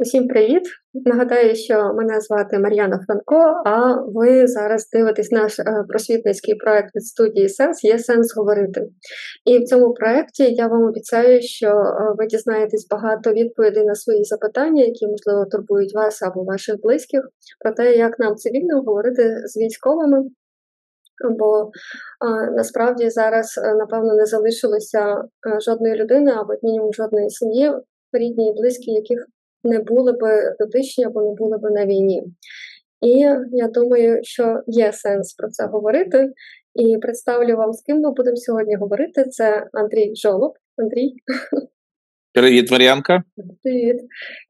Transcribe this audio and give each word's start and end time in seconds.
Усім 0.00 0.28
привіт! 0.28 0.62
Нагадаю, 0.94 1.54
що 1.54 1.94
мене 1.94 2.20
звати 2.20 2.58
Мар'яна 2.58 3.00
Франко, 3.06 3.62
а 3.66 3.94
ви 4.00 4.46
зараз 4.46 4.88
дивитесь 4.92 5.30
наш 5.30 5.58
е, 5.58 5.64
просвітницький 5.88 6.54
проект 6.54 6.96
від 6.96 7.06
студії 7.06 7.48
Сенс 7.48 7.84
є 7.84 7.98
сенс 7.98 8.36
говорити. 8.36 8.88
І 9.44 9.58
в 9.58 9.64
цьому 9.64 9.94
проєкті 9.94 10.54
я 10.54 10.66
вам 10.66 10.82
обіцяю, 10.82 11.42
що 11.42 11.68
е, 11.68 12.14
ви 12.18 12.26
дізнаєтесь 12.26 12.88
багато 12.90 13.32
відповідей 13.32 13.84
на 13.84 13.94
свої 13.94 14.24
запитання, 14.24 14.82
які, 14.84 15.06
можливо, 15.06 15.44
турбують 15.50 15.94
вас 15.94 16.22
або 16.22 16.44
ваших 16.44 16.80
близьких, 16.82 17.20
про 17.60 17.72
те, 17.72 17.96
як 17.96 18.18
нам 18.18 18.36
цивільно 18.36 18.80
говорити 18.80 19.36
з 19.46 19.56
військовими. 19.56 20.24
Бо 21.38 21.70
а, 22.20 22.50
насправді 22.50 23.10
зараз, 23.10 23.60
е, 23.64 23.74
напевно, 23.74 24.14
не 24.14 24.26
залишилося 24.26 25.22
жодної 25.66 25.94
людини 25.94 26.32
або 26.32 26.54
мінімум 26.62 26.92
жодної 26.92 27.30
сім'ї, 27.30 27.72
рідні 28.12 28.50
і 28.50 28.60
близькі, 28.60 28.90
яких 28.90 29.26
не 29.64 29.78
були 29.78 30.12
би 30.12 30.56
дотичні 30.58 31.04
або 31.04 31.22
не 31.22 31.34
були 31.34 31.58
би 31.58 31.70
на 31.70 31.86
війні. 31.86 32.22
І 33.00 33.18
я 33.52 33.68
думаю, 33.74 34.20
що 34.22 34.60
є 34.66 34.92
сенс 34.92 35.34
про 35.34 35.48
це 35.48 35.66
говорити. 35.66 36.32
І 36.74 36.98
представлю 36.98 37.56
вам, 37.56 37.72
з 37.72 37.82
ким 37.82 38.00
ми 38.00 38.10
будемо 38.10 38.36
сьогодні 38.36 38.76
говорити. 38.76 39.24
Це 39.24 39.66
Андрій 39.72 40.14
Жолоб. 40.14 40.52
Андрій. 40.76 41.14
Привіт, 42.32 42.70
Мар'янка. 42.70 43.22
Привіт. 43.62 43.96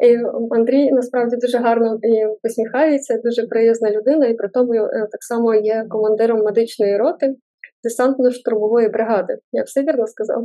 І 0.04 0.16
Андрій 0.50 0.90
насправді 0.90 1.36
дуже 1.36 1.58
гарно 1.58 1.98
посміхається, 2.42 3.20
дуже 3.24 3.46
приязна 3.46 3.90
людина, 3.90 4.26
і 4.26 4.34
при 4.34 4.48
тому 4.48 4.74
е, 4.74 4.88
так 4.90 5.22
само 5.22 5.54
є 5.54 5.86
командиром 5.88 6.44
медичної 6.44 6.96
роти 6.96 7.34
десантно-штурмової 7.84 8.92
бригади. 8.92 9.38
Я 9.52 9.62
все 9.62 9.82
вірно 9.82 10.06
сказав? 10.06 10.44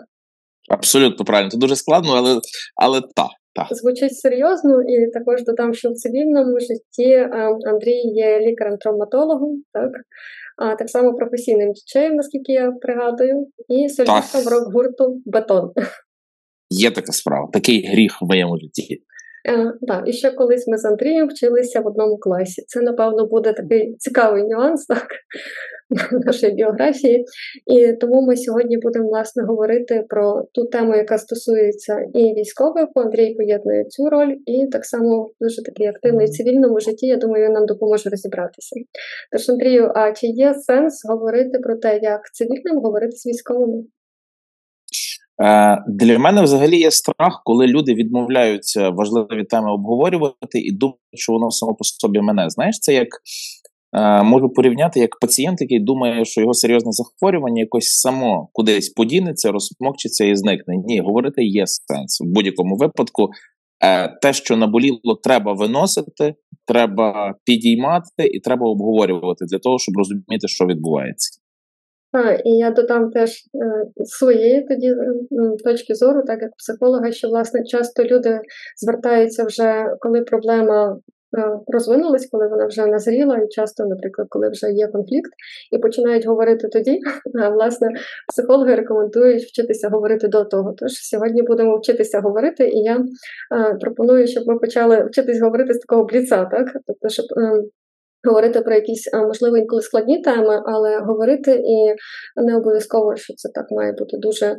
Абсолютно 0.69 1.25
правильно. 1.25 1.49
Це 1.49 1.57
дуже 1.57 1.75
складно, 1.75 2.11
але 2.11 2.39
але 2.75 3.01
так. 3.01 3.29
Так. 3.55 3.67
Звучить 3.71 4.17
серйозно, 4.17 4.81
і 4.81 5.11
також 5.11 5.43
додам, 5.43 5.73
що 5.73 5.89
в 5.89 5.93
цивільному 5.93 6.59
житті 6.59 7.09
е, 7.09 7.29
Андрій 7.67 8.01
є 8.01 8.39
лікарем-травматологом, 8.39 9.63
так 9.73 9.91
а 10.57 10.75
так 10.75 10.89
само 10.89 11.13
професійним 11.13 11.71
діджеєм, 11.73 12.15
наскільки 12.15 12.51
я 12.51 12.71
пригадую, 12.71 13.47
і 13.69 13.89
солістом 13.89 14.53
рок-гурту 14.53 15.21
Бетон. 15.25 15.71
Є 16.69 16.91
така 16.91 17.11
справа, 17.11 17.49
такий 17.53 17.87
гріх 17.87 18.21
в 18.21 18.25
моєму 18.25 18.57
житті. 18.57 19.03
Е, 19.49 19.73
так, 19.87 20.03
і 20.07 20.13
ще 20.13 20.31
колись 20.31 20.67
ми 20.67 20.77
з 20.77 20.85
Андрієм 20.85 21.27
вчилися 21.27 21.81
в 21.81 21.87
одному 21.87 22.17
класі. 22.17 22.63
Це, 22.67 22.81
напевно, 22.81 23.27
буде 23.27 23.53
такий 23.53 23.95
цікавий 23.99 24.43
нюанс 24.43 24.85
так, 24.85 25.07
нашої 26.25 26.53
біографії. 26.53 27.25
І 27.65 27.93
тому 27.93 28.21
ми 28.21 28.37
сьогодні 28.37 28.77
будемо 28.77 29.07
власне 29.07 29.43
говорити 29.43 30.05
про 30.09 30.43
ту 30.51 30.65
тему, 30.65 30.95
яка 30.95 31.17
стосується 31.17 32.05
і 32.13 32.33
військових, 32.33 32.87
бо 32.95 33.01
Андрій 33.01 33.33
поєднує 33.33 33.85
цю 33.85 34.09
роль, 34.09 34.35
і 34.45 34.67
так 34.71 34.85
само 34.85 35.31
дуже 35.41 35.63
такий 35.63 35.87
активний 35.87 36.25
в 36.25 36.29
цивільному 36.29 36.79
житті. 36.79 37.07
Я 37.07 37.17
думаю, 37.17 37.45
він 37.45 37.53
нам 37.53 37.65
допоможе 37.65 38.09
розібратися. 38.09 38.75
Тож, 39.31 39.49
Андрію, 39.49 39.91
а 39.95 40.11
чи 40.11 40.27
є 40.27 40.53
сенс 40.53 41.05
говорити 41.09 41.59
про 41.59 41.75
те, 41.75 41.99
як 42.01 42.21
цивільним 42.33 42.79
говорити 42.83 43.11
з 43.11 43.25
військовими? 43.25 43.83
Е, 45.41 45.83
для 45.87 46.19
мене 46.19 46.41
взагалі 46.41 46.77
є 46.77 46.91
страх, 46.91 47.41
коли 47.45 47.67
люди 47.67 47.93
відмовляються 47.93 48.89
важливі 48.89 49.43
теми 49.43 49.71
обговорювати 49.71 50.59
і 50.59 50.71
думають, 50.71 50.99
що 51.13 51.33
воно 51.33 51.51
само 51.51 51.75
по 51.75 51.83
собі 51.83 52.21
мене. 52.21 52.49
Знаєш, 52.49 52.79
це 52.79 52.93
як 52.93 53.07
можу 54.23 54.49
порівняти 54.49 54.99
як 54.99 55.19
пацієнт, 55.19 55.61
який 55.61 55.79
думає, 55.79 56.25
що 56.25 56.41
його 56.41 56.53
серйозне 56.53 56.91
захворювання 56.91 57.61
якось 57.61 57.99
само 57.99 58.49
кудись 58.53 58.89
подінеться, 58.89 59.51
розмокчиться 59.51 60.25
і 60.25 60.35
зникне. 60.35 60.75
Ні, 60.85 60.99
говорити 60.99 61.43
є 61.43 61.63
сенс 61.67 62.21
в 62.21 62.33
будь-якому 62.33 62.75
випадку. 62.75 63.29
Е, 63.83 64.17
те, 64.21 64.33
що 64.33 64.57
наболіло, 64.57 65.19
треба 65.23 65.53
виносити, 65.53 66.35
треба 66.67 67.35
підіймати 67.45 68.23
і 68.33 68.39
треба 68.39 68.69
обговорювати 68.69 69.45
для 69.45 69.59
того, 69.59 69.79
щоб 69.79 69.97
розуміти, 69.97 70.47
що 70.47 70.65
відбувається. 70.65 71.39
Так, 72.11 72.41
і 72.45 72.49
я 72.49 72.71
додам 72.71 73.11
теж 73.11 73.29
е, 73.29 74.03
своєї 74.05 74.61
тоді 74.61 74.87
е, 74.87 74.95
точки 75.63 75.95
зору, 75.95 76.21
так 76.27 76.41
як 76.41 76.51
психолога, 76.57 77.11
що 77.11 77.27
власне 77.27 77.63
часто 77.63 78.03
люди 78.03 78.39
звертаються 78.77 79.43
вже, 79.43 79.85
коли 79.99 80.21
проблема 80.21 80.99
е, 81.37 81.59
розвинулась, 81.67 82.29
коли 82.31 82.47
вона 82.47 82.65
вже 82.65 82.85
назріла, 82.85 83.37
і 83.37 83.47
часто, 83.47 83.85
наприклад, 83.85 84.27
коли 84.29 84.49
вже 84.49 84.71
є 84.71 84.87
конфлікт, 84.87 85.31
і 85.71 85.77
починають 85.77 86.25
говорити 86.25 86.67
тоді. 86.67 86.99
А 87.43 87.49
власне 87.49 87.89
психологи 88.27 88.75
рекомендують 88.75 89.43
вчитися 89.43 89.89
говорити 89.89 90.27
до 90.27 90.43
того. 90.43 90.75
Тож 90.77 90.91
сьогодні 90.91 91.41
будемо 91.41 91.77
вчитися 91.77 92.19
говорити, 92.19 92.67
і 92.67 92.83
я 92.83 93.05
пропоную, 93.81 94.27
щоб 94.27 94.43
ми 94.47 94.59
почали 94.59 95.03
вчитись 95.03 95.41
говорити 95.41 95.73
з 95.73 95.79
такого 95.79 96.03
бліца, 96.03 96.45
так 96.45 96.67
тобто, 96.87 97.09
щоб 97.09 97.25
ем, 97.37 97.63
говорити 98.27 98.61
про 98.61 98.75
якісь, 98.75 99.13
можливо, 99.13 99.57
інколи 99.57 99.81
складні 99.81 100.21
теми, 100.21 100.63
але 100.65 100.99
говорити 100.99 101.51
і 101.51 101.93
не 102.41 102.57
обов'язково, 102.57 103.15
що 103.15 103.33
це 103.33 103.49
так 103.53 103.65
має 103.71 103.91
бути 103.91 104.17
дуже 104.17 104.57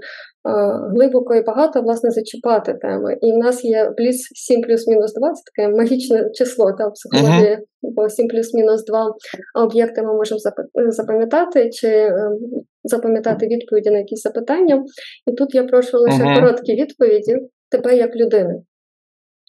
глибоко 0.95 1.35
і 1.35 1.43
багато, 1.43 1.83
власне, 1.83 2.11
зачіпати 2.11 2.75
теми. 2.75 3.17
І 3.21 3.33
в 3.33 3.37
нас 3.37 3.65
є 3.65 3.93
плюс 3.97 4.17
7 4.35 4.63
плюс-мінус 4.63 5.15
2, 5.15 5.33
це 5.33 5.43
таке 5.55 5.77
магічне 5.77 6.31
число 6.35 6.73
та 6.73 6.91
психології, 6.91 7.59
бо 7.83 8.09
7 8.09 8.29
плюс-мінус 8.29 8.85
2 8.85 9.15
об'єкти 9.55 10.03
ми 10.03 10.15
можемо 10.15 10.41
запам'ятати 10.75 11.71
чи 11.71 11.89
ем, 11.89 12.39
запам'ятати 12.85 13.47
відповіді 13.47 13.91
на 13.91 13.99
якісь 13.99 14.23
запитання. 14.23 14.85
І 15.27 15.33
тут 15.33 15.55
я 15.55 15.65
прошу 15.65 15.99
лише 15.99 16.23
uh-huh. 16.23 16.35
короткі 16.35 16.75
відповіді 16.75 17.39
тебе 17.71 17.97
як 17.97 18.17
людини. 18.17 18.55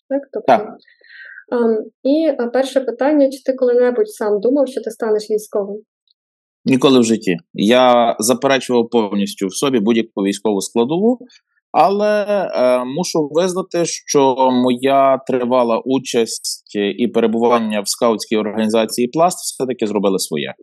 Так, 0.09 0.21
тобто. 0.31 0.47
Так. 0.47 0.67
Ем, 1.51 1.77
і 2.03 2.27
е, 2.27 2.49
перше 2.53 2.81
питання: 2.81 3.29
чи 3.31 3.43
ти 3.43 3.53
коли-небудь 3.53 4.09
сам 4.09 4.39
думав, 4.39 4.67
що 4.67 4.81
ти 4.81 4.91
станеш 4.91 5.31
військовим? 5.31 5.77
Ніколи 6.65 6.99
в 6.99 7.03
житті. 7.03 7.37
Я 7.53 8.15
заперечував 8.19 8.89
повністю 8.89 9.47
в 9.47 9.55
собі 9.55 9.79
будь-яку 9.79 10.21
військову 10.21 10.61
складову, 10.61 11.19
але 11.71 12.25
е, 12.25 12.85
мушу 12.85 13.29
визнати, 13.31 13.85
що 13.85 14.35
моя 14.51 15.17
тривала 15.27 15.81
участь 15.85 16.75
і 16.97 17.07
перебування 17.07 17.81
в 17.81 17.87
скаутській 17.87 18.37
організації 18.37 19.07
Пласт 19.07 19.37
все-таки 19.37 19.87
зробили 19.87 20.19
своє. 20.19 20.53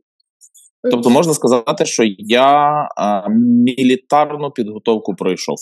Тобто 0.91 1.11
можна 1.11 1.35
сказати, 1.35 1.85
що 1.85 2.03
я 2.19 2.83
е, 2.83 3.31
мілітарну 3.67 4.51
підготовку 4.51 5.15
пройшов. 5.15 5.57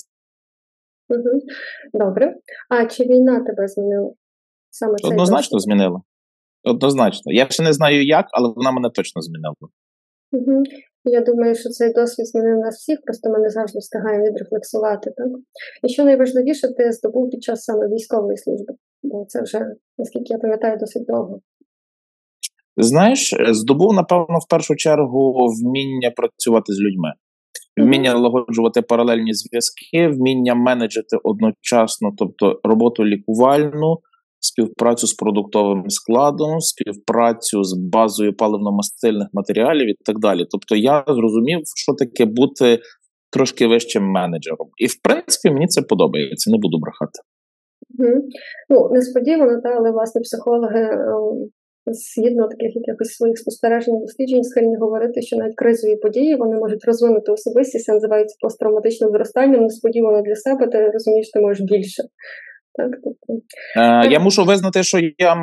Добре. 1.92 2.34
А 2.68 2.86
чи 2.86 3.04
війна 3.04 3.44
тебе 3.46 3.68
змінила? 3.68 4.10
Саме 4.70 4.94
цей 4.96 5.10
Однозначно 5.10 5.56
досвід. 5.56 5.60
змінила. 5.60 6.00
Однозначно. 6.64 7.32
Я 7.32 7.46
ще 7.50 7.62
не 7.62 7.72
знаю 7.72 8.06
як, 8.06 8.26
але 8.32 8.52
вона 8.56 8.70
мене 8.72 8.90
точно 8.90 9.22
змінила. 9.22 9.54
Угу. 10.32 10.62
Я 11.04 11.20
думаю, 11.20 11.54
що 11.54 11.68
цей 11.68 11.92
досвід 11.92 12.26
змінив 12.26 12.58
нас 12.58 12.76
всіх, 12.76 12.98
просто 13.04 13.30
ми 13.30 13.38
не 13.38 13.50
завжди 13.50 13.78
встигаємо 13.78 14.24
відрефлексувати. 14.24 15.10
Так? 15.16 15.26
І 15.82 15.88
що 15.88 16.04
найважливіше, 16.04 16.68
ти 16.74 16.92
здобув 16.92 17.30
під 17.30 17.42
час 17.42 17.64
саме 17.64 17.88
військової 17.88 18.36
служби, 18.36 18.74
бо 19.02 19.24
це 19.28 19.42
вже, 19.42 19.60
наскільки 19.98 20.32
я 20.32 20.38
пам'ятаю, 20.38 20.76
досить 20.80 21.06
довго. 21.06 21.40
Знаєш, 22.76 23.34
здобув, 23.50 23.94
напевно, 23.94 24.38
в 24.38 24.48
першу 24.50 24.76
чергу 24.76 25.34
вміння 25.46 26.10
працювати 26.16 26.72
з 26.72 26.80
людьми, 26.80 27.12
вміння 27.76 28.14
налагоджувати 28.14 28.82
паралельні 28.82 29.34
зв'язки, 29.34 30.08
вміння 30.08 30.54
менеджити 30.54 31.16
одночасно, 31.24 32.10
тобто 32.18 32.60
роботу 32.64 33.04
лікувальну, 33.04 33.98
співпрацю 34.40 35.06
з 35.06 35.14
продуктовим 35.14 35.90
складом, 35.90 36.60
співпрацю 36.60 37.64
з 37.64 37.78
базою 37.92 38.32
паливно-мастильних 38.32 39.26
матеріалів 39.32 39.90
і 39.90 39.94
так 40.04 40.18
далі. 40.18 40.46
Тобто 40.50 40.76
я 40.76 41.04
зрозумів, 41.06 41.60
що 41.76 41.92
таке 41.92 42.24
бути 42.24 42.78
трошки 43.32 43.66
вищим 43.66 44.02
менеджером. 44.02 44.68
І 44.78 44.86
в 44.86 45.02
принципі 45.02 45.50
мені 45.54 45.66
це 45.66 45.82
подобається, 45.82 46.50
не 46.50 46.58
буду 46.58 46.78
брехати. 46.78 47.18
Ну, 48.68 48.88
несподівано, 48.92 49.60
та, 49.62 49.68
але 49.68 49.90
власне 49.90 50.20
психологи. 50.20 50.80
Ем, 50.80 51.50
згідно 51.86 52.48
таких 52.48 52.76
якихось 52.76 53.08
своїх 53.08 53.38
спостережень 53.38 54.00
досліджень, 54.00 54.44
схильні 54.44 54.76
говорити, 54.76 55.22
що 55.22 55.36
навіть 55.36 55.56
кризові 55.56 55.96
події 55.96 56.36
вони 56.36 56.56
можуть 56.56 56.84
розвинути 56.84 57.32
особистість, 57.32 57.84
це 57.84 57.92
називається 57.92 58.36
посттравматичним 58.40 59.10
зростанням. 59.10 59.62
Несподівано 59.62 60.22
для 60.22 60.34
себе, 60.34 60.66
ти 60.66 60.90
розумієш, 60.90 61.30
ти 61.30 61.40
можеш 61.40 61.60
більше. 61.60 62.02
Так, 62.74 62.90
тобто. 63.04 63.42
Е, 63.76 64.12
я 64.12 64.20
мушу 64.20 64.44
визнати, 64.44 64.82
що 64.82 64.98
я 65.18 65.36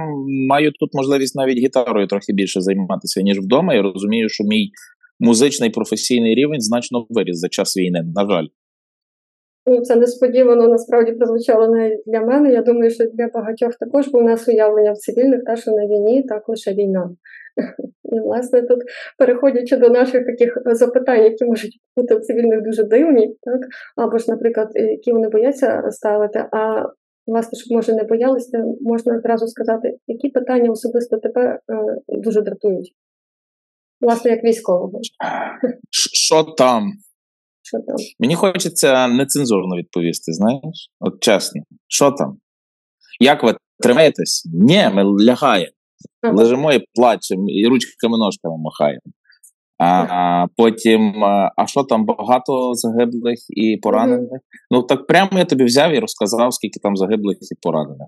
маю 0.50 0.72
тут 0.72 0.90
можливість 0.94 1.36
навіть 1.36 1.58
гітарою 1.58 2.08
трохи 2.08 2.34
більше 2.34 2.62
займатися, 2.62 3.22
ніж 3.22 3.40
вдома. 3.40 3.74
Я 3.74 3.82
розумію, 3.82 4.30
що 4.30 4.44
мій 4.44 4.72
музичний 5.20 5.70
професійний 5.70 6.36
рівень 6.36 6.62
значно 6.62 7.06
виріс 7.10 7.38
за 7.38 7.50
час 7.50 7.78
війни, 7.78 8.04
на 8.16 8.30
жаль. 8.30 8.48
Ну, 9.70 9.82
Це 9.82 9.96
несподівано 9.96 10.68
насправді 10.68 11.12
прозвучало 11.12 11.68
навіть 11.68 12.04
для 12.06 12.22
мене. 12.22 12.52
Я 12.52 12.62
думаю, 12.62 12.92
що 12.92 13.06
для 13.14 13.28
багатьох 13.28 13.76
також 13.76 14.08
бо 14.08 14.20
у 14.20 14.24
нас 14.24 14.48
уявлення 14.48 14.92
в 14.92 14.98
цивільних, 14.98 15.44
та 15.46 15.56
що 15.56 15.72
на 15.72 15.86
війні 15.86 16.24
так 16.24 16.50
лише 16.50 16.74
війна. 16.74 17.10
І, 18.04 18.20
власне, 18.20 18.62
тут, 18.62 18.80
переходячи 19.18 19.78
до 19.78 19.90
наших 19.90 20.26
таких 20.26 20.58
запитань, 20.66 21.24
які 21.24 21.46
можуть 21.46 21.80
бути 21.98 22.16
в 22.16 22.22
цивільних 22.22 22.62
дуже 22.62 22.84
дивні, 22.84 23.36
так, 23.42 23.62
або 23.96 24.18
ж, 24.18 24.26
наприклад, 24.28 24.72
які 24.76 25.12
вони 25.12 25.30
бояться 25.30 25.84
ставити. 25.92 26.46
А 26.52 26.84
власне, 27.28 27.60
щоб 27.60 27.76
може 27.76 27.94
не 27.94 28.04
боялися, 28.04 28.64
можна 28.82 29.18
одразу 29.18 29.48
сказати, 29.48 29.98
які 30.08 30.30
питання 30.30 30.72
особисто 30.72 31.18
тебе 31.18 31.42
е, 31.50 31.60
дуже 32.08 32.42
дратують. 32.42 32.94
Власне, 34.02 34.32
як 34.32 34.44
військового. 34.44 35.00
Що 36.14 36.44
там? 36.44 36.92
Що 37.62 37.78
там? 37.80 37.96
Мені 38.20 38.36
хочеться 38.36 39.08
нецензурно 39.08 39.78
відповісти, 39.78 40.34
знаєш? 40.34 40.92
От 41.00 41.20
чесно, 41.20 41.62
що 41.88 42.12
там? 42.12 42.38
Як 43.20 43.44
ви 43.44 43.56
тримаєтесь? 43.80 44.50
Ні, 44.54 44.90
ми 44.94 45.04
лягаємо. 45.24 45.72
Ага. 46.22 46.34
Лежимо 46.34 46.74
і 46.74 46.86
плачемо, 46.94 47.46
і 47.48 47.68
ручками 47.68 48.18
ножками 48.18 48.58
махаємо. 48.58 49.02
А 49.80 50.46
потім, 50.58 51.24
а 51.58 51.68
що 51.68 51.84
там 51.84 52.06
багато 52.06 52.74
загиблих 52.74 53.40
і 53.50 53.78
поранених? 53.78 54.42
Ну 54.72 54.84
так 54.84 55.08
прямо 55.08 55.30
я 55.34 55.46
тобі 55.46 55.64
взяв 55.64 55.94
і 55.94 56.00
розказав, 56.00 56.54
скільки 56.54 56.80
там 56.80 56.96
загиблих 56.96 57.38
і 57.42 57.56
поранених. 57.62 58.08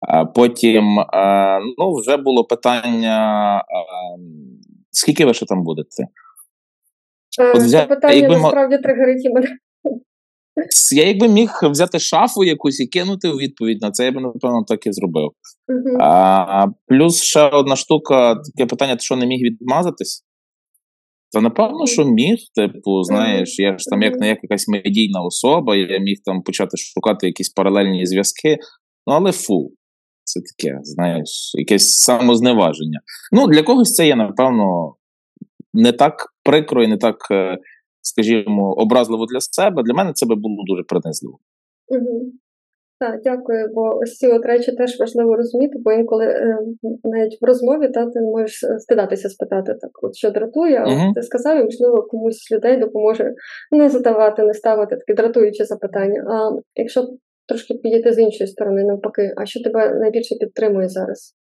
А 0.00 0.24
потім, 0.24 0.98
а, 0.98 1.58
ну, 1.78 1.94
вже 2.00 2.16
було 2.16 2.44
питання: 2.44 3.16
а, 3.58 3.64
скільки 4.90 5.26
ви 5.26 5.34
ще 5.34 5.46
там 5.46 5.62
будете? 5.62 6.02
Е, 7.40 7.52
От 7.54 7.70
Це 7.70 7.86
питання 7.86 8.14
якби 8.14 8.38
насправді 8.38 8.78
тригерить 8.78 9.24
і 9.24 9.28
мене. 9.28 9.48
Я 10.94 11.06
якби 11.06 11.28
міг 11.28 11.50
взяти 11.62 11.98
шафу 11.98 12.44
якусь 12.44 12.80
і 12.80 12.86
кинути 12.86 13.28
у 13.28 13.36
відповідь 13.36 13.82
на 13.82 13.90
це, 13.90 14.04
я 14.04 14.12
б 14.12 14.14
напевно 14.14 14.64
так 14.68 14.86
і 14.86 14.92
зробив. 14.92 15.30
Мгм. 15.68 16.02
А, 16.02 16.66
плюс 16.86 17.22
ще 17.22 17.48
одна 17.48 17.76
штука, 17.76 18.34
таке 18.34 18.66
питання: 18.66 18.96
ти 18.96 19.00
що 19.00 19.16
не 19.16 19.26
міг 19.26 19.40
відмазатись? 19.42 20.24
Та 21.32 21.40
напевно, 21.40 21.86
що 21.86 22.04
міг. 22.04 22.36
Типу, 22.54 23.02
знаєш, 23.02 23.58
я 23.58 23.78
ж 23.78 23.84
там 23.90 24.02
як 24.02 24.20
не 24.20 24.28
як 24.28 24.38
якась 24.42 24.68
медійна 24.68 25.20
особа, 25.22 25.76
я 25.76 25.98
міг 25.98 26.16
там 26.24 26.42
почати 26.42 26.76
шукати 26.76 27.26
якісь 27.26 27.48
паралельні 27.48 28.06
зв'язки. 28.06 28.58
Ну, 29.06 29.14
але 29.14 29.32
фу, 29.32 29.72
це 30.24 30.40
таке, 30.40 30.78
знаєш, 30.82 31.52
якесь 31.54 31.94
самозневаження. 31.94 33.00
Ну, 33.32 33.46
для 33.46 33.62
когось 33.62 33.94
це 33.94 34.06
є, 34.06 34.16
напевно, 34.16 34.94
не 35.74 35.92
так 35.92 36.26
прикро 36.44 36.82
і 36.82 36.86
не 36.86 36.96
так, 36.96 37.16
е, 37.30 37.58
скажімо, 38.02 38.72
образливо 38.72 39.26
для 39.26 39.40
себе. 39.40 39.82
Для 39.82 39.94
мене 39.94 40.12
це 40.12 40.26
би 40.26 40.34
було 40.34 40.64
дуже 40.66 40.82
принизливо. 40.82 41.38
Мгм. 41.90 42.32
Так, 43.00 43.20
дякую, 43.24 43.68
бо 43.74 43.98
ось 44.02 44.16
ці 44.16 44.28
от 44.28 44.44
речі 44.46 44.72
теж 44.72 45.00
важливо 45.00 45.36
розуміти, 45.36 45.78
бо 45.84 45.92
інколи 45.92 46.24
е, 46.26 46.58
навіть 47.04 47.38
в 47.40 47.44
розмові 47.44 47.88
та, 47.88 48.06
ти 48.06 48.20
можеш 48.20 48.64
е, 48.64 48.78
стидатися 48.78 49.28
спитати, 49.28 49.74
так, 49.80 49.90
от 50.02 50.16
що 50.16 50.30
дратує, 50.30 50.76
а 50.78 50.84
от 50.84 51.14
ти 51.14 51.22
сказав, 51.22 51.60
і 51.60 51.64
можливо 51.64 52.02
комусь 52.02 52.36
з 52.36 52.52
людей 52.52 52.76
допоможе 52.76 53.34
не 53.70 53.88
задавати, 53.88 54.42
не 54.42 54.54
ставити 54.54 54.96
такі 54.96 55.14
дратуючі 55.14 55.64
запитання. 55.64 56.24
А 56.30 56.50
якщо 56.74 57.08
трошки 57.48 57.74
підійти 57.74 58.12
з 58.12 58.18
іншої 58.18 58.48
сторони, 58.48 58.84
навпаки, 58.84 59.34
а 59.36 59.46
що 59.46 59.62
тебе 59.62 59.94
найбільше 59.94 60.34
підтримує 60.40 60.88
зараз? 60.88 61.34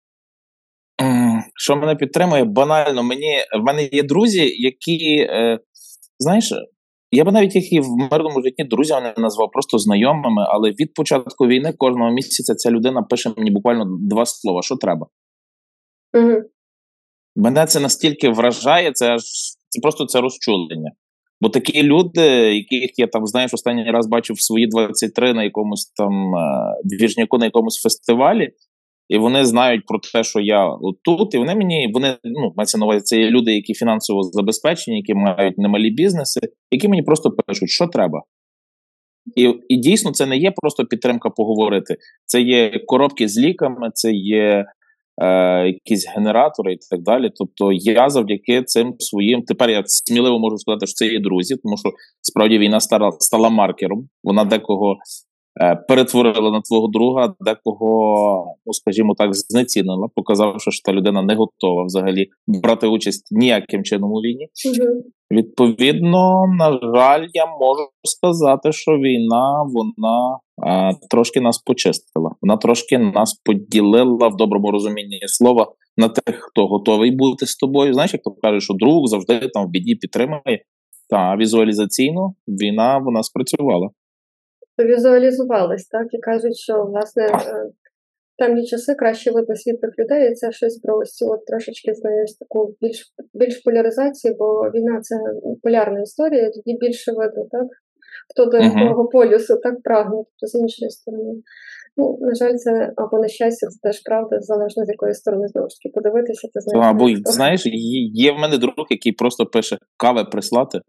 Що 1.55 1.75
мене 1.75 1.95
підтримує? 1.95 2.43
Банально, 2.43 3.03
мені 3.03 3.37
в 3.61 3.63
мене 3.63 3.89
є 3.91 4.03
друзі, 4.03 4.55
які, 4.57 5.27
е, 5.29 5.59
знаєш, 6.19 6.53
я 7.11 7.23
би 7.23 7.31
навіть 7.31 7.55
їх 7.55 7.73
і 7.73 7.79
в 7.79 7.87
мирному 8.11 8.41
житті 8.41 8.63
друзями 8.63 9.13
не 9.17 9.23
назвав, 9.23 9.51
просто 9.51 9.77
знайомими, 9.77 10.45
але 10.49 10.69
від 10.69 10.93
початку 10.93 11.47
війни 11.47 11.73
кожного 11.77 12.11
місяця 12.11 12.55
ця 12.55 12.71
людина 12.71 13.01
пише 13.01 13.31
мені 13.37 13.51
буквально 13.51 13.85
два 14.01 14.25
слова: 14.25 14.61
що 14.61 14.75
треба. 14.75 15.07
Угу. 16.13 16.41
Мене 17.35 17.65
це 17.65 17.79
настільки 17.79 18.29
вражає, 18.29 18.91
це 18.91 19.09
аж 19.09 19.21
це 19.69 19.81
просто 19.81 20.05
це 20.05 20.21
розчулення. 20.21 20.91
Бо 21.41 21.49
такі 21.49 21.83
люди, 21.83 22.21
яких 22.55 22.99
я 22.99 23.07
там, 23.07 23.25
знаєш, 23.25 23.53
останній 23.53 23.91
раз 23.91 24.07
бачив 24.07 24.35
в 24.35 24.41
свої 24.41 24.67
23 24.67 25.33
на 25.33 25.43
якомусь 25.43 25.85
там 25.85 26.35
е, 26.35 26.75
двіжняку 26.83 27.37
на 27.37 27.45
якомусь 27.45 27.81
фестивалі, 27.81 28.49
і 29.09 29.17
вони 29.17 29.45
знають 29.45 29.85
про 29.85 29.99
те, 30.13 30.23
що 30.23 30.39
я 30.39 30.65
отут, 30.65 31.33
і 31.33 31.37
вони 31.37 31.55
мені, 31.55 31.91
вони, 31.93 32.17
ну, 32.23 32.53
мається 32.55 32.77
на 32.77 32.85
увазі, 32.85 33.01
це 33.01 33.19
є 33.19 33.29
люди, 33.29 33.53
які 33.53 33.73
фінансово 33.73 34.23
забезпечені, 34.23 34.97
які 34.97 35.13
мають 35.13 35.57
немалі 35.57 35.91
бізнеси, 35.91 36.39
які 36.71 36.87
мені 36.87 37.03
просто 37.03 37.31
пишуть, 37.31 37.69
що 37.69 37.87
треба. 37.87 38.21
І, 39.35 39.53
і 39.67 39.77
дійсно 39.77 40.11
це 40.11 40.25
не 40.25 40.37
є 40.37 40.51
просто 40.55 40.85
підтримка 40.85 41.29
поговорити. 41.29 41.95
Це 42.25 42.41
є 42.41 42.79
коробки 42.85 43.27
з 43.27 43.37
ліками, 43.37 43.89
це 43.93 44.11
є 44.11 44.65
е, 45.21 45.67
якісь 45.67 46.07
генератори 46.15 46.73
і 46.73 46.77
так 46.89 47.01
далі. 47.01 47.31
Тобто 47.35 47.71
я 47.71 48.09
завдяки 48.09 48.63
цим 48.63 48.95
своїм 48.99 49.41
тепер 49.41 49.69
я 49.69 49.83
сміливо 49.85 50.39
можу 50.39 50.57
сказати, 50.57 50.87
що 50.87 50.93
це 50.93 51.07
є 51.07 51.19
друзі, 51.19 51.55
тому 51.63 51.77
що 51.77 51.89
справді 52.21 52.57
війна 52.57 52.79
стала, 52.79 53.11
стала 53.11 53.49
маркером. 53.49 54.09
Вона 54.23 54.43
декого 54.45 54.95
перетворила 55.87 56.51
на 56.51 56.61
твого 56.61 56.87
друга, 56.87 57.35
декого, 57.39 58.55
ну 58.65 58.73
скажімо 58.73 59.15
так, 59.17 59.33
знецінила, 59.33 60.07
показавши, 60.15 60.71
що 60.71 60.81
та 60.85 60.93
людина 60.93 61.21
не 61.21 61.35
готова 61.35 61.85
взагалі 61.85 62.27
брати 62.47 62.87
участь 62.87 63.27
ніяким 63.31 63.83
чином 63.83 64.11
у 64.11 64.15
війні. 64.15 64.47
Угу. 64.65 65.03
Відповідно, 65.31 66.45
на 66.59 66.79
жаль, 66.95 67.27
я 67.33 67.45
можу 67.45 67.87
сказати, 68.03 68.71
що 68.71 68.91
війна 68.91 69.63
вона 69.63 70.39
а, 70.63 70.91
трошки 71.09 71.41
нас 71.41 71.57
почистила. 71.57 72.31
Вона 72.41 72.57
трошки 72.57 72.97
нас 72.97 73.33
поділила 73.33 74.27
в 74.27 74.35
доброму 74.35 74.71
розумінні 74.71 75.19
слова 75.25 75.73
на 75.97 76.09
тих, 76.09 76.35
хто 76.35 76.67
готовий 76.67 77.11
бути 77.11 77.45
з 77.45 77.55
тобою. 77.55 77.93
Знаєш, 77.93 78.13
як 78.13 78.23
то 78.23 78.31
кажуть, 78.31 78.63
що 78.63 78.73
друг 78.73 79.07
завжди 79.07 79.39
там 79.39 79.65
в 79.65 79.69
біді 79.69 79.95
підтримує. 79.95 80.63
Та 81.09 81.35
візуалізаційно 81.35 82.33
війна 82.47 82.97
вона 82.97 83.23
спрацювала. 83.23 83.89
Візуалізувались, 84.79 85.87
так, 85.87 86.07
і 86.11 86.17
кажуть, 86.17 86.57
що 86.57 86.83
власне 86.83 87.23
е, 87.25 87.69
темні 88.37 88.65
часи 88.67 88.95
краще 88.95 89.31
видно 89.31 89.55
світлих 89.55 89.91
людей, 89.99 90.31
і 90.31 90.33
це 90.33 90.51
щось 90.51 90.79
про 90.79 90.97
ось 90.97 91.11
цю 91.11 91.31
от 91.31 91.45
трошечки 91.45 91.93
знаєш 91.93 92.33
таку 92.39 92.75
більш 92.81 93.13
більш 93.33 93.57
поляризації, 93.57 94.35
бо 94.39 94.71
війна 94.75 95.01
це 95.01 95.15
полярна 95.63 96.01
історія, 96.01 96.47
і 96.47 96.51
тоді 96.53 96.77
більше 96.79 97.11
видно, 97.11 97.45
так? 97.51 97.67
Хто 98.33 98.45
до 98.45 98.57
якого 98.57 99.07
полюсу 99.07 99.57
так 99.63 99.81
прагне, 99.83 100.15
тобто 100.15 100.47
з 100.47 100.55
іншої 100.55 100.91
сторони. 100.91 101.33
Ну, 101.99 102.17
на 102.21 102.35
жаль, 102.35 102.55
це 102.55 102.93
або 102.95 103.19
на 103.19 103.27
щастя, 103.27 103.67
це 103.67 103.79
теж 103.83 104.01
правда, 104.03 104.39
залежно 104.39 104.85
з 104.85 104.89
якої 104.89 105.13
сторони 105.13 105.47
знову 105.47 105.69
ж 105.69 105.75
таки 105.75 105.93
подивитися, 105.93 106.47
ти 106.53 106.59
знаєш. 106.59 106.85
Або 106.89 107.31
знаєш, 107.31 107.65
є- 108.13 108.31
в 108.31 108.35
мене 108.37 108.57
друг, 108.57 108.73
який 108.89 109.11
просто 109.11 109.45
пише 109.45 109.77
кави 109.97 110.23
прислати. 110.31 110.79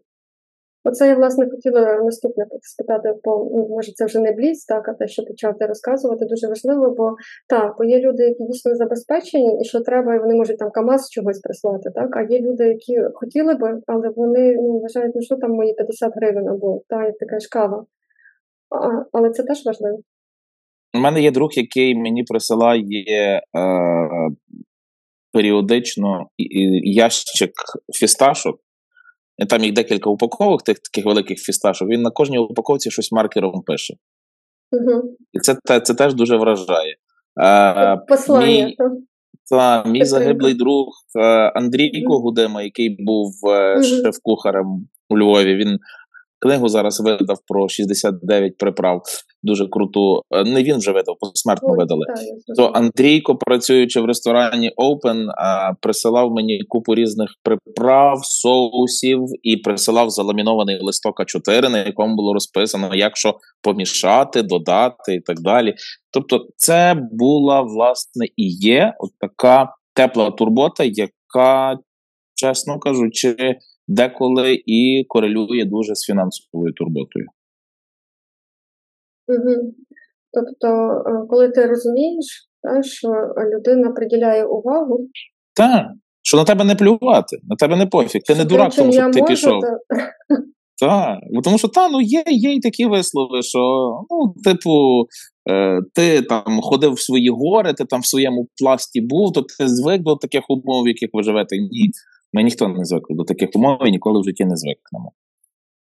Оце 0.89 1.07
я 1.07 1.15
власне 1.15 1.49
хотіла 1.49 1.97
наступне 2.03 2.45
спитати, 2.61 3.13
по 3.23 3.49
ну, 3.53 3.67
може 3.69 3.91
це 3.91 4.05
вже 4.05 4.19
не 4.19 4.31
бліц, 4.31 4.65
так, 4.65 4.89
а 4.89 4.93
те, 4.93 5.07
що 5.07 5.23
почав 5.23 5.57
ти 5.57 5.65
розказувати, 5.65 6.25
дуже 6.25 6.47
важливо, 6.47 6.95
бо 6.97 7.15
так, 7.49 7.75
бо 7.77 7.83
є 7.83 7.99
люди, 7.99 8.23
які 8.23 8.43
дійсно 8.43 8.75
забезпечені, 8.75 9.61
і 9.61 9.65
що 9.65 9.79
треба, 9.79 10.15
і 10.15 10.19
вони 10.19 10.35
можуть 10.35 10.57
там 10.57 10.71
КАМАЗ 10.71 11.09
чогось 11.09 11.39
прислати, 11.39 11.89
так, 11.95 12.17
а 12.17 12.21
є 12.21 12.39
люди, 12.39 12.67
які 12.67 12.99
хотіли 13.13 13.55
би, 13.55 13.81
але 13.87 14.09
вони 14.15 14.55
ну, 14.55 14.79
вважають, 14.79 15.15
ну 15.15 15.21
що 15.21 15.35
там 15.35 15.51
мої 15.51 15.73
50 15.73 16.11
гривень 16.15 16.47
або 16.47 16.81
та, 16.89 17.05
як 17.05 17.17
така 17.17 17.39
ж 17.39 17.49
кава. 17.51 17.85
А, 18.69 19.05
але 19.11 19.29
це 19.29 19.43
теж 19.43 19.65
важливо. 19.65 19.99
У 20.93 20.99
мене 20.99 21.21
є 21.21 21.31
друг, 21.31 21.49
який 21.53 21.95
мені 21.95 22.23
присилає 22.23 22.83
е, 23.05 23.41
періодично 25.33 26.27
ящик 26.83 27.51
фісташок. 27.99 28.59
Там 29.49 29.63
їх 29.63 29.73
декілька 29.73 30.09
упаковок, 30.09 30.63
тих 30.63 30.79
таких 30.79 31.05
великих 31.05 31.37
фісташок. 31.37 31.89
Він 31.89 32.01
на 32.01 32.11
кожній 32.11 32.37
упаковці 32.37 32.91
щось 32.91 33.11
маркером 33.11 33.61
пише. 33.65 33.93
Угу. 34.71 35.15
І 35.33 35.39
це, 35.39 35.57
це, 35.63 35.79
це 35.79 35.93
теж 35.93 36.13
дуже 36.13 36.37
вражає. 36.37 36.95
Е, 37.41 37.97
Послання. 38.07 38.65
мій- 38.65 38.75
та, 39.49 39.83
мій 39.85 40.05
загиблий 40.05 40.53
друг 40.53 40.87
Андрій 41.15 41.51
Андрійко 41.55 42.19
Гудема, 42.19 42.61
який 42.61 42.95
був 42.99 43.33
угу. 43.43 43.83
Шеф-кухарем 43.83 44.87
у 45.09 45.17
Львові. 45.17 45.55
Він 45.55 45.77
книгу 46.39 46.67
зараз 46.67 46.99
видав 46.99 47.37
про 47.47 47.69
69 47.69 48.57
приправ. 48.57 49.01
Дуже 49.43 49.67
круту. 49.67 50.21
Е, 50.31 50.43
Не 50.43 50.63
він 50.63 50.77
вже 50.77 50.91
видав, 50.91 51.15
посмертно 51.19 51.73
видали. 51.73 52.05
То. 52.57 52.65
Андрійко, 52.65 53.35
працюючи 53.35 54.01
в 54.01 54.05
ресторані 54.05 54.71
Open, 54.77 55.27
присилав 55.81 56.31
мені 56.31 56.61
купу 56.67 56.95
різних 56.95 57.29
приправ, 57.43 58.19
соусів 58.23 59.19
і 59.43 59.57
присилав 59.57 60.09
заламінований 60.09 60.79
листок 60.81 61.19
А4, 61.19 61.69
на 61.69 61.85
якому 61.85 62.15
було 62.15 62.33
розписано, 62.33 62.95
як 62.95 63.17
що 63.17 63.35
помішати, 63.61 64.43
додати 64.43 65.15
і 65.15 65.21
так 65.21 65.39
далі. 65.39 65.73
Тобто, 66.11 66.45
це 66.55 66.95
була 67.11 67.61
власне 67.61 68.25
і 68.35 68.49
є 68.49 68.93
от 68.99 69.11
така 69.19 69.73
тепла 69.93 70.31
турбота, 70.31 70.83
яка, 70.83 71.77
чесно 72.35 72.79
кажучи, 72.79 73.55
деколи 73.89 74.63
і 74.65 75.05
корелює 75.07 75.65
дуже 75.65 75.95
з 75.95 76.05
фінансовою 76.05 76.73
турботою. 76.73 77.25
Угу. 79.27 79.73
Тобто, 80.33 80.67
е, 81.07 81.27
коли 81.29 81.49
ти 81.49 81.65
розумієш, 81.65 82.49
та, 82.61 82.83
що 82.83 83.07
людина 83.55 83.91
приділяє 83.91 84.45
увагу, 84.45 85.07
Так, 85.55 85.85
що 86.21 86.37
на 86.37 86.43
тебе 86.43 86.63
не 86.63 86.75
плювати, 86.75 87.37
на 87.43 87.55
тебе 87.55 87.75
не 87.75 87.85
пофіг. 87.85 88.21
Ти 88.27 88.35
не 88.35 88.45
дурак, 88.45 88.75
тому 88.75 88.91
що 88.91 89.01
ти 89.01 89.19
можу, 89.19 89.25
пішов. 89.25 89.61
Так, 90.81 91.19
тому 91.43 91.57
що 91.57 91.67
та, 91.67 91.89
ну 91.89 92.01
є 92.01 92.23
є 92.27 92.53
й 92.53 92.59
такі 92.59 92.85
вислови, 92.85 93.41
що 93.41 93.59
ну, 94.09 94.33
типу, 94.43 95.05
е, 95.51 95.79
ти 95.93 96.21
там 96.21 96.61
ходив 96.61 96.93
в 96.93 96.99
свої 96.99 97.29
гори, 97.29 97.73
ти 97.73 97.85
там 97.85 98.01
в 98.01 98.05
своєму 98.05 98.47
пласті 98.61 99.01
був, 99.01 99.33
то 99.33 99.41
ти 99.41 99.67
звик 99.67 100.01
до 100.01 100.15
таких 100.15 100.43
умов, 100.49 100.83
в 100.83 100.87
яких 100.87 101.09
ви 101.13 101.23
живете. 101.23 101.57
Ні, 101.57 101.89
ми 102.33 102.43
ніхто 102.43 102.67
не 102.67 102.85
звик 102.85 103.03
до 103.09 103.23
таких 103.23 103.49
умов 103.55 103.87
і 103.87 103.91
ніколи 103.91 104.21
в 104.21 104.23
житті 104.23 104.45
не 104.45 104.55
звикнемо. 104.55 105.11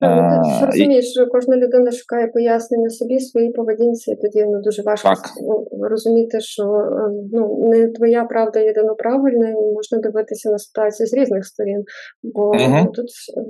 Ну, 0.00 0.42
ти 0.44 0.50
ж 0.50 0.66
розумієш, 0.66 1.10
що 1.10 1.26
кожна 1.26 1.56
людина 1.56 1.92
шукає 1.92 2.26
пояснення 2.26 2.90
собі, 2.90 3.20
своїй 3.20 3.50
поведінці, 3.50 4.10
і 4.10 4.16
тоді 4.16 4.44
ну, 4.44 4.60
дуже 4.62 4.82
важко 4.82 5.08
Так. 5.08 5.18
ну, 5.42 5.68
розуміти, 5.88 6.40
що 6.40 6.62
е, 6.62 7.10
ну, 7.32 7.68
не 7.68 7.88
твоя 7.88 8.24
правда 8.24 8.60
єдино 8.60 8.94
правильна, 8.94 9.50
і 9.50 9.72
можна 9.74 9.98
дивитися 9.98 10.50
на 10.50 10.58
ситуацію 10.58 11.06
з 11.06 11.14
різних 11.14 11.46
сторін. 11.46 11.84
Бо 12.22 12.54
Мгм. 12.54 12.86
тут, 12.86 13.06
е, 13.36 13.42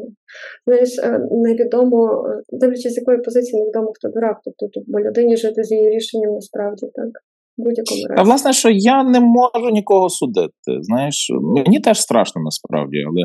знаєш, 0.66 0.98
е, 0.98 1.20
невідомо, 1.30 2.28
е, 2.28 2.42
дивлячись, 2.52 2.94
з 2.94 2.96
якої 2.96 3.18
позиції 3.18 3.62
невідомо, 3.62 3.92
хто 3.94 4.08
дурак. 4.08 4.38
Тобто, 4.44 4.80
бо 4.86 5.00
людині 5.00 5.36
жити 5.36 5.64
з 5.64 5.72
її 5.72 5.90
рішенням 5.90 6.34
насправді 6.34 6.86
так. 6.94 7.10
Будь-якому 7.58 8.00
разі. 8.08 8.22
власне, 8.28 8.52
що 8.52 8.70
я 8.70 9.04
не 9.04 9.20
можу 9.20 9.70
нікого 9.72 10.10
судити. 10.10 10.52
Знаєш, 10.80 11.30
мені 11.42 11.80
теж 11.80 12.00
страшно 12.00 12.42
насправді, 12.42 13.04
але 13.08 13.22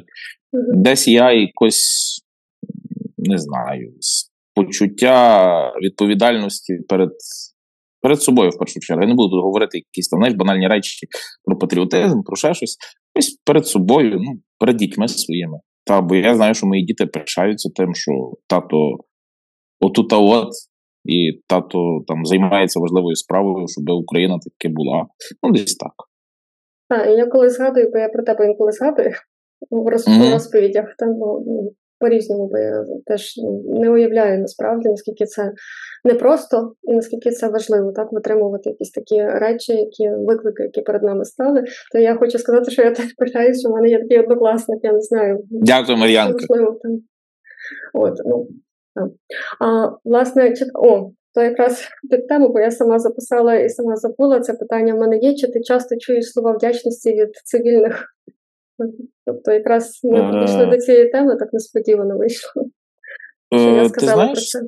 Мгм. 0.53 0.83
десь 0.83 1.07
я 1.07 1.31
якось 1.31 2.19
не 3.17 3.37
знаю, 3.37 3.93
почуття 4.55 5.73
відповідальності 5.81 6.77
перед, 6.89 7.11
перед 8.01 8.21
собою, 8.21 8.49
в 8.49 8.57
першу 8.57 8.79
чергу. 8.79 9.01
Я 9.03 9.07
не 9.09 9.15
буду 9.15 9.41
говорити 9.41 9.77
якісь 9.77 10.07
там 10.07 10.19
знаєш, 10.19 10.35
банальні 10.37 10.67
речі 10.67 11.07
про 11.45 11.57
патріотизм, 11.57 12.21
про 12.23 12.35
ще 12.35 12.53
щось. 12.53 12.77
Ось 13.19 13.37
перед 13.45 13.67
собою, 13.67 14.17
ну, 14.19 14.31
перед 14.59 14.77
дітьми 14.77 15.07
своїми. 15.07 15.57
Та, 15.85 16.01
бо 16.01 16.15
я 16.15 16.35
знаю, 16.35 16.53
що 16.53 16.67
мої 16.67 16.85
діти 16.85 17.05
пишаються 17.05 17.69
тим, 17.75 17.95
що 17.95 18.11
тато 18.47 18.97
отут 19.79 20.09
та 20.09 20.17
от, 20.17 20.49
і 21.05 21.41
тато 21.47 22.03
там 22.07 22.25
займається 22.25 22.79
важливою 22.79 23.15
справою, 23.15 23.67
щоб 23.67 23.89
Україна 23.89 24.39
таки 24.43 24.73
була. 24.73 25.05
Ну, 25.43 25.51
десь 25.51 25.75
так. 25.75 25.93
І 27.07 27.11
я 27.11 27.25
коли 27.25 27.49
згадую, 27.49 27.89
бо 27.91 27.97
я 27.97 28.09
про 28.09 28.23
тебе 28.23 28.45
інколи 28.45 28.71
згадую 28.71 29.11
в 29.71 29.75
Мгм. 29.75 30.29
в 30.29 30.33
розповідях, 30.33 30.95
там 30.97 31.09
ну, 31.09 31.71
по-різному, 31.99 32.47
бо 32.47 32.57
я 32.57 32.85
теж 33.05 33.33
ну, 33.37 33.79
не 33.79 33.89
уявляю 33.89 34.39
насправді, 34.39 34.89
наскільки 34.89 35.25
це 35.25 35.51
непросто 36.03 36.73
і 36.83 36.93
наскільки 36.93 37.31
це 37.31 37.49
важливо, 37.49 37.91
так, 37.91 38.11
витримувати 38.11 38.69
якісь 38.69 38.91
такі 38.91 39.23
речі, 39.23 39.73
які 39.73 40.09
виклики, 40.09 40.63
які 40.63 40.81
перед 40.81 41.03
нами 41.03 41.25
стали. 41.25 41.63
То 41.91 41.99
я 41.99 42.15
хочу 42.15 42.39
сказати, 42.39 42.71
що 42.71 42.81
я 42.81 42.91
теж 42.91 43.13
пишаюсь, 43.17 43.59
що 43.59 43.69
в 43.69 43.71
мене 43.71 43.89
є 43.89 43.99
такий 43.99 44.19
однокласник, 44.19 44.79
я 44.83 44.93
не 44.93 45.01
знаю. 45.01 45.43
Дякую, 45.49 45.97
Мар'янка. 45.97 46.45
От, 47.93 48.13
ну. 48.25 48.47
А, 49.59 49.89
власне, 50.05 50.55
чи, 50.55 50.65
о, 50.73 51.11
то 51.33 51.41
якраз 51.41 51.87
під 52.11 52.27
тему, 52.27 52.49
бо 52.49 52.59
я 52.59 52.71
сама 52.71 52.99
записала 52.99 53.55
і 53.55 53.69
сама 53.69 53.95
забула 53.95 54.39
це 54.39 54.53
питання 54.53 54.93
в 54.93 54.97
мене 54.97 55.17
є, 55.17 55.35
чи 55.35 55.47
ти 55.47 55.61
часто 55.61 55.95
чуєш 55.97 56.25
слова 56.25 56.51
вдячності 56.51 57.11
від 57.11 57.29
цивільних? 57.43 58.05
Тобто, 59.25 59.51
якраз 59.51 59.99
ми 60.03 60.19
Е. 60.19 60.31
підійшли 60.31 60.65
до 60.65 60.77
цієї 60.77 61.09
теми, 61.09 61.35
так 61.35 61.53
несподівано 61.53 62.17
вийшло. 62.17 62.63
Що 63.57 63.69
я 63.69 63.83
Е, 63.83 63.89
сказала 63.89 64.25
про 64.25 64.35
це. 64.35 64.59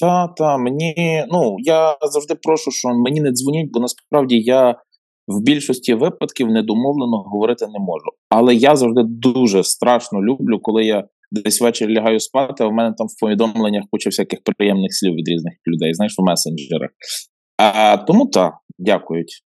Та, 0.00 0.28
та, 0.28 0.58
мені, 0.58 1.24
ну, 1.32 1.56
я 1.58 1.96
завжди 2.12 2.34
прошу, 2.34 2.70
що 2.70 2.88
мені 2.88 3.20
не 3.20 3.30
дзвоніть, 3.32 3.70
бо 3.72 3.80
насправді 3.80 4.40
я 4.40 4.70
в 5.28 5.40
більшості 5.40 5.94
випадків 5.94 6.48
недомовлено 6.48 7.16
говорити 7.16 7.66
не 7.66 7.78
можу. 7.78 8.10
Але 8.28 8.54
я 8.54 8.76
завжди 8.76 9.02
дуже 9.04 9.64
страшно 9.64 10.22
люблю, 10.22 10.58
коли 10.62 10.84
я 10.84 11.04
десь 11.42 11.60
ввечері 11.60 11.94
лягаю 11.94 12.20
спати, 12.20 12.64
а 12.64 12.66
в 12.66 12.72
мене 12.72 12.94
там 12.98 13.06
в 13.06 13.20
повідомленнях 13.20 13.84
куча 13.90 14.10
всяких 14.10 14.38
приємних 14.56 14.94
слів 14.94 15.14
від 15.14 15.28
різних 15.28 15.54
людей, 15.66 15.94
знаєш, 15.94 16.14
в 16.18 16.22
месенджерах. 16.22 16.90
А, 17.58 17.96
тому 17.96 18.26
так, 18.26 18.54
дякують. 18.78 19.42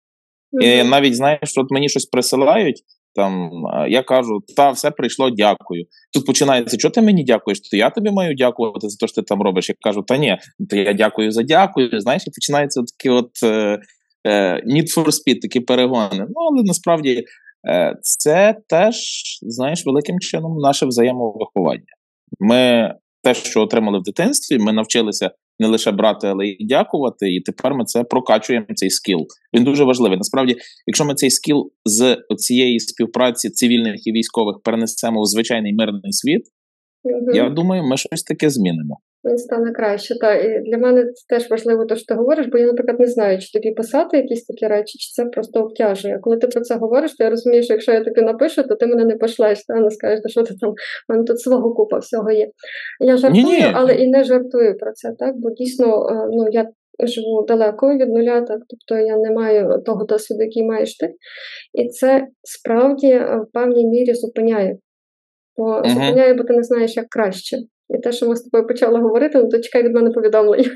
І 0.62 0.82
навіть 0.82 1.16
знаєш, 1.16 1.40
що 1.44 1.60
от 1.60 1.70
мені 1.70 1.88
щось 1.88 2.06
присилають. 2.06 2.82
Там 3.14 3.50
я 3.88 4.02
кажу, 4.02 4.40
та 4.56 4.70
все 4.70 4.90
прийшло, 4.90 5.30
дякую. 5.30 5.84
Тут 6.14 6.26
починається, 6.26 6.78
що 6.78 6.90
ти 6.90 7.00
мені 7.00 7.24
дякуєш? 7.24 7.60
То 7.60 7.76
я 7.76 7.90
тобі 7.90 8.10
маю 8.10 8.34
дякувати 8.34 8.88
за 8.88 8.96
те, 8.96 9.06
що 9.06 9.22
ти 9.22 9.26
там 9.26 9.42
робиш. 9.42 9.68
Я 9.68 9.74
кажу, 9.80 10.02
та 10.02 10.16
ні, 10.16 10.38
то 10.70 10.76
я 10.76 10.92
дякую 10.92 11.32
за 11.32 11.42
дякую. 11.42 12.00
Знаєш, 12.00 12.22
і 12.26 12.30
починаються 12.30 12.80
такі 12.80 13.10
от 13.10 13.30
е, 13.42 13.78
е, 14.26 14.62
need 14.66 14.96
for 14.96 15.06
speed, 15.06 15.40
такі 15.40 15.60
перегони. 15.60 16.26
Ну, 16.28 16.40
але 16.50 16.62
насправді 16.62 17.24
це 18.00 18.56
теж, 18.68 18.96
знаєш, 19.42 19.86
великим 19.86 20.20
чином 20.20 20.58
наше 20.58 20.86
взаємовиховання. 20.86 21.82
Ми 22.40 22.94
те, 23.22 23.34
що 23.34 23.62
отримали 23.62 23.98
в 23.98 24.02
дитинстві, 24.02 24.58
ми 24.58 24.72
навчилися 24.72 25.30
не 25.58 25.66
лише 25.66 25.92
брати, 25.92 26.26
але 26.26 26.46
й 26.46 26.66
дякувати. 26.66 27.34
І 27.34 27.40
тепер 27.40 27.74
ми 27.74 27.84
це 27.84 28.04
прокачуємо 28.04 28.66
цей 28.74 28.90
скіл. 28.90 29.26
Він 29.54 29.64
дуже 29.64 29.84
важливий. 29.84 30.18
Насправді, 30.18 30.56
якщо 30.86 31.04
ми 31.04 31.14
цей 31.14 31.30
скіл 31.30 31.72
з 31.84 32.16
цієї 32.36 32.80
співпраці 32.80 33.50
цивільних 33.50 34.06
і 34.06 34.12
військових 34.12 34.56
перенесемо 34.64 35.22
в 35.22 35.26
звичайний 35.26 35.74
мирний 35.74 36.12
світ, 36.12 36.42
Я 37.34 37.50
думаю, 37.50 37.82
ми 37.82 37.96
щось 37.96 38.22
таке 38.22 38.50
змінимо. 38.50 38.96
Він 39.24 39.38
стане 39.38 39.72
краще. 39.72 40.18
Та 40.18 40.34
і 40.34 40.62
для 40.62 40.78
мене 40.78 41.04
це 41.04 41.36
теж 41.36 41.50
важливо, 41.50 41.84
те, 41.84 41.96
що 41.96 42.04
ти 42.06 42.14
говориш, 42.14 42.46
бо 42.46 42.58
я, 42.58 42.66
наприклад, 42.66 43.00
не 43.00 43.06
знаю, 43.06 43.38
чи 43.38 43.52
тобі 43.52 43.74
писати 43.74 44.16
якісь 44.16 44.44
такі 44.44 44.66
речі, 44.66 44.98
чи 44.98 45.12
це 45.12 45.24
просто 45.24 45.60
обтяжує. 45.60 46.18
Коли 46.22 46.36
ти 46.36 46.46
про 46.46 46.60
це 46.60 46.74
говориш, 46.74 47.16
то 47.16 47.24
я 47.24 47.30
розумію, 47.30 47.62
що 47.62 47.72
якщо 47.72 47.92
я 47.92 48.04
тобі 48.04 48.20
напишу, 48.20 48.62
то 48.62 48.74
ти 48.74 48.86
мене 48.86 49.04
не 49.04 49.16
пошлеш, 49.16 49.64
та 49.64 49.74
не 49.74 49.90
скажеш, 49.90 50.20
що 50.26 50.42
ти 50.42 50.54
там, 50.60 50.70
в 50.70 50.74
мене 51.08 51.24
тут 51.24 51.40
свого 51.40 51.74
купа 51.74 51.98
всього 51.98 52.30
є. 52.30 52.48
Я 53.00 53.16
жартую, 53.16 53.44
Ні-ні. 53.44 53.72
але 53.74 53.94
і 53.94 54.08
не 54.10 54.24
жартую 54.24 54.76
про 54.78 54.92
це, 54.92 55.12
так? 55.18 55.34
Бо 55.36 55.50
дійсно, 55.50 56.08
е, 56.08 56.28
ну 56.32 56.48
я 56.50 56.68
живу 57.04 57.44
далеко 57.48 57.94
від 57.94 58.08
нуля, 58.08 58.40
так 58.40 58.58
тобто 58.68 59.04
я 59.06 59.16
не 59.16 59.30
маю 59.30 59.82
того 59.86 60.04
досвіду, 60.04 60.42
який 60.42 60.62
маєш 60.62 60.96
ти. 60.96 61.14
І 61.72 61.88
це 61.88 62.26
справді 62.42 63.06
е, 63.06 63.40
в 63.48 63.52
певній 63.52 63.86
мірі 63.86 64.14
зупиняє. 64.14 64.78
Бо 65.58 65.82
зупиняє, 65.84 66.34
бо 66.34 66.44
ти 66.44 66.52
не 66.52 66.62
знаєш, 66.62 66.96
як 66.96 67.08
краще. 67.08 67.56
І 67.88 67.98
те, 67.98 68.12
що 68.12 68.28
ми 68.28 68.36
з 68.36 68.42
тобою 68.42 68.66
почали 68.68 69.00
говорити, 69.00 69.38
ну 69.38 69.48
то 69.48 69.60
чекай 69.60 69.82
від 69.82 69.94
мене 69.94 70.10
повідомлення. 70.10 70.70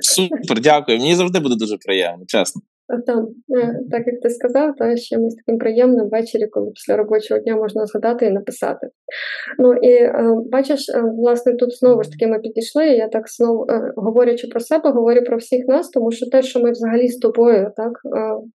Супер, 0.00 0.60
дякую. 0.60 0.98
Мені 0.98 1.14
завжди 1.14 1.40
буде 1.40 1.54
дуже 1.56 1.76
приємно, 1.76 2.24
чесно. 2.26 2.62
А 2.88 3.00
Там, 3.00 3.28
е, 3.56 3.80
так 3.90 4.06
як 4.06 4.20
ти 4.20 4.30
сказав, 4.30 4.74
та 4.78 4.96
ще 4.96 5.18
ми 5.18 5.30
з 5.30 5.34
таким 5.34 5.58
приємним 5.58 6.08
ввечері, 6.08 6.46
коли 6.46 6.70
після 6.70 6.96
робочого 6.96 7.40
дня 7.40 7.56
можна 7.56 7.86
згадати 7.86 8.26
і 8.26 8.30
написати. 8.30 8.88
Ну 9.58 9.74
і 9.74 9.92
е, 9.92 10.34
бачиш, 10.52 10.88
е, 10.88 11.00
власне, 11.00 11.54
тут 11.54 11.78
знову 11.78 12.02
ж 12.02 12.10
таки 12.10 12.26
ми 12.26 12.38
підійшли. 12.38 12.86
Я 12.86 13.08
так 13.08 13.28
знову 13.28 13.66
говорячи 13.96 14.46
про 14.46 14.60
себе, 14.60 14.90
говорю 14.90 15.22
про 15.22 15.36
всіх 15.36 15.66
нас, 15.66 15.88
тому 15.88 16.12
що 16.12 16.26
те, 16.30 16.42
що 16.42 16.60
ми 16.60 16.70
взагалі 16.70 17.08
з 17.08 17.18
тобою, 17.18 17.70
так 17.76 17.92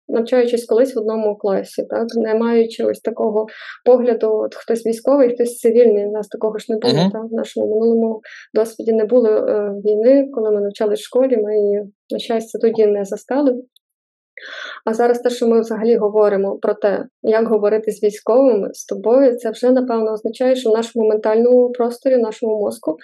навчаючись 0.09 0.67
колись 0.67 0.97
в 0.97 0.99
одному 0.99 1.37
класі, 1.37 1.83
так 1.91 2.07
не 2.17 2.35
маючи 2.35 2.85
ось 2.85 3.01
такого 3.01 3.47
погляду, 3.85 4.33
от 4.33 4.55
хтось 4.55 4.87
військовий, 4.87 5.35
хтось 5.35 5.59
цивільний. 5.59 6.07
У 6.07 6.13
нас 6.13 6.29
такого 6.29 6.59
ж 6.59 6.67
не 6.69 6.79
було. 6.79 6.95
Мгм. 6.95 7.11
Так, 7.11 7.25
в 7.31 7.35
нашому 7.35 7.67
минулому 7.67 8.21
досвіді 8.55 8.93
не 8.93 9.05
було 9.05 9.31
війни, 9.85 10.29
коли 10.35 10.51
ми 10.51 10.61
навчалися 10.61 11.01
в 11.01 11.05
школі. 11.05 11.37
Ми 11.37 11.59
її 11.59 11.83
на 12.11 12.19
щастя 12.19 12.59
тоді 12.59 12.87
не 12.87 13.05
застали. 13.05 13.55
А 14.85 14.95
зараз 14.95 15.19
те, 15.19 15.31
що 15.31 15.49
ми 15.49 15.61
взагалі 15.61 15.97
говоримо 15.97 16.57
про 16.57 16.75
те, 16.75 17.05
як 17.23 17.49
говорити 17.49 17.93
з 17.93 18.03
військовими 18.03 18.69
з 18.73 18.85
тобою, 18.85 19.37
це 19.37 19.51
вже 19.51 19.71
напевно 19.71 20.13
означає, 20.13 20.57
що 20.57 20.71
в 20.71 20.75
нашому 20.75 21.09
ментальному 21.09 21.73
просторі, 21.73 22.17
в 22.17 22.19
нашому 22.19 22.61
мозку 22.61 22.97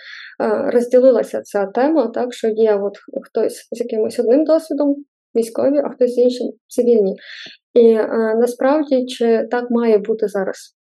е, 0.42 0.70
розділилася 0.70 1.42
ця 1.42 1.66
тема, 1.66 2.06
так 2.06 2.34
що 2.34 2.48
є 2.48 2.74
от 2.74 2.98
хтось 3.22 3.68
з 3.72 3.80
якимось 3.80 4.18
одним 4.18 4.44
досвідом 4.44 4.96
військові, 5.36 5.78
а 5.78 5.88
хтось 5.88 6.14
з 6.14 6.18
іншим 6.18 6.46
цивільні. 6.68 7.16
І 7.74 7.88
е, 7.88 8.34
насправді 8.40 9.06
чи 9.06 9.48
так 9.50 9.70
має 9.70 9.98
бути 9.98 10.28
зараз? 10.28 10.74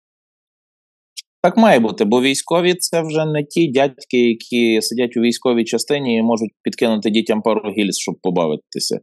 Так 1.43 1.57
має 1.57 1.79
бути, 1.79 2.05
бо 2.05 2.21
військові 2.21 2.73
це 2.73 3.01
вже 3.01 3.25
не 3.25 3.43
ті 3.43 3.67
дядьки, 3.67 4.17
які 4.17 4.81
сидять 4.81 5.17
у 5.17 5.21
військовій 5.21 5.63
частині 5.63 6.17
і 6.17 6.21
можуть 6.21 6.51
підкинути 6.63 7.09
дітям 7.09 7.41
пару 7.41 7.71
гільз, 7.77 7.97
щоб 7.97 8.15
побавитися. 8.21 8.99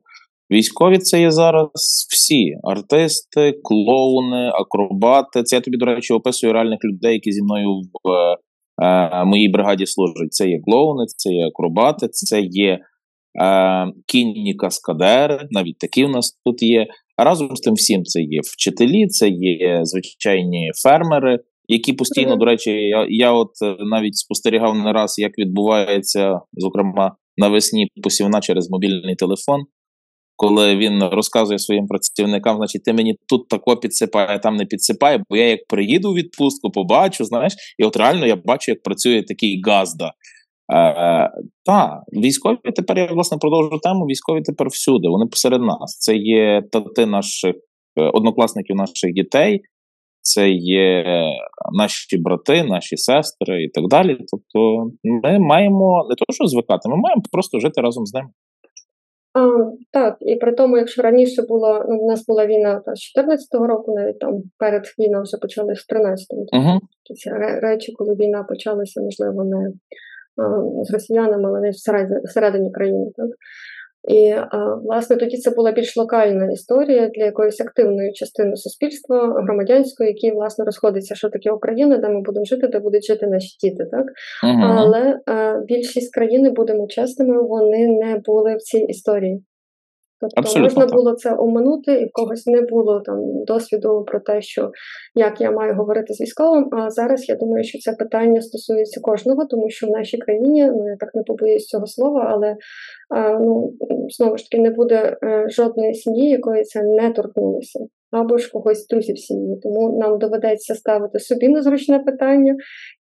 Військові 0.50 0.98
це 0.98 1.20
є 1.20 1.30
зараз 1.30 1.70
всі 2.10 2.54
артисти, 2.62 3.54
клоуни, 3.62 4.48
акробати. 4.48 5.42
Це 5.42 5.56
я 5.56 5.62
тобі, 5.62 5.76
до 5.76 5.86
речі, 5.86 6.12
описую 6.12 6.52
реальних 6.52 6.78
людей, 6.84 7.12
які 7.12 7.32
зі 7.32 7.42
мною 7.42 7.68
в 8.04 8.10
е, 8.84 9.24
моїй 9.24 9.48
бригаді 9.48 9.86
служать. 9.86 10.32
Це 10.32 10.48
є 10.48 10.60
клоуни, 10.64 11.04
це 11.16 11.32
є 11.32 11.46
акробати, 11.46 12.08
це 12.08 12.40
є 12.40 12.78
е, 13.42 13.86
кінні 14.06 14.54
каскадери, 14.54 15.48
навіть 15.50 15.78
такі 15.78 16.04
у 16.04 16.08
нас 16.08 16.40
тут 16.46 16.62
є. 16.62 16.86
А 17.16 17.24
разом 17.24 17.56
з 17.56 17.60
тим 17.60 17.74
всім 17.74 18.04
це 18.04 18.20
є 18.20 18.40
вчителі, 18.44 19.06
це 19.06 19.28
є 19.28 19.80
звичайні 19.82 20.70
фермери, 20.82 21.38
які 21.68 21.92
постійно, 21.92 22.36
до 22.36 22.44
речі, 22.44 22.70
я, 22.70 23.06
я 23.10 23.32
от 23.32 23.50
е, 23.64 23.76
навіть 23.80 24.16
спостерігав 24.16 24.76
не 24.76 24.92
раз, 24.92 25.18
як 25.18 25.38
відбувається, 25.38 26.40
зокрема, 26.52 27.16
навесні 27.36 27.88
посівна 28.02 28.40
через 28.40 28.70
мобільний 28.70 29.14
телефон. 29.14 29.60
Коли 30.40 30.76
він 30.76 31.02
розказує 31.02 31.58
своїм 31.58 31.86
працівникам, 31.86 32.56
значить, 32.56 32.84
ти 32.84 32.92
мені 32.92 33.16
тут 33.28 33.48
тако 33.48 33.76
підсипай, 33.76 34.26
а 34.28 34.38
там 34.38 34.56
не 34.56 34.64
підсипай, 34.64 35.18
бо 35.28 35.36
я 35.36 35.48
як 35.48 35.60
приїду 35.68 36.12
в 36.12 36.14
відпустку, 36.14 36.70
побачу, 36.70 37.24
знаєш, 37.24 37.52
і 37.78 37.84
от 37.84 37.96
реально 37.96 38.26
я 38.26 38.36
бачу, 38.36 38.72
як 38.72 38.82
працює 38.82 39.22
такий 39.22 39.62
газда. 39.66 40.12
Е, 40.72 41.30
Так, 41.64 42.02
військові 42.12 42.56
тепер 42.76 42.98
я 42.98 43.06
власне 43.06 43.38
продовжу 43.38 43.78
тему. 43.82 44.04
Військові 44.04 44.42
тепер 44.42 44.68
всюди. 44.68 45.08
Вони 45.08 45.26
посеред 45.26 45.62
нас. 45.62 45.98
Це 45.98 46.16
є 46.16 46.62
тати 46.72 47.06
наших 47.06 47.54
е, 47.96 48.02
однокласників, 48.02 48.76
наших 48.76 49.12
дітей, 49.12 49.60
це 50.22 50.50
є 50.50 51.04
наші 51.72 52.18
брати, 52.18 52.64
наші 52.64 52.96
сестри 52.96 53.64
і 53.64 53.68
так 53.68 53.84
далі. 53.88 54.18
Тобто, 54.30 54.90
ми 55.04 55.38
маємо 55.38 56.06
не 56.08 56.14
то, 56.14 56.24
що 56.32 56.46
звикати, 56.46 56.88
ми 56.88 56.96
маємо 56.96 57.22
просто 57.32 57.60
жити 57.60 57.80
разом 57.80 58.06
з 58.06 58.14
ними. 58.14 58.28
А, 59.34 59.48
Так, 59.90 60.16
і 60.20 60.36
при 60.36 60.52
тому, 60.52 60.78
якщо 60.78 61.02
раніше 61.02 61.42
було 61.42 61.84
ну, 61.88 61.98
у 61.98 62.08
нас 62.08 62.26
була 62.26 62.46
війна 62.46 62.82
та, 62.86 62.94
з 62.94 62.98
14-го 63.18 63.66
року, 63.66 63.94
навіть 63.96 64.18
там 64.18 64.42
перед 64.58 64.84
війною 64.98 65.22
вже 65.22 65.36
почали 65.36 65.72
в 65.72 65.94
13-му. 65.94 66.46
Угу. 66.52 66.80
Ці 67.14 67.30
речі, 67.62 67.92
коли 67.92 68.14
війна 68.14 68.42
почалася, 68.42 69.00
можливо, 69.00 69.44
не 69.44 69.72
з 70.84 70.90
росіянами, 70.90 71.48
але 71.48 71.60
не 71.60 71.70
всередині 72.24 72.70
країни. 72.70 73.06
Так? 73.16 73.28
І 74.08 74.34
власне 74.84 75.16
тоді 75.16 75.36
це 75.36 75.50
була 75.50 75.72
більш 75.72 75.96
локальна 75.96 76.52
історія 76.52 77.08
для 77.08 77.24
якоїсь 77.24 77.60
активної 77.60 78.12
частини 78.12 78.56
суспільства, 78.56 79.42
громадянської, 79.44 80.08
які 80.08 80.30
власне 80.30 80.64
розходиться, 80.64 81.14
що 81.14 81.28
таке 81.28 81.50
Україна, 81.50 81.98
де 81.98 82.08
ми 82.08 82.20
будемо 82.20 82.44
жити, 82.44 82.68
де 82.68 82.78
будуть 82.78 83.04
жити 83.04 83.26
наші 83.26 83.56
діти. 83.62 83.84
Так 83.90 84.06
uh 84.44 84.60
але 84.78 85.20
а, 85.26 85.60
більшість 85.66 86.14
країни, 86.14 86.50
будемо 86.50 86.86
чесними, 86.86 87.42
вони 87.42 87.88
не 87.88 88.20
були 88.26 88.56
в 88.56 88.58
цій 88.58 88.78
історії. 88.78 89.42
Тобто 90.20 90.40
Абсолютно 90.40 90.64
можна 90.64 90.86
так. 90.86 90.94
було 90.94 91.14
це 91.14 91.36
оминути, 91.38 91.94
і 91.94 92.04
в 92.04 92.12
когось 92.12 92.46
не 92.46 92.60
було 92.60 93.00
там 93.00 93.44
досвіду 93.44 94.04
про 94.06 94.20
те, 94.20 94.42
що 94.42 94.70
як 95.14 95.40
я 95.40 95.50
маю 95.50 95.74
говорити 95.74 96.14
з 96.14 96.20
військовим. 96.20 96.68
А 96.72 96.90
зараз 96.90 97.28
я 97.28 97.36
думаю, 97.36 97.64
що 97.64 97.78
це 97.78 97.92
питання 97.92 98.40
стосується 98.40 99.00
кожного, 99.00 99.46
тому 99.46 99.70
що 99.70 99.86
в 99.86 99.90
нашій 99.90 100.18
країні, 100.18 100.64
ну 100.64 100.88
я 100.88 100.96
так 101.00 101.14
не 101.14 101.22
побоюсь 101.22 101.66
цього 101.66 101.86
слова, 101.86 102.28
але 102.30 102.56
а, 103.14 103.38
ну 103.38 103.72
знову 104.08 104.36
ж 104.36 104.50
таки 104.50 104.62
не 104.62 104.70
буде 104.70 105.16
е, 105.22 105.46
жодної 105.48 105.94
сім'ї, 105.94 106.30
якої 106.30 106.64
це 106.64 106.82
не 106.82 107.10
торкнулося 107.10 107.80
або 108.10 108.38
ж 108.38 108.50
когось 108.50 108.86
друзів 108.86 109.18
сім'ї. 109.18 109.60
Тому 109.62 109.98
нам 109.98 110.18
доведеться 110.18 110.74
ставити 110.74 111.18
собі 111.18 111.48
незручне 111.48 111.98
питання 111.98 112.56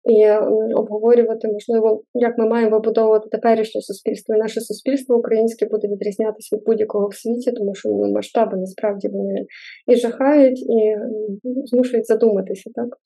і 0.10 0.32
обговорювати, 0.75 1.48
можливо, 1.48 2.04
як 2.13 2.38
ми 2.38 2.48
маємо 2.48 2.72
вибудовувати 2.72 3.30
теперішнє 3.30 3.82
суспільство. 3.82 4.36
І 4.36 4.38
наше 4.38 4.62
суспільство 4.62 5.18
українське 5.18 5.66
буде 5.66 5.88
відрізнятися 5.88 6.56
від 6.56 6.63
будь-якого 6.66 7.08
в 7.08 7.16
світі, 7.16 7.51
тому 7.51 7.75
що 7.75 7.89
ну, 7.89 8.12
масштаби 8.12 8.58
насправді 8.58 9.08
вони 9.08 9.46
і 9.88 9.96
жахають, 9.96 10.60
і 10.60 10.98
змушують 11.44 12.06
задуматися, 12.06 12.70
так? 12.75 12.98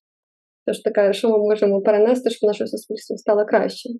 Тож 0.66 0.80
така, 0.80 1.14
що 1.14 1.30
ми 1.30 1.38
можемо 1.38 1.82
перенести, 1.82 2.30
щоб 2.30 2.48
наше 2.48 2.68
суспільство 2.68 3.18
стало 3.18 3.46
кращим. 3.46 4.00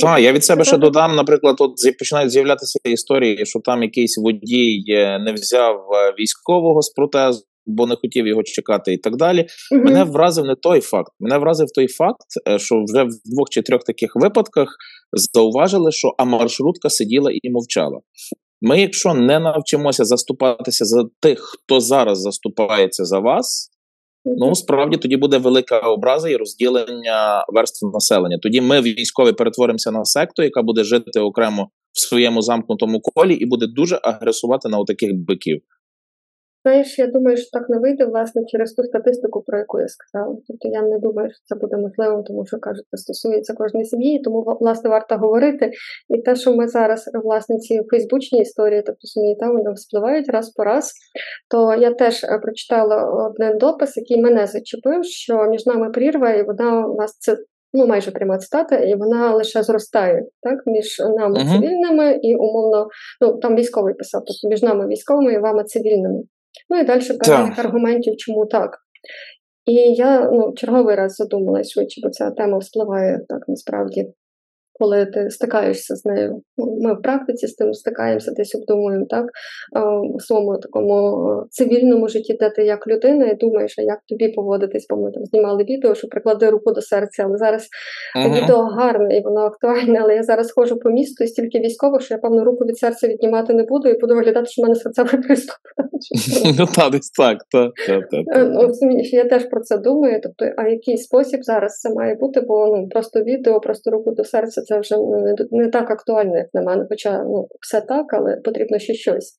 Так, 0.00 0.20
я 0.20 0.32
від 0.32 0.44
себе 0.44 0.64
ще 0.64 0.76
додам, 0.76 1.16
наприклад, 1.16 1.56
от 1.58 1.72
починають 1.98 2.30
з'являтися 2.30 2.78
історії, 2.84 3.46
що 3.46 3.60
там 3.60 3.82
якийсь 3.82 4.18
водій 4.18 4.84
е, 4.88 5.18
не 5.18 5.32
взяв 5.32 5.76
е, 5.76 6.14
військового 6.20 6.82
з 6.82 6.90
протезу, 6.90 7.44
бо 7.66 7.86
не 7.86 7.96
хотів 7.96 8.26
його 8.26 8.42
чекати, 8.42 8.92
і 8.92 8.98
так 8.98 9.16
далі. 9.16 9.46
Угу. 9.72 9.84
Мене 9.84 10.04
вразив 10.04 10.44
не 10.44 10.54
той 10.54 10.80
факт. 10.80 11.12
Мене 11.20 11.38
вразив 11.38 11.66
той 11.74 11.88
факт, 11.88 12.26
е, 12.48 12.58
що 12.58 12.84
вже 12.88 13.04
в 13.04 13.08
двох 13.24 13.48
чи 13.50 13.62
трьох 13.62 13.84
таких 13.84 14.12
випадках 14.14 14.68
зауважили, 15.12 15.92
що 15.92 16.14
а 16.18 16.24
маршрутка 16.24 16.90
сиділа 16.90 17.30
і 17.42 17.50
мовчала. 17.50 18.00
Ми, 18.60 18.80
якщо 18.80 19.14
не 19.14 19.38
навчимося 19.40 20.04
заступатися 20.04 20.84
за 20.84 21.04
тих, 21.20 21.38
хто 21.40 21.80
зараз 21.80 22.20
заступається 22.20 23.04
за 23.04 23.18
вас, 23.18 23.70
Ну 24.36 24.54
справді 24.54 24.96
тоді 24.96 25.16
буде 25.16 25.38
велика 25.38 25.78
образа 25.78 26.28
і 26.28 26.36
розділення 26.36 27.44
верств 27.48 27.86
населення. 27.92 28.38
Тоді 28.42 28.60
ми 28.60 28.80
військові 28.80 29.32
перетворимося 29.32 29.90
на 29.90 30.04
секту, 30.04 30.42
яка 30.42 30.62
буде 30.62 30.84
жити 30.84 31.20
окремо 31.20 31.68
в 31.92 32.00
своєму 32.00 32.42
замкнутому 32.42 33.00
колі, 33.00 33.34
і 33.34 33.46
буде 33.46 33.66
дуже 33.66 34.00
агресувати 34.02 34.68
на 34.68 34.78
отаких 34.78 35.10
биків. 35.14 35.60
Знаєш, 36.64 36.98
я 36.98 37.06
думаю, 37.06 37.36
що 37.36 37.50
так 37.50 37.68
не 37.68 37.78
вийде, 37.78 38.04
власне, 38.04 38.42
через 38.46 38.72
ту 38.72 38.82
статистику, 38.82 39.42
про 39.46 39.58
яку 39.58 39.80
я 39.80 39.88
сказала. 39.88 40.36
Тобто 40.48 40.68
я 40.68 40.82
не 40.82 40.98
думаю, 40.98 41.30
що 41.30 41.38
це 41.44 41.60
буде 41.60 41.76
можливим, 41.76 42.22
тому 42.24 42.46
що 42.46 42.58
кажуть, 42.58 42.84
це 42.90 42.96
стосується 42.96 43.54
кожної 43.54 43.86
сім'ї, 43.86 44.20
тому 44.24 44.56
власне 44.60 44.90
варто 44.90 45.16
говорити. 45.16 45.70
І 46.08 46.22
те, 46.22 46.36
що 46.36 46.56
ми 46.56 46.68
зараз, 46.68 47.10
власне, 47.24 47.58
ці 47.58 47.80
фейсбучні 47.90 48.40
історії, 48.40 48.82
тобто 48.86 49.06
самі 49.06 49.36
там 49.36 49.52
вони 49.52 49.76
спливають 49.76 50.28
раз 50.28 50.50
по 50.50 50.64
раз, 50.64 50.92
то 51.50 51.74
я 51.74 51.90
теж 51.94 52.24
е, 52.24 52.38
прочитала 52.42 53.28
один 53.28 53.58
допис, 53.58 53.96
який 53.96 54.22
мене 54.22 54.46
зачепив, 54.46 55.04
що 55.04 55.44
між 55.44 55.66
нами 55.66 55.90
прірва, 55.90 56.30
і 56.30 56.42
вона 56.42 56.86
у 56.86 56.96
нас 56.96 57.18
це. 57.18 57.36
Ну, 57.72 57.86
майже 57.86 58.10
пряма 58.10 58.38
цитата, 58.38 58.76
і 58.76 58.94
вона 58.94 59.34
лише 59.34 59.62
зростає 59.62 60.22
так 60.42 60.66
між 60.66 60.98
нами 61.00 61.38
uh-huh. 61.38 61.52
цивільними 61.52 62.18
і 62.22 62.36
умовно, 62.36 62.88
ну 63.20 63.38
там 63.38 63.56
військовий 63.56 63.94
писав, 63.94 64.22
тобто 64.26 64.48
між 64.48 64.62
нами 64.62 64.86
військовими 64.86 65.32
і 65.32 65.38
вами 65.38 65.64
цивільними. 65.64 66.22
Ну 66.70 66.80
і 66.80 66.84
далі 66.84 67.02
певних 67.26 67.58
аргументів, 67.58 68.14
чому 68.16 68.46
так. 68.46 68.78
І 69.66 69.74
я 69.74 70.30
ну, 70.30 70.52
черговий 70.56 70.96
раз 70.96 71.14
задумалась 71.14 71.72
швидше, 71.72 72.00
бо 72.04 72.10
ця 72.10 72.30
тема 72.30 72.58
вспливає 72.58 73.20
так 73.28 73.48
насправді 73.48 74.06
коли 74.78 75.06
ти 75.06 75.30
стикаєшся 75.30 75.96
з 75.96 76.04
нею. 76.04 76.42
Ну, 76.56 76.78
ми 76.80 76.94
в 76.94 77.02
практиці 77.02 77.46
з 77.46 77.54
тим 77.54 77.74
стикаємося, 77.74 78.32
десь 78.36 78.54
обдумуємо 78.54 79.06
так 79.10 79.26
у 80.14 80.20
своєму 80.20 80.58
такому 80.58 81.26
цивільному 81.50 82.08
житті, 82.08 82.36
де 82.40 82.50
ти 82.50 82.64
як 82.64 82.86
людина, 82.86 83.26
і 83.26 83.36
думаєш, 83.36 83.74
а 83.78 83.82
як 83.82 83.98
тобі 84.08 84.28
поводитись, 84.28 84.86
бо 84.90 84.96
ми 84.96 85.10
там 85.12 85.24
знімали 85.24 85.64
відео, 85.64 85.94
що 85.94 86.08
приклади 86.08 86.50
руку 86.50 86.72
до 86.72 86.82
серця. 86.82 87.24
Але 87.26 87.36
зараз 87.36 87.68
uh-huh. 88.16 88.42
відео 88.42 88.62
гарне 88.62 89.16
і 89.16 89.22
воно 89.22 89.40
актуальне. 89.40 89.98
Але 90.02 90.14
я 90.14 90.22
зараз 90.22 90.52
ходжу 90.52 90.78
по 90.82 90.90
місту 90.90 91.24
і 91.24 91.26
стільки 91.26 91.58
військових, 91.58 92.02
що 92.02 92.14
я 92.14 92.18
певно 92.18 92.44
руку 92.44 92.64
від 92.64 92.78
серця 92.78 93.08
віднімати 93.08 93.54
не 93.54 93.62
буду, 93.62 93.88
і 93.88 93.98
буду 93.98 94.14
виглядати, 94.14 94.46
що 94.46 94.62
в 94.62 94.64
мене 94.64 94.74
серцевий 94.74 95.22
приступ. 95.22 95.56
Ну 96.58 96.66
так, 96.76 96.92
десь 96.92 97.10
так. 97.10 97.38
Е, 98.34 98.44
ну, 98.44 98.70
Я 99.12 99.24
теж 99.24 99.44
про 99.44 99.60
це 99.60 99.78
думаю. 99.78 100.20
Тобто, 100.22 100.54
а 100.56 100.68
який 100.68 100.98
спосіб 100.98 101.40
зараз 101.42 101.80
це 101.80 101.94
має 101.94 102.14
бути? 102.14 102.40
Бо 102.40 102.76
ну 102.76 102.88
просто 102.88 103.20
відео, 103.20 103.60
просто 103.60 103.90
руку 103.90 104.10
до 104.10 104.24
серця 104.24 104.62
це 104.68 104.80
вже 104.80 104.96
не, 104.96 105.34
не 105.50 105.68
так 105.68 105.90
актуально, 105.90 106.36
як 106.36 106.46
на 106.54 106.62
мене. 106.62 106.86
Хоча 106.88 107.24
ну, 107.24 107.48
все 107.60 107.80
так, 107.80 108.06
але 108.14 108.36
потрібно 108.36 108.78
ще 108.78 108.94
щось. 108.94 109.38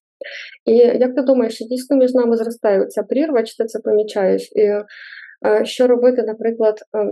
І 0.65 0.75
як 0.75 1.15
ти 1.15 1.21
думаєш, 1.21 1.57
чи 1.57 1.65
дійсно 1.65 1.97
між 1.97 2.13
нами 2.13 2.37
зростає 2.37 2.85
ця 2.85 3.03
прірва, 3.03 3.43
чи 3.43 3.55
ти 3.57 3.65
це 3.65 3.79
помічаєш? 3.79 4.51
І 4.55 4.61
е, 4.61 4.85
що 5.63 5.87
робити, 5.87 6.23
наприклад, 6.23 6.79
е, 6.97 7.11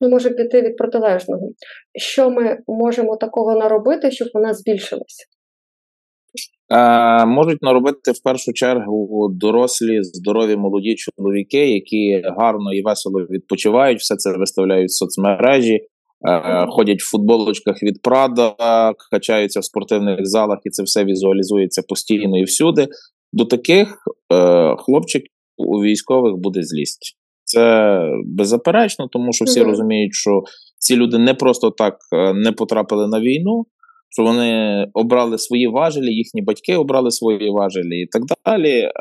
ну, 0.00 0.08
може 0.08 0.30
піти 0.30 0.62
від 0.62 0.76
протилежного? 0.76 1.48
Що 1.94 2.30
ми 2.30 2.58
можемо 2.66 3.16
такого 3.16 3.58
наробити, 3.58 4.10
щоб 4.10 4.28
вона 4.34 4.54
збільшилася? 4.54 5.24
Е, 6.70 7.26
можуть 7.26 7.62
наробити 7.62 8.12
в 8.12 8.22
першу 8.22 8.52
чергу 8.52 9.28
дорослі, 9.32 10.02
здорові 10.02 10.56
молоді 10.56 10.94
чоловіки, 10.94 11.72
які 11.72 12.22
гарно 12.24 12.74
і 12.74 12.82
весело 12.82 13.20
відпочивають, 13.20 13.98
все 13.98 14.16
це 14.16 14.38
виставляють 14.38 14.88
в 14.88 14.98
соцмережі, 14.98 15.80
ходять 16.70 17.02
в 17.02 17.10
футболочках 17.10 17.82
від 17.82 18.02
Прада, 18.02 18.54
качаються 19.10 19.60
в 19.60 19.64
спортивних 19.64 20.26
залах, 20.26 20.58
і 20.64 20.70
це 20.70 20.82
все 20.82 21.04
візуалізується 21.04 21.82
постійно 21.88 22.38
і 22.38 22.44
всюди. 22.44 22.88
До 23.32 23.44
таких 23.44 23.98
е, 24.32 24.76
хлопчиків 24.78 25.32
у 25.56 25.82
військових 25.82 26.36
буде 26.36 26.62
злість. 26.62 27.16
Це 27.44 28.00
беззаперечно, 28.24 29.08
тому 29.12 29.32
що 29.32 29.44
всі 29.44 29.62
розуміють, 29.62 30.14
що 30.14 30.42
ці 30.78 30.96
люди 30.96 31.18
не 31.18 31.34
просто 31.34 31.70
так 31.70 31.96
е, 32.12 32.34
не 32.34 32.52
потрапили 32.52 33.08
на 33.08 33.20
війну, 33.20 33.66
що 34.10 34.22
вони 34.22 34.86
обрали 34.94 35.38
свої 35.38 35.68
важелі, 35.68 36.14
їхні 36.14 36.42
батьки 36.42 36.76
обрали 36.76 37.10
свої 37.10 37.50
важелі 37.50 38.00
і 38.00 38.06
так 38.06 38.22
далі. 38.44 38.78
Е, 38.78 38.92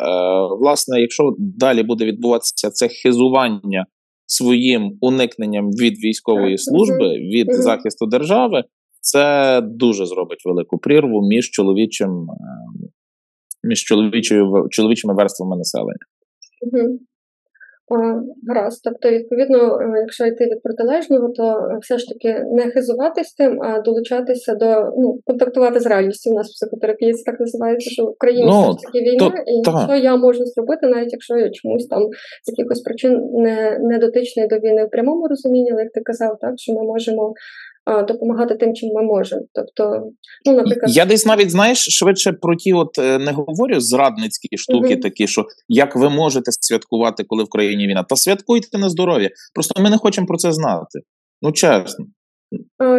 Власне, 0.59 1.01
якщо 1.01 1.35
далі 1.37 1.83
буде 1.83 2.05
відбуватися 2.05 2.69
це 2.69 2.87
хизування 2.87 3.85
своїм 4.27 4.97
уникненням 5.01 5.69
від 5.69 5.93
військової 6.03 6.57
служби, 6.57 7.09
від 7.09 7.47
захисту 7.53 8.05
держави, 8.05 8.63
це 9.01 9.61
дуже 9.61 10.05
зробить 10.05 10.45
велику 10.45 10.77
прірву 10.77 11.27
між 11.27 11.49
чоловічим, 11.49 12.09
е, 12.09 12.87
між 13.63 13.83
чоловічою 13.83 14.67
чоловічими 14.69 15.13
верствами 15.13 15.57
населення. 15.57 16.05
Гаразд, 18.47 18.81
тобто, 18.83 19.09
відповідно, 19.09 19.79
е, 19.81 19.99
якщо 19.99 20.25
йти 20.25 20.45
від 20.45 20.63
протилежного, 20.63 21.29
то 21.29 21.43
е, 21.43 21.77
все 21.81 21.97
ж 21.97 22.07
таки 22.07 22.45
не 22.51 22.71
хизуватись 22.71 23.33
тим, 23.33 23.61
а 23.61 23.81
долучатися 23.81 24.55
до 24.55 24.65
ну, 24.97 25.19
контактувати 25.25 25.79
з 25.79 25.85
реальністю. 25.85 26.31
У 26.31 26.33
нас 26.33 26.53
психотерапія 26.53 27.13
це 27.13 27.31
так 27.31 27.39
називається, 27.39 27.89
що 27.89 28.03
в 28.03 28.17
країні 28.17 28.45
ну, 28.45 28.61
все 28.61 28.71
ж 28.71 28.77
таки 28.85 28.99
війна, 28.99 29.29
то, 29.29 29.51
і 29.51 29.61
та. 29.65 29.83
що 29.87 29.95
я 29.95 30.15
можу 30.15 30.45
зробити, 30.45 30.87
навіть 30.87 31.11
якщо 31.11 31.37
я 31.37 31.49
чомусь 31.49 31.87
там 31.87 32.03
з 32.43 32.57
якихось 32.57 32.81
причин 32.81 33.29
не, 33.33 33.79
не 33.81 33.97
дотичний 33.97 34.47
до 34.47 34.55
війни 34.55 34.85
в 34.85 34.89
прямому 34.89 35.27
розумінні, 35.27 35.71
але 35.71 35.81
як 35.81 35.91
ти 35.91 36.01
казав, 36.01 36.37
так 36.41 36.53
що 36.57 36.73
ми 36.73 36.83
можемо 36.83 37.33
допомагати 37.87 38.55
тим, 38.55 38.73
чим 38.73 38.89
ми 38.89 39.03
можемо. 39.03 39.41
Тобто, 39.53 40.11
ну, 40.45 40.53
наприклад, 40.53 40.91
я 40.95 41.05
десь 41.05 41.25
навіть 41.25 41.51
знаєш 41.51 41.77
швидше 41.77 42.31
про 42.31 42.55
ті, 42.55 42.73
от 42.73 42.99
е, 42.99 43.19
не 43.19 43.31
говорю 43.31 43.79
зрадницькі 43.79 44.57
штуки, 44.57 44.95
uh 44.95 45.01
такі, 45.01 45.27
що 45.27 45.45
як 45.67 45.95
ви 45.95 46.09
можете 46.09 46.51
святкувати, 46.51 47.23
коли 47.27 47.43
в 47.43 47.49
країні 47.49 47.87
війна, 47.87 48.03
та 48.03 48.15
святкуйте 48.15 48.77
на 48.77 48.89
здоров'я. 48.89 49.29
Просто 49.53 49.81
ми 49.81 49.89
не 49.89 49.97
хочемо 49.97 50.27
про 50.27 50.37
це 50.37 50.51
знати. 50.51 50.99
Ну 51.41 51.51
чесно. 51.51 52.05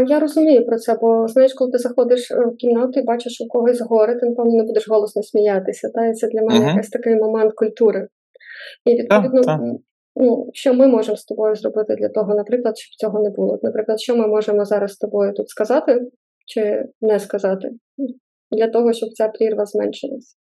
Я 0.08 0.20
розумію 0.20 0.66
про 0.66 0.78
це, 0.78 0.98
бо 1.00 1.28
знаєш, 1.28 1.54
коли 1.54 1.70
ти 1.70 1.78
заходиш 1.78 2.30
в 2.30 2.56
кімнату 2.56 3.00
і 3.00 3.02
бачиш 3.02 3.40
у 3.40 3.48
когось 3.48 3.80
горе, 3.80 4.14
ти 4.14 4.26
напевно 4.26 4.56
не 4.56 4.62
будеш 4.62 4.88
голосно 4.88 5.22
сміятися. 5.22 5.90
Та? 5.94 6.06
І 6.06 6.12
це 6.12 6.28
для 6.28 6.42
мене 6.42 6.60
uh 6.60 6.68
якийсь 6.68 6.90
такий 6.90 7.16
момент 7.16 7.52
культури. 7.54 8.08
І 8.84 8.94
відповідно, 8.94 9.42
так. 9.42 9.60
Ну, 10.18 10.50
що 10.52 10.74
ми 10.74 10.86
можемо 10.86 11.16
з 11.16 11.24
тобою 11.24 11.54
зробити 11.54 11.94
для 11.94 12.08
того, 12.08 12.34
наприклад, 12.34 12.78
щоб 12.78 12.94
цього 12.94 13.22
не 13.22 13.30
було. 13.30 13.58
Наприклад, 13.62 14.00
що 14.00 14.16
ми 14.16 14.26
можемо 14.26 14.64
зараз 14.64 14.92
з 14.92 14.96
тобою 14.96 15.32
тут 15.32 15.48
сказати 15.48 16.00
чи 16.46 16.84
не 17.00 17.20
сказати, 17.20 17.70
для 18.50 18.68
того, 18.68 18.92
щоб 18.92 19.08
ця 19.08 19.28
прірва 19.28 19.66
зменшилась. 19.66 20.36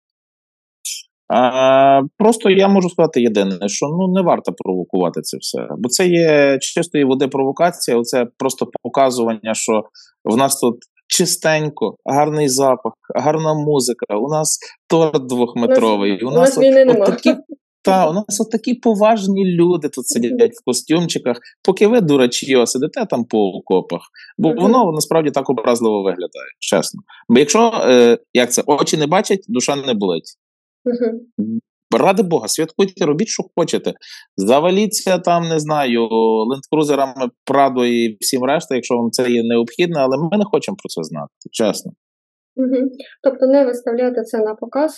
А, 1.28 2.02
Просто 2.18 2.50
я 2.50 2.68
можу 2.68 2.90
сказати 2.90 3.20
єдине, 3.20 3.68
що 3.68 3.86
ну 3.86 4.12
не 4.14 4.22
варто 4.22 4.52
провокувати 4.52 5.20
це 5.20 5.36
все. 5.36 5.66
Бо 5.78 5.88
це 5.88 6.06
є 6.06 6.58
чистої 6.60 7.04
води 7.04 7.28
провокація, 7.28 8.02
це 8.02 8.26
просто 8.38 8.66
показування, 8.82 9.54
що 9.54 9.82
в 10.24 10.36
нас 10.36 10.60
тут 10.60 10.76
чистенько, 11.06 11.96
гарний 12.04 12.48
запах, 12.48 12.92
гарна 13.14 13.54
музика. 13.54 14.16
У 14.16 14.28
нас 14.28 14.58
торт 14.88 15.26
двохметровий. 15.26 16.22
У 16.22 16.30
нас, 16.30 16.34
у 16.34 16.38
нас 16.38 16.58
от, 16.58 16.64
війни 16.64 16.84
от 16.88 17.06
такі 17.06 17.36
та 17.84 18.10
у 18.10 18.12
нас 18.12 18.40
от 18.40 18.50
такі 18.50 18.74
поважні 18.74 19.44
люди 19.44 19.88
тут 19.88 20.08
сидять 20.08 20.52
в 20.52 20.64
костюмчиках, 20.64 21.40
поки 21.62 21.86
ви 21.86 22.00
дурачі, 22.00 22.66
сидите 22.66 23.06
там 23.06 23.24
по 23.24 23.38
окопах, 23.38 24.00
бо 24.38 24.52
воно 24.52 24.92
насправді 24.92 25.30
так 25.30 25.50
образливо 25.50 26.02
виглядає, 26.02 26.50
чесно. 26.58 27.00
Бо 27.28 27.38
якщо 27.38 27.72
е, 27.84 28.18
як 28.34 28.52
це 28.52 28.62
очі 28.66 28.96
не 28.96 29.06
бачать, 29.06 29.44
душа 29.48 29.76
не 29.76 29.94
болить. 29.94 30.34
Ради 31.98 32.22
Бога, 32.22 32.48
святкуйте, 32.48 33.06
робіть, 33.06 33.28
що 33.28 33.42
хочете. 33.56 33.94
Заваліться 34.36 35.18
там, 35.18 35.48
не 35.48 35.60
знаю, 35.60 36.08
лендкрузерами 36.50 37.30
Прадо 37.44 37.86
і 37.86 38.16
всім 38.20 38.44
решта, 38.44 38.74
якщо 38.74 38.96
вам 38.96 39.10
це 39.10 39.30
є 39.30 39.42
необхідно, 39.42 40.00
але 40.00 40.16
ми 40.18 40.38
не 40.38 40.44
хочемо 40.44 40.76
про 40.76 40.88
це 40.88 41.02
знати, 41.02 41.32
чесно. 41.50 41.92
Угу. 42.56 42.90
Тобто 43.22 43.46
не 43.46 43.64
виставляти 43.64 44.22
це 44.22 44.38
на 44.38 44.54
показ, 44.54 44.94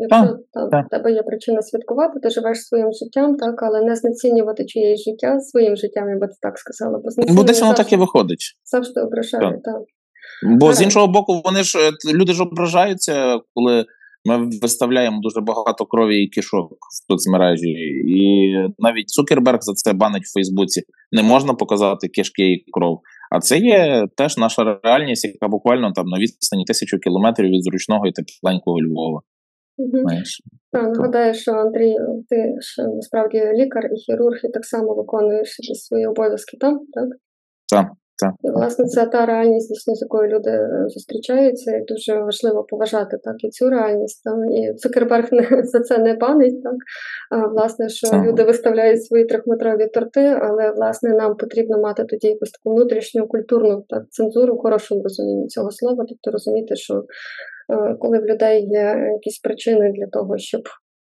якщо 0.00 0.38
там 0.52 0.70
в 0.70 0.88
тебе 0.90 1.12
є 1.12 1.22
причина 1.22 1.62
святкувати, 1.62 2.20
ти 2.20 2.30
живеш 2.30 2.58
своїм 2.58 2.92
життям, 2.92 3.36
так, 3.36 3.62
але 3.62 3.82
не 3.82 3.96
знецінювати 3.96 4.64
чиєсь 4.64 5.04
життя 5.04 5.40
своїм 5.40 5.76
життям, 5.76 6.08
я 6.08 6.18
би 6.18 6.28
так 6.40 6.58
сказала. 6.58 6.98
Бо 6.98 7.34
Бо 7.34 7.42
десь 7.42 7.60
воно 7.60 7.74
так 7.74 7.92
і 7.92 7.96
виходить. 7.96 8.56
Завжди 8.64 9.00
ображає, 9.00 9.52
так. 9.52 9.62
так. 9.62 9.82
Бо 10.42 10.66
Гарай. 10.66 10.76
з 10.76 10.82
іншого 10.82 11.08
боку, 11.08 11.40
вони 11.44 11.62
ж 11.62 11.78
е, 11.78 12.14
люди 12.14 12.32
ж 12.32 12.42
ображаються, 12.42 13.40
коли. 13.54 13.84
Ми 14.24 14.48
виставляємо 14.62 15.20
дуже 15.22 15.40
багато 15.40 15.86
крові 15.86 16.22
і 16.22 16.28
кишок 16.28 16.72
в 16.72 17.12
соцмережі, 17.12 17.70
і 18.06 18.52
навіть 18.78 19.08
Цукерберг 19.08 19.58
за 19.60 19.72
це 19.72 19.92
банить 19.92 20.22
в 20.22 20.32
Фейсбуці. 20.34 20.82
Не 21.12 21.22
можна 21.22 21.54
показати 21.54 22.08
кишки 22.08 22.52
і 22.52 22.64
кров. 22.72 23.00
А 23.30 23.40
це 23.40 23.58
є 23.58 24.06
теж 24.16 24.38
наша 24.38 24.80
реальність, 24.82 25.24
яка 25.24 25.48
буквально 25.48 25.92
там 25.92 26.06
на 26.06 26.18
відстані 26.18 26.64
тисячу 26.64 26.98
кілометрів 26.98 27.50
від 27.50 27.64
зручного 27.64 28.06
і 28.06 28.12
тепленького 28.12 28.82
Львова. 28.82 29.20
Угу. 29.76 30.04
Так, 30.72 30.96
нагадаю, 30.96 31.34
що 31.34 31.52
Андрій, 31.52 31.94
ти 32.28 32.36
ж 32.60 32.82
насправді 32.96 33.38
лікар 33.38 33.84
і 33.92 33.96
хірург, 33.96 34.40
і 34.44 34.48
так 34.48 34.64
само 34.64 34.94
виконуєш 34.94 35.56
свої 35.72 36.06
обов'язки 36.06 36.56
там, 36.60 36.78
так? 36.92 37.08
Так. 37.70 37.92
Так. 38.22 38.32
І, 38.44 38.50
власне, 38.50 38.84
це 38.84 39.06
та 39.06 39.26
реальність, 39.26 39.68
дійсно, 39.68 39.94
з 39.94 40.02
якою 40.02 40.28
люди 40.28 40.50
е, 40.50 40.84
зустрічаються, 40.88 41.76
і 41.76 41.84
дуже 41.84 42.20
важливо 42.20 42.64
поважати 42.64 43.18
так 43.24 43.44
і 43.44 43.50
цю 43.50 43.70
реальність. 43.70 44.24
Так? 44.24 44.34
І 44.50 44.74
Цукерберг 44.74 45.28
не, 45.32 45.62
за 45.64 45.80
це 45.80 45.98
не 45.98 46.14
банить, 46.14 46.62
так 46.62 46.74
а 47.30 47.46
власне, 47.46 47.88
що 47.88 48.10
так. 48.10 48.26
люди 48.26 48.44
виставляють 48.44 49.04
свої 49.04 49.24
трьохметрові 49.24 49.86
торти, 49.86 50.38
але 50.42 50.70
власне 50.70 51.10
нам 51.10 51.36
потрібно 51.36 51.78
мати 51.78 52.04
тоді 52.04 52.28
якусь 52.28 52.50
таку 52.50 52.76
внутрішню 52.76 53.26
культурну 53.26 53.84
так, 53.88 54.02
цензуру 54.10 54.54
в 54.54 54.58
хорошому 54.58 55.02
розумінні 55.02 55.46
цього 55.46 55.70
слова, 55.70 56.04
тобто 56.08 56.30
розуміти, 56.30 56.76
що 56.76 56.94
е, 56.94 57.96
коли 58.00 58.18
в 58.18 58.26
людей 58.26 58.66
є 58.66 59.10
якісь 59.12 59.38
причини 59.38 59.92
для 59.92 60.06
того, 60.06 60.38
щоб 60.38 60.62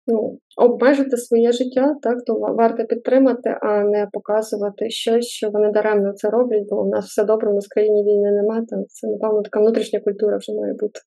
ну, 0.09 0.39
обмежити 0.57 1.17
своє 1.17 1.53
життя, 1.53 1.97
так 2.03 2.25
то 2.27 2.35
варто 2.35 2.85
підтримати, 2.85 3.57
а 3.63 3.85
не 3.85 4.09
показувати 4.13 4.91
щось, 4.91 5.27
що 5.27 5.51
вони 5.51 5.73
даремно 5.73 6.13
це 6.13 6.31
роблять, 6.31 6.67
бо 6.71 6.83
у 6.83 6.91
нас 6.91 7.07
все 7.07 7.25
добре, 7.25 7.53
ми 7.53 7.59
в 7.59 7.69
країні 7.75 8.03
війни 8.03 8.33
немає. 8.33 8.63
Там 8.69 8.85
це 8.89 9.07
напевно 9.07 9.43
така 9.43 9.61
внутрішня 9.61 10.01
культура 10.01 10.37
вже 10.37 10.53
має 10.53 10.73
бути. 10.73 11.01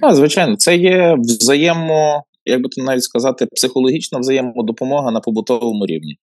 Так, 0.00 0.14
звичайно, 0.14 0.56
це 0.56 0.76
є 0.76 1.16
взаємо, 1.18 2.22
як 2.44 2.62
би 2.62 2.68
то 2.68 2.82
навіть 2.82 3.02
сказати, 3.02 3.46
психологічна 3.46 4.18
взаємодопомога 4.18 5.10
на 5.10 5.20
побутовому 5.20 5.86
рівні. 5.86 6.16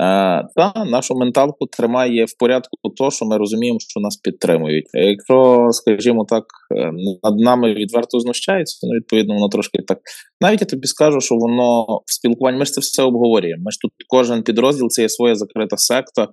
Е, 0.00 0.48
та 0.56 0.84
нашу 0.84 1.14
менталку 1.14 1.66
тримає 1.66 2.24
в 2.24 2.38
порядку 2.38 2.76
то, 2.96 3.10
що 3.10 3.26
ми 3.26 3.36
розуміємо, 3.38 3.78
що 3.80 4.00
нас 4.00 4.16
підтримують. 4.16 4.86
Якщо, 4.92 5.68
скажімо 5.70 6.24
так, 6.28 6.44
е, 6.76 6.92
над 7.22 7.38
нами 7.38 7.74
відверто 7.74 8.20
знущаються, 8.20 8.86
ну 8.86 8.94
відповідно 8.94 9.34
воно 9.34 9.48
трошки 9.48 9.78
так. 9.86 9.98
Навіть 10.40 10.60
я 10.60 10.66
тобі 10.66 10.86
скажу, 10.86 11.20
що 11.20 11.34
воно 11.34 11.84
в 12.06 12.12
спілкуванні 12.12 12.58
ми 12.58 12.64
ж 12.64 12.72
це 12.72 12.80
все 12.80 13.02
обговорюємо. 13.02 13.62
Ми 13.64 13.70
ж 13.70 13.78
тут 13.80 13.92
кожен 14.08 14.42
підрозділ 14.42 14.88
це 14.88 15.02
є 15.02 15.08
своя 15.08 15.34
закрита 15.34 15.76
секта 15.76 16.28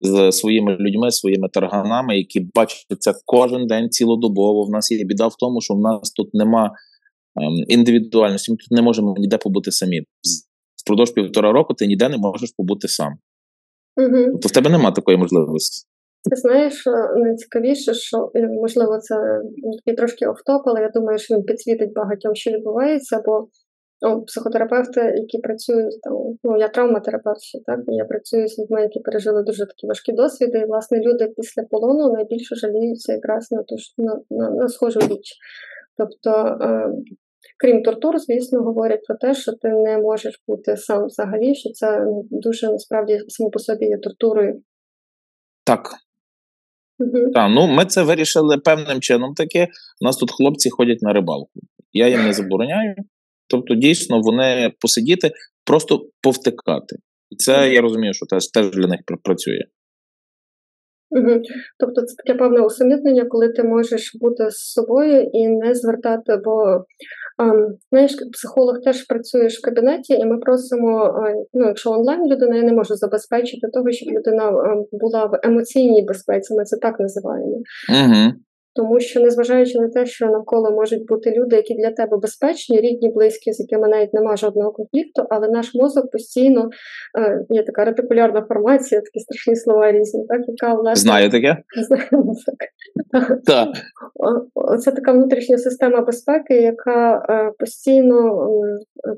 з 0.00 0.32
своїми 0.32 0.76
людьми, 0.80 1.10
своїми 1.10 1.48
тарганами, 1.48 2.16
які 2.16 2.40
бачать 2.54 2.86
це 2.98 3.14
кожен 3.24 3.66
день 3.66 3.90
цілодобово. 3.90 4.64
В 4.64 4.70
нас 4.70 4.90
є 4.90 5.04
біда 5.04 5.26
в 5.26 5.34
тому, 5.38 5.60
що 5.60 5.74
в 5.74 5.80
нас 5.80 6.10
тут 6.10 6.34
нема 6.34 6.64
ем, 7.40 7.64
індивідуальності, 7.68 8.50
ми 8.52 8.56
тут 8.56 8.70
не 8.70 8.82
можемо 8.82 9.14
ніде 9.18 9.38
побути 9.38 9.72
самі 9.72 10.02
впродовж 10.84 11.10
півтора 11.10 11.52
року 11.52 11.74
ти 11.74 11.86
ніде 11.86 12.08
не 12.08 12.18
можеш 12.18 12.52
побути 12.56 12.88
сам. 12.88 13.12
Угу. 13.96 14.24
Тобто 14.32 14.48
в 14.48 14.52
тебе 14.52 14.70
немає 14.70 14.94
такої 14.94 15.18
можливості. 15.18 15.88
Ти 16.30 16.36
знаєш, 16.36 16.84
найцікавіше, 17.16 17.94
що 17.94 18.30
е, 18.34 18.48
можливо 18.48 18.98
це 18.98 19.14
такий 19.78 19.96
трошки 19.96 20.26
офтоп, 20.26 20.62
але 20.64 20.80
я 20.80 20.88
думаю, 20.88 21.18
що 21.18 21.34
він 21.34 21.42
підсвітить 21.42 21.92
багатьом, 21.92 22.34
що 22.34 22.50
відбувається, 22.50 23.22
бо 23.26 23.48
ну, 24.02 24.22
психотерапевти, 24.22 25.00
які 25.00 25.38
працюють 25.38 26.00
там, 26.02 26.12
ну 26.44 26.56
я 26.58 26.68
травматерапевт, 26.68 27.38
так 27.66 27.80
і 27.88 27.94
я 27.94 28.04
працюю 28.04 28.48
з 28.48 28.58
людьми, 28.58 28.82
які 28.82 29.00
пережили 29.00 29.42
дуже 29.42 29.66
такі 29.66 29.86
важкі 29.86 30.12
досвіди. 30.12 30.58
І 30.58 30.66
власне 30.66 31.00
люди 31.00 31.32
після 31.36 31.62
полону 31.62 32.12
найбільше 32.12 32.54
жаліються 32.54 33.12
якраз 33.12 33.50
на 33.50 33.62
ту 33.62 33.76
на, 33.98 34.20
на, 34.30 34.50
на 34.50 34.68
схожу 34.68 35.00
річ. 35.00 35.32
Тобто 35.96 36.30
е, 36.62 36.90
Крім 37.58 37.82
тортур, 37.82 38.18
звісно, 38.18 38.62
говорять 38.62 39.06
про 39.06 39.16
те, 39.16 39.34
що 39.34 39.52
ти 39.52 39.68
не 39.68 39.98
можеш 39.98 40.42
бути 40.48 40.76
сам 40.76 41.06
взагалі, 41.06 41.54
що 41.54 41.70
це 41.70 42.06
дуже 42.30 42.66
насправді 42.66 43.20
само 43.28 43.50
по 43.50 43.58
собі 43.58 43.86
є 43.86 43.98
тортурою. 43.98 44.62
Так. 45.64 45.90
Угу. 46.98 47.30
Так, 47.34 47.50
ну 47.54 47.66
ми 47.66 47.84
це 47.84 48.02
вирішили 48.02 48.58
певним 48.58 49.00
чином 49.00 49.34
таке. 49.34 49.68
У 50.00 50.04
нас 50.04 50.16
тут 50.16 50.30
хлопці 50.30 50.70
ходять 50.70 51.02
на 51.02 51.12
рибалку. 51.12 51.60
Я 51.92 52.08
їм 52.08 52.24
не 52.24 52.32
забороняю. 52.32 52.94
Тобто, 53.48 53.74
дійсно, 53.74 54.20
вони 54.20 54.72
посидіти, 54.80 55.30
просто 55.64 56.06
повтикати. 56.22 56.96
І 57.30 57.36
це 57.36 57.72
я 57.72 57.80
розумію, 57.80 58.14
що 58.14 58.26
теж 58.26 58.46
теж 58.46 58.70
для 58.70 58.86
них 58.86 59.00
працює. 59.22 59.64
Угу. 61.10 61.42
Тобто 61.78 62.02
це 62.02 62.14
таке 62.16 62.38
певне 62.38 62.60
усамітнення, 62.60 63.24
коли 63.24 63.48
ти 63.48 63.62
можеш 63.62 64.16
бути 64.20 64.50
з 64.50 64.56
собою 64.56 65.30
і 65.32 65.48
не 65.48 65.74
звертати, 65.74 66.36
бо 66.44 66.84
Знаєш, 67.90 68.16
психолог 68.32 68.80
теж 68.84 69.06
працює 69.06 69.46
в 69.46 69.64
кабінеті, 69.64 70.12
і 70.12 70.24
ми 70.24 70.38
просимо, 70.38 71.14
ну 71.54 71.66
якщо 71.66 71.90
онлайн 71.90 72.32
людина 72.32 72.56
я 72.56 72.62
не 72.62 72.72
можу 72.72 72.94
забезпечити 72.94 73.68
того, 73.72 73.92
щоб 73.92 74.08
людина 74.08 74.52
була 74.92 75.24
в 75.24 75.40
емоційній 75.42 76.02
безпеці, 76.02 76.54
ми 76.54 76.64
це 76.64 76.76
так 76.76 77.00
називаємо. 77.00 77.56
Угу. 77.88 78.32
Тому 78.74 79.00
що, 79.00 79.20
незважаючи 79.20 79.78
на 79.78 79.88
те, 79.88 80.06
що 80.06 80.26
навколо 80.26 80.70
можуть 80.70 81.06
бути 81.06 81.30
люди, 81.30 81.56
які 81.56 81.74
для 81.74 81.90
тебе 81.90 82.16
безпечні, 82.16 82.80
рідні, 82.80 83.10
близькі, 83.10 83.52
з 83.52 83.60
якими 83.60 83.88
навіть 83.88 84.14
немає 84.14 84.36
жодного 84.36 84.72
конфлікту, 84.72 85.26
але 85.30 85.48
наш 85.48 85.74
мозок 85.74 86.10
постійно 86.10 86.70
е, 87.18 87.44
є 87.50 87.62
така 87.62 87.84
ретикулярна 87.84 88.42
формація, 88.42 89.00
такі 89.00 89.20
страшні 89.20 89.56
слова 89.56 89.92
різні, 89.92 90.26
так 90.28 90.40
яка 90.48 90.74
власне 90.74 91.02
знає 91.02 91.30
таке? 91.30 91.56
Так. 93.46 93.68
Це 94.80 94.92
така 94.92 95.12
внутрішня 95.12 95.58
система 95.58 96.00
безпеки, 96.00 96.54
яка 96.54 97.26
е, 97.30 97.52
постійно 97.58 98.48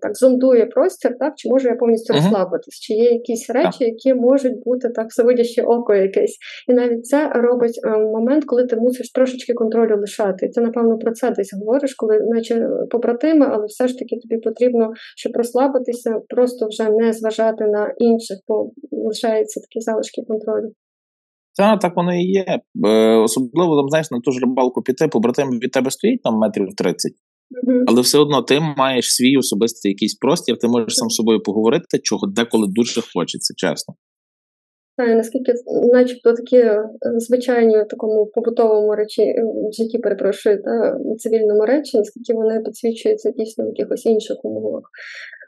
так 0.03 0.17
зондує 0.17 0.67
простір, 0.67 1.19
так 1.19 1.33
чи 1.37 1.49
можу 1.49 1.69
я 1.69 1.75
повністю 1.75 2.15
розслабитись, 2.15 2.81
чи 2.81 2.95
є 2.95 3.11
якісь 3.11 3.51
речі, 3.51 3.85
які 3.85 4.15
можуть 4.15 4.65
бути 4.65 4.89
так 4.89 5.09
всевидяще 5.09 5.63
око 5.63 5.95
якесь, 5.95 6.39
і 6.69 6.75
навіть 6.75 7.07
це 7.07 7.29
робить 7.29 7.81
е, 7.85 7.99
момент, 7.99 8.45
коли 8.45 8.67
ти 8.67 8.77
мусиш 8.77 9.13
трошечки 9.13 9.44
трошечки 9.45 9.55
контролю 9.55 10.01
лишати. 10.01 10.49
Ти, 10.49 10.61
напевно, 10.61 10.99
про 10.99 11.13
це 11.13 11.31
десь 11.31 11.55
говориш, 11.55 11.95
коли 11.95 12.21
наче 12.21 12.69
побратими, 12.91 13.47
але 13.51 13.67
все 13.67 13.89
ж 13.89 13.99
таки 13.99 14.17
тобі 14.17 14.41
потрібно, 14.41 14.93
щоб 15.17 15.37
розслабитися, 15.37 16.21
просто 16.29 16.67
вже 16.69 16.91
не 16.91 17.13
зважати 17.13 17.65
на 17.67 17.95
інших, 17.99 18.39
бо 18.49 18.71
лишаються 18.91 19.61
такі 19.61 19.81
залишки 19.81 20.23
контролю. 20.29 20.73
Так, 21.57 21.81
так 21.81 21.97
воно 21.97 22.15
і 22.15 22.23
є. 22.23 22.61
Особливо 23.25 23.77
там, 23.77 23.89
знаєш, 23.89 24.11
на 24.11 24.21
ту 24.21 24.33
ж 24.33 24.41
рибалку 24.41 24.83
піти, 24.83 25.09
побратим 25.09 25.51
від 25.51 25.71
тебе 25.71 25.91
стоїть 25.91 26.23
там 26.23 26.35
метрів 26.35 26.69
30, 26.77 27.13
Мгм. 27.63 27.85
але 27.87 28.01
все 28.01 28.19
одно 28.19 28.43
ти 28.43 28.61
маєш 28.77 29.15
свій 29.15 29.37
особистий 29.37 29.93
якийсь 29.93 30.15
простір, 30.15 30.59
ти 30.59 30.69
можеш 30.69 30.95
сам 30.95 31.11
з 31.11 31.15
собою 31.15 31.43
поговорити, 31.43 31.99
чого 32.03 32.27
деколи 32.27 32.67
дуже 32.71 33.01
хочеться, 33.15 33.55
чесно. 33.57 33.95
Наскільки, 34.99 35.53
начебто, 35.93 36.33
такі 36.33 36.57
е, 36.57 36.85
звичайні 37.17 37.79
в 37.79 37.89
такому 37.89 38.27
побутовому 38.27 38.95
речі 38.95 39.23
е, 39.23 39.43
в 39.45 39.73
житті, 39.73 39.99
перепрошую, 39.99 40.63
та 40.63 40.97
цивільному 41.19 41.65
речі, 41.67 41.99
наскільки 41.99 42.35
вони 42.35 42.61
підсвічуються 42.61 43.31
дійсно 43.31 43.65
в 43.65 43.69
якихось 43.69 44.07
інших 44.07 44.37
умовах. 44.45 44.83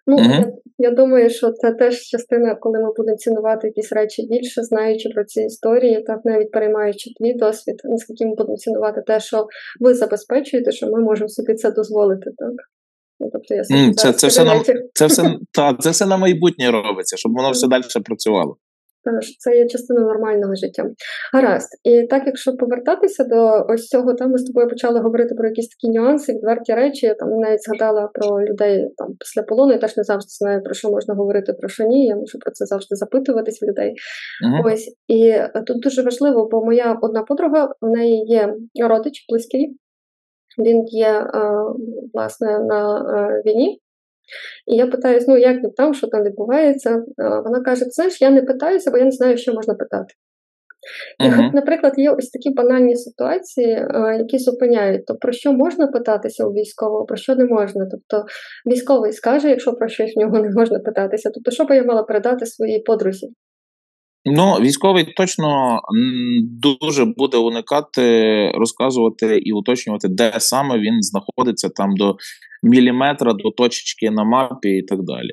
Ну, 0.06 0.16
Мгм. 0.16 0.30
я, 0.30 0.52
я 0.78 0.90
думаю, 0.90 1.30
що 1.30 1.50
це 1.52 1.72
теж 1.72 2.00
частина, 2.00 2.54
коли 2.54 2.78
ми 2.78 2.92
будемо 2.96 3.16
цінувати 3.16 3.66
якісь 3.66 3.92
речі 3.92 4.26
більше, 4.30 4.62
знаючи 4.62 5.08
про 5.08 5.24
ці 5.24 5.42
історії, 5.42 6.02
так 6.06 6.20
навіть 6.24 6.50
переймаючи 6.50 7.10
твій 7.20 7.34
досвід, 7.34 7.80
наскільки 7.84 8.26
ми 8.26 8.34
будемо 8.34 8.56
цінувати 8.56 9.02
те, 9.06 9.20
що 9.20 9.46
ви 9.80 9.94
забезпечуєте, 9.94 10.72
що 10.72 10.86
ми 10.86 11.00
можемо 11.00 11.28
собі 11.28 11.54
це 11.54 11.70
дозволити, 11.70 12.30
так? 12.38 12.52
Ну, 13.20 13.28
тобто 13.32 13.54
я 13.54 13.64
собі 13.64 13.92
це- 13.94 14.12
це 14.12 14.26
все 14.26 14.44
передачі- 14.44 14.82
Це 14.94 15.06
все, 15.06 15.22
та, 15.52 15.74
це 15.80 15.90
все 15.90 16.06
на 16.06 16.16
майбутнє 16.16 16.70
робиться, 16.70 17.16
щоб 17.16 17.32
воно 17.32 17.50
все 17.50 17.68
далі 17.68 17.82
працювало. 18.04 18.56
Тож 19.06 19.36
це 19.38 19.56
є 19.56 19.66
частина 19.66 20.00
нормального 20.00 20.54
життя. 20.54 20.84
Гаразд. 21.32 21.68
І 21.84 22.02
так, 22.02 22.22
якщо 22.26 22.52
повертатися 22.52 23.24
до 23.24 23.66
ось 23.68 23.86
цього, 23.86 24.14
там 24.14 24.30
ми 24.30 24.38
з 24.38 24.44
тобою 24.44 24.68
почали 24.68 25.00
говорити 25.00 25.34
про 25.34 25.48
якісь 25.48 25.68
такі 25.68 25.98
нюанси, 25.98 26.32
відверті 26.32 26.74
речі. 26.74 27.14
Там 27.18 27.28
навіть 27.28 27.62
згадала 27.62 28.10
про 28.14 28.44
людей 28.44 28.88
там 28.96 29.08
після 29.20 29.42
полону. 29.42 29.72
Я 29.72 29.78
теж 29.78 29.96
не 29.96 30.04
завжди 30.04 30.28
знаю, 30.28 30.62
про 30.62 30.74
що 30.74 30.90
можна 30.90 31.14
говорити, 31.14 31.52
про 31.52 31.68
що 31.68 31.84
ні. 31.84 32.06
Я 32.06 32.16
можу 32.16 32.38
про 32.38 32.50
це 32.50 32.66
завжди 32.66 32.96
запитуватись 32.96 33.62
в 33.62 33.64
людей. 33.64 33.94
Мгм. 34.44 34.62
Ось 34.64 34.96
і 35.08 35.28
е, 35.28 35.62
тут 35.66 35.80
дуже 35.80 36.02
важливо, 36.02 36.48
бо 36.52 36.64
моя 36.64 36.98
одна 37.02 37.22
подруга, 37.22 37.72
в 37.80 37.88
неї 37.88 38.24
є 38.26 38.54
родич 38.88 39.26
близький. 39.28 39.76
Він 40.58 40.84
є 40.86 41.08
е, 41.08 41.30
власне 42.14 42.58
на 42.58 42.98
е, 42.98 43.42
війні. 43.46 43.80
І 44.66 44.76
я 44.76 44.86
питаюсь, 44.86 45.28
ну 45.28 45.36
як 45.36 45.56
там, 45.76 45.94
що 45.94 46.06
там 46.06 46.24
відбувається. 46.24 46.90
Е, 46.90 47.02
Вона 47.44 47.60
каже: 47.60 47.84
знаєш, 47.84 48.20
я 48.22 48.30
не 48.30 48.42
питаюся, 48.42 48.90
бо 48.90 48.98
я 48.98 49.04
не 49.04 49.10
знаю, 49.10 49.38
що 49.38 49.52
можна 49.52 49.74
питати. 49.74 50.14
І, 51.20 51.24
uh-huh. 51.24 51.54
наприклад, 51.54 51.92
є 51.96 52.10
ось 52.10 52.30
такі 52.30 52.50
банальні 52.50 52.96
ситуації, 52.96 53.72
е, 53.72 54.16
які 54.18 54.38
зупиняють. 54.38 55.06
То 55.06 55.14
про 55.14 55.32
що 55.32 55.52
можна 55.52 55.86
питатися 55.86 56.46
у 56.46 56.52
військового, 56.52 57.04
про 57.04 57.16
що 57.16 57.34
не 57.34 57.44
можна. 57.44 57.86
Тобто 57.90 58.26
військовий 58.66 59.12
скаже, 59.12 59.48
якщо 59.48 59.72
про 59.72 59.88
щось 59.88 60.16
в 60.16 60.18
нього 60.18 60.38
не 60.38 60.50
можна 60.50 60.78
питатися. 60.78 61.30
Тобто, 61.34 61.50
що 61.50 61.64
би 61.64 61.76
я 61.76 61.84
мала 61.84 62.02
передати 62.02 62.46
своїй 62.46 62.78
подрузі? 62.78 63.28
Ну, 64.28 64.52
військовий 64.60 65.04
точно 65.16 65.80
дуже 66.62 67.04
буде 67.04 67.36
уникати 67.36 68.50
розказувати 68.50 69.38
і 69.38 69.52
уточнювати, 69.52 70.08
де 70.08 70.32
саме 70.38 70.78
він 70.78 71.02
знаходиться 71.02 71.68
там 71.68 71.96
до 71.96 72.16
міліметра, 72.62 73.32
до 73.32 73.50
точечки 73.50 74.10
на 74.10 74.24
мапі 74.24 74.68
і 74.68 74.82
так 74.82 75.02
далі. 75.02 75.30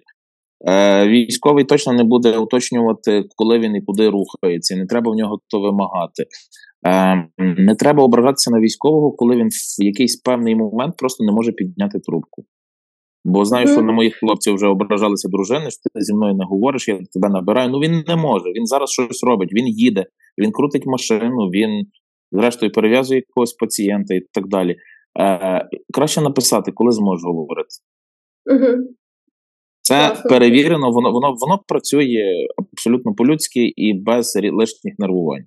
Е, 0.69 1.07
військовий 1.07 1.63
точно 1.63 1.93
не 1.93 2.03
буде 2.03 2.37
уточнювати, 2.37 3.23
коли 3.35 3.59
він 3.59 3.75
і 3.75 3.81
куди 3.81 4.09
рухається. 4.09 4.75
Не 4.75 4.85
треба 4.85 5.11
в 5.11 5.15
нього 5.15 5.39
то 5.47 5.59
вимагати. 5.59 6.23
Е, 6.87 7.27
не 7.37 7.75
треба 7.75 8.03
ображатися 8.03 8.51
на 8.51 8.59
військового, 8.59 9.11
коли 9.11 9.35
він 9.35 9.47
в 9.49 9.83
якийсь 9.83 10.15
певний 10.15 10.55
момент 10.55 10.97
просто 10.97 11.23
не 11.23 11.31
може 11.31 11.51
підняти 11.51 11.99
трубку. 11.99 12.45
Бо 13.25 13.45
знаю, 13.45 13.67
що 13.67 13.81
на 13.81 13.93
моїх 13.93 14.15
хлопців 14.15 14.55
вже 14.55 14.67
ображалися 14.67 15.29
дружини, 15.29 15.71
що 15.71 15.81
ти 15.93 16.01
зі 16.01 16.13
мною 16.13 16.33
не 16.33 16.45
говориш, 16.45 16.87
я 16.87 16.99
тебе 17.13 17.29
набираю. 17.29 17.69
Ну 17.69 17.79
він 17.79 18.03
не 18.07 18.15
може. 18.15 18.45
Він 18.55 18.65
зараз 18.65 18.89
щось 18.89 19.23
робить, 19.23 19.53
він 19.53 19.67
їде, 19.67 20.05
він 20.37 20.51
крутить 20.51 20.85
машину, 20.85 21.49
він, 21.53 21.85
зрештою, 22.31 22.71
перев'язує 22.71 23.23
якогось 23.27 23.53
пацієнта 23.53 24.15
і 24.15 24.21
так 24.31 24.47
далі. 24.47 24.75
Е, 25.19 25.69
краще 25.93 26.21
написати, 26.21 26.71
коли 26.71 26.91
зможеш 26.91 27.23
говорити. 27.25 27.69
Угу. 28.45 28.83
Це 29.81 30.15
перевірено, 30.29 30.91
воно 30.91 31.11
воно 31.11 31.35
воно 31.39 31.59
працює 31.67 32.45
абсолютно 32.73 33.13
по-людськи 33.13 33.73
і 33.75 33.93
без 33.93 34.35
лишніх 34.35 34.93
нервувань. 34.97 35.45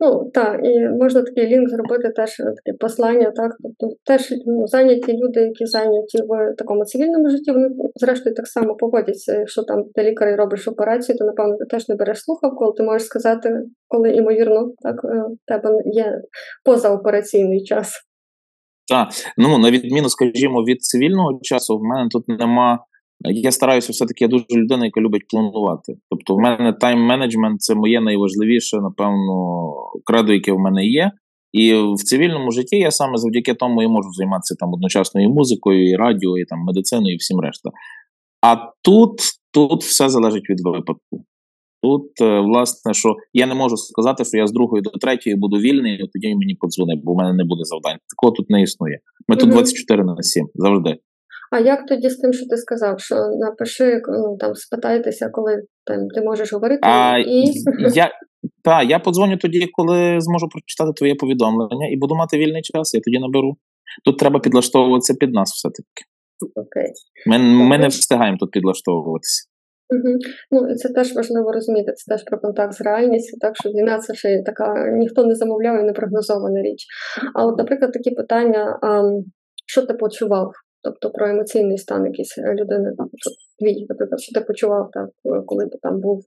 Ну 0.00 0.30
так, 0.34 0.60
і 0.64 0.88
можна 0.88 1.22
такий 1.22 1.46
лінк 1.46 1.68
зробити 1.68 2.08
теж 2.08 2.40
е, 2.40 2.44
таке 2.44 2.78
послання, 2.80 3.30
так. 3.30 3.52
Тобто 3.62 3.96
теж 4.04 4.34
ну, 4.46 4.66
зайняті 4.66 5.12
люди, 5.12 5.40
які 5.40 5.66
зайняті 5.66 6.18
в 6.28 6.54
такому 6.58 6.84
цивільному 6.84 7.30
житті, 7.30 7.52
вони 7.52 7.68
зрештою 7.94 8.34
так 8.34 8.46
само 8.46 8.74
поводяться. 8.74 9.38
Якщо 9.38 9.62
там 9.62 9.84
ти 9.94 10.02
лікар 10.02 10.28
і 10.28 10.34
робиш 10.34 10.68
операцію, 10.68 11.18
то 11.18 11.24
напевно 11.24 11.56
ти 11.56 11.64
теж 11.64 11.88
не 11.88 11.94
береш 11.94 12.18
слухавку, 12.20 12.64
але 12.64 12.72
ти 12.76 12.82
можеш 12.82 13.06
сказати, 13.06 13.62
коли 13.88 14.10
ймовірно, 14.10 14.70
так 14.78 15.04
е, 15.04 15.18
в 15.18 15.46
тебе 15.46 15.70
є 15.84 16.20
позаопераційний 16.64 17.64
час. 17.64 18.02
Так, 18.88 19.08
ну 19.38 19.58
на 19.58 19.70
відміну, 19.70 20.08
скажімо, 20.08 20.62
від 20.62 20.82
цивільного 20.82 21.38
часу, 21.42 21.78
в 21.78 21.82
мене 21.82 22.08
тут 22.12 22.28
нема. 22.28 22.78
Я 23.30 23.52
стараюся 23.52 23.92
все-таки, 23.92 24.24
я 24.24 24.28
дуже 24.28 24.44
людина, 24.50 24.84
яка 24.84 25.00
любить 25.00 25.28
планувати. 25.28 25.94
Тобто, 26.10 26.34
в 26.34 26.38
мене 26.38 26.72
тайм-менеджмент 26.72 27.56
це 27.58 27.74
моє 27.74 28.00
найважливіше, 28.00 28.76
напевно, 28.76 29.72
кредо, 30.04 30.32
яке 30.32 30.52
в 30.52 30.58
мене 30.58 30.86
є. 30.86 31.10
І 31.52 31.74
в 31.74 31.96
цивільному 31.96 32.50
житті 32.50 32.76
я 32.76 32.90
саме 32.90 33.16
завдяки 33.16 33.54
тому 33.54 33.82
і 33.82 33.88
можу 33.88 34.12
займатися 34.12 34.54
там 34.58 34.72
одночасно 34.72 35.22
і 35.22 35.28
музикою, 35.28 35.90
і 35.90 35.96
радіо, 35.96 36.38
і 36.38 36.44
там 36.44 36.58
медициною, 36.58 37.14
і 37.14 37.18
всім 37.18 37.40
решта. 37.40 37.70
А 38.42 38.56
тут, 38.82 39.12
тут 39.52 39.82
все 39.82 40.08
залежить 40.08 40.50
від 40.50 40.60
випадку. 40.60 41.24
Тут, 41.82 42.20
е, 42.20 42.40
власне, 42.40 42.94
що 42.94 43.14
я 43.32 43.46
не 43.46 43.54
можу 43.54 43.76
сказати, 43.76 44.24
що 44.24 44.36
я 44.36 44.46
з 44.46 44.52
другої 44.52 44.82
до 44.82 44.90
третьої 44.90 45.36
буду 45.36 45.56
вільний, 45.56 45.94
і 45.94 46.08
тоді 46.12 46.34
мені 46.34 46.54
подзвони, 46.60 46.94
бо 47.04 47.12
в 47.12 47.16
мене 47.16 47.32
не 47.32 47.44
буде 47.44 47.64
завдань. 47.64 47.98
Такого 48.10 48.32
тут 48.32 48.50
не 48.50 48.62
існує. 48.62 48.98
Ми 49.28 49.36
тут 49.36 49.50
24 49.50 50.04
на 50.04 50.22
7, 50.22 50.46
завжди. 50.54 50.96
А 51.52 51.58
як 51.60 51.86
тоді 51.86 52.10
з 52.10 52.16
тим, 52.16 52.32
що 52.32 52.46
ти 52.46 52.56
сказав, 52.56 53.00
що 53.00 53.14
напиши, 53.14 54.00
ну 54.08 54.36
там 54.40 54.54
спитайтеся, 54.54 55.28
коли 55.28 55.62
там 55.84 56.08
ти 56.08 56.20
можеш 56.22 56.52
говорити, 56.52 56.80
А 56.82 57.18
і 57.18 57.52
я, 57.94 58.10
та, 58.64 58.82
я 58.82 58.98
подзвоню 58.98 59.36
тоді, 59.36 59.68
коли 59.72 60.20
зможу 60.20 60.48
прочитати 60.48 60.92
твоє 60.96 61.14
повідомлення 61.14 61.88
і 61.92 61.96
буду 61.96 62.14
мати 62.14 62.38
вільний 62.38 62.62
час, 62.62 62.94
я 62.94 63.00
тоді 63.04 63.18
наберу. 63.18 63.56
Тут 64.04 64.18
треба 64.18 64.40
підлаштовуватися 64.40 65.14
під 65.14 65.32
нас 65.32 65.52
все-таки. 65.52 66.02
окей. 66.54 66.92
Ми, 67.26 67.38
ми 67.38 67.78
не 67.78 67.88
встигаємо 67.88 68.38
тут 68.40 68.50
підлаштовуватися. 68.50 69.48
Угу. 69.90 70.18
Ну, 70.50 70.70
і 70.70 70.74
це 70.74 70.88
теж 70.88 71.14
важливо 71.14 71.52
розуміти, 71.52 71.92
це 71.92 72.14
теж 72.14 72.24
про 72.24 72.38
контакт 72.38 72.72
з 72.72 72.80
реальністю, 72.80 73.36
так 73.40 73.56
що 73.56 73.68
війна 73.68 73.98
це 73.98 74.14
ще 74.14 74.42
така 74.42 74.90
ніхто 74.90 75.24
не 75.24 75.34
замовляв 75.34 75.80
і 75.80 75.82
не 75.82 75.92
прогнозована 75.92 76.62
річ. 76.62 76.86
А 77.34 77.46
от, 77.46 77.58
наприклад, 77.58 77.92
такі 77.92 78.10
питання, 78.10 78.78
а, 78.82 79.02
що 79.66 79.82
ти 79.82 79.94
почував? 79.94 80.52
Тобто 80.86 81.10
про 81.10 81.28
емоційний 81.28 81.78
стан 81.78 82.06
якийсь 82.06 82.38
людини, 82.38 82.92
твій, 83.58 83.86
наприклад, 83.88 84.20
що 84.20 84.40
ти 84.40 84.46
почував, 84.46 84.90
так, 84.92 85.10
коли 85.46 85.66
ти 85.66 85.78
там 85.82 86.00
був, 86.00 86.24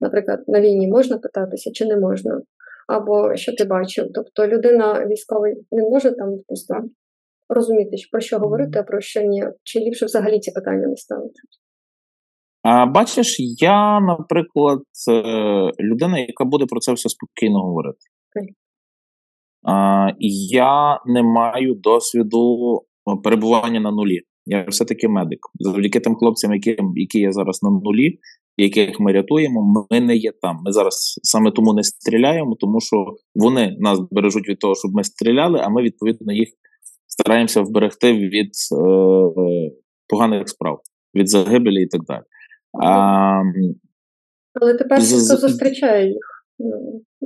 наприклад, 0.00 0.44
на 0.46 0.60
війні 0.60 0.88
можна 0.88 1.18
питатися 1.18 1.70
чи 1.72 1.86
не 1.86 1.96
можна? 1.96 2.40
Або 2.88 3.36
що 3.36 3.52
ти 3.56 3.64
бачив? 3.64 4.06
Тобто 4.14 4.46
людина 4.48 5.06
військовий 5.06 5.54
не 5.72 5.82
може 5.82 6.12
там 6.12 6.36
допустимо, 6.36 6.88
розуміти, 7.48 7.96
про 8.12 8.20
що 8.20 8.38
говорити, 8.38 8.78
а 8.78 8.82
про 8.82 9.00
що 9.00 9.22
ні, 9.22 9.44
чи 9.62 9.80
ліпше 9.80 10.06
взагалі 10.06 10.40
ці 10.40 10.50
питання 10.50 10.88
не 10.88 10.96
ставити? 10.96 11.40
А 12.62 12.86
бачиш, 12.86 13.36
я, 13.60 14.00
наприклад, 14.00 14.82
е, 15.10 15.22
людина, 15.80 16.18
яка 16.18 16.44
буде 16.44 16.66
про 16.66 16.80
це 16.80 16.92
все 16.92 17.08
спокійно 17.08 17.62
говорити. 17.62 17.98
А, 19.68 20.08
я 20.50 21.00
не 21.06 21.22
маю 21.22 21.74
досвіду 21.74 22.76
е, 22.76 22.85
перебування 23.14 23.80
на 23.80 23.90
нулі. 23.90 24.20
Я 24.46 24.66
все-таки 24.68 25.08
медик. 25.08 25.38
Завдяки 25.54 26.00
тим 26.00 26.14
хлопцям, 26.14 26.54
які, 26.54 26.76
які 26.94 27.18
є 27.18 27.32
зараз 27.32 27.62
на 27.62 27.70
нулі, 27.70 28.18
яких 28.56 29.00
ми 29.00 29.12
рятуємо, 29.12 29.86
ми 29.90 30.00
не 30.00 30.16
є 30.16 30.32
там. 30.42 30.60
Ми 30.64 30.72
зараз 30.72 31.20
саме 31.22 31.50
тому 31.50 31.74
не 31.74 31.82
стріляємо, 31.82 32.56
тому 32.60 32.80
що 32.80 33.06
вони 33.34 33.76
нас 33.78 34.00
бережуть 34.10 34.48
від 34.48 34.58
того, 34.58 34.74
щоб 34.74 34.94
ми 34.94 35.04
стріляли, 35.04 35.60
а 35.62 35.68
ми 35.68 35.82
відповідно 35.82 36.32
їх 36.32 36.48
стараємося 37.06 37.60
вберегти 37.60 38.12
від 38.12 38.50
е, 38.72 38.76
е, 38.76 39.70
поганих 40.08 40.48
справ, 40.48 40.80
від 41.14 41.28
загибелі 41.28 41.82
і 41.82 41.86
так 41.86 42.00
далі. 42.04 42.22
А, 42.84 43.42
Але 44.60 44.74
тепер 44.74 45.00
З- 45.00 45.28
хто 45.28 45.48
зустрічає 45.48 46.08
їх. 46.08 46.36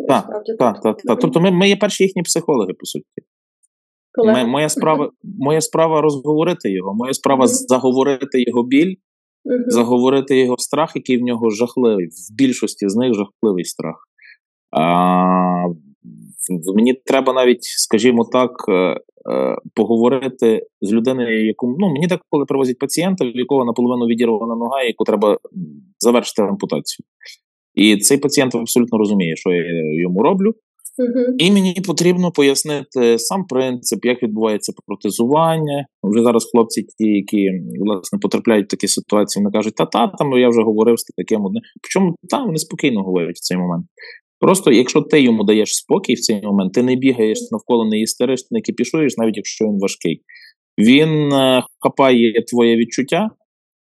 Так, 0.09 0.27
так, 0.59 0.83
так. 0.83 1.21
Тобто 1.21 1.41
ми, 1.41 1.51
ми 1.51 1.69
є 1.69 1.77
перші 1.77 2.05
їхні 2.05 2.23
психологи, 2.23 2.73
по 2.73 2.87
суті. 2.87 3.05
Колеги. 4.13 4.45
Ми, 4.45 4.51
моя, 4.51 4.69
справа, 4.69 5.11
моя 5.39 5.61
справа 5.61 6.01
розговорити 6.01 6.71
його, 6.71 6.95
моя 6.95 7.15
справа 7.15 7.47
заговорити 7.47 8.43
його 8.47 8.63
біль, 8.63 8.95
заговорити 9.67 10.39
його 10.39 10.57
страх, 10.59 10.93
який 10.95 11.19
в 11.19 11.23
нього 11.23 11.51
жахливий. 11.51 12.07
В 12.07 12.35
більшості 12.39 12.89
з 12.89 12.97
них 12.97 13.15
жахливий 13.15 13.65
страх. 13.65 13.97
А, 14.71 15.67
мені 16.75 16.95
треба 17.05 17.33
навіть, 17.33 17.63
скажімо 17.63 18.25
так, 18.33 18.51
е, 18.69 18.73
е, 18.73 18.97
поговорити 19.75 20.67
з 20.81 20.93
людиною, 20.93 21.47
яку 21.47 21.77
ну 21.79 21.93
мені 21.93 22.09
так, 22.09 22.21
коли 22.31 22.45
привозять 22.45 22.79
пацієнта, 22.79 23.25
в 23.25 23.37
якого 23.37 23.65
наполовину 23.65 24.07
відірвана 24.07 24.55
нога, 24.55 24.83
яку 24.83 25.05
треба 25.05 25.39
завершити 25.99 26.43
ампутацію. 26.43 27.05
І 27.75 27.97
цей 27.97 28.19
пацієнт 28.19 28.55
абсолютно 28.55 28.99
розуміє, 28.99 29.37
що 29.37 29.51
я 29.51 29.65
йому 30.03 30.23
роблю. 30.23 30.55
Угу. 30.99 31.37
І 31.39 31.51
мені 31.51 31.75
потрібно 31.87 32.33
пояснити 32.33 33.19
сам 33.19 33.45
принцип, 33.45 34.05
як 34.05 34.23
відбувається 34.23 34.73
протезування. 34.87 35.87
Вже 36.03 36.23
зараз 36.23 36.51
хлопці, 36.53 36.83
ті, 36.83 37.09
які 37.09 37.51
власне 37.81 38.19
потрапляють 38.19 38.67
в 38.67 38.71
такі 38.71 38.89
ситуації, 38.89 39.45
вони 39.45 39.53
кажуть, 39.53 39.75
та 39.75 39.87
та 39.87 40.09
я 40.39 40.49
вже 40.49 40.63
говорив 40.63 40.99
з 40.99 41.05
таким 41.05 41.45
одним. 41.45 41.63
Причому 41.83 42.15
там 42.29 42.47
вони 42.47 42.59
спокійно 42.59 43.03
говорять 43.03 43.37
в 43.37 43.41
цей 43.41 43.57
момент. 43.57 43.87
Просто 44.41 44.73
якщо 44.73 45.01
ти 45.03 45.21
йому 45.21 45.45
даєш 45.45 45.75
спокій 45.77 46.15
в 46.15 46.21
цей 46.21 46.43
момент, 46.43 46.73
ти 46.73 46.83
не 46.83 46.97
бігаєш 46.97 47.39
навколо 47.53 47.85
не 47.85 48.01
істериш, 48.01 48.41
не 48.51 48.61
кипішуєш, 48.61 49.17
навіть 49.17 49.37
якщо 49.37 49.65
він 49.65 49.79
важкий. 49.81 50.23
Він 50.79 51.33
е, 51.33 51.63
хапає 51.79 52.45
твоє 52.49 52.77
відчуття, 52.77 53.31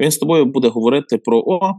він 0.01 0.11
з 0.11 0.19
тобою 0.19 0.45
буде 0.45 0.69
говорити 0.69 1.19
про 1.19 1.39
о, 1.47 1.73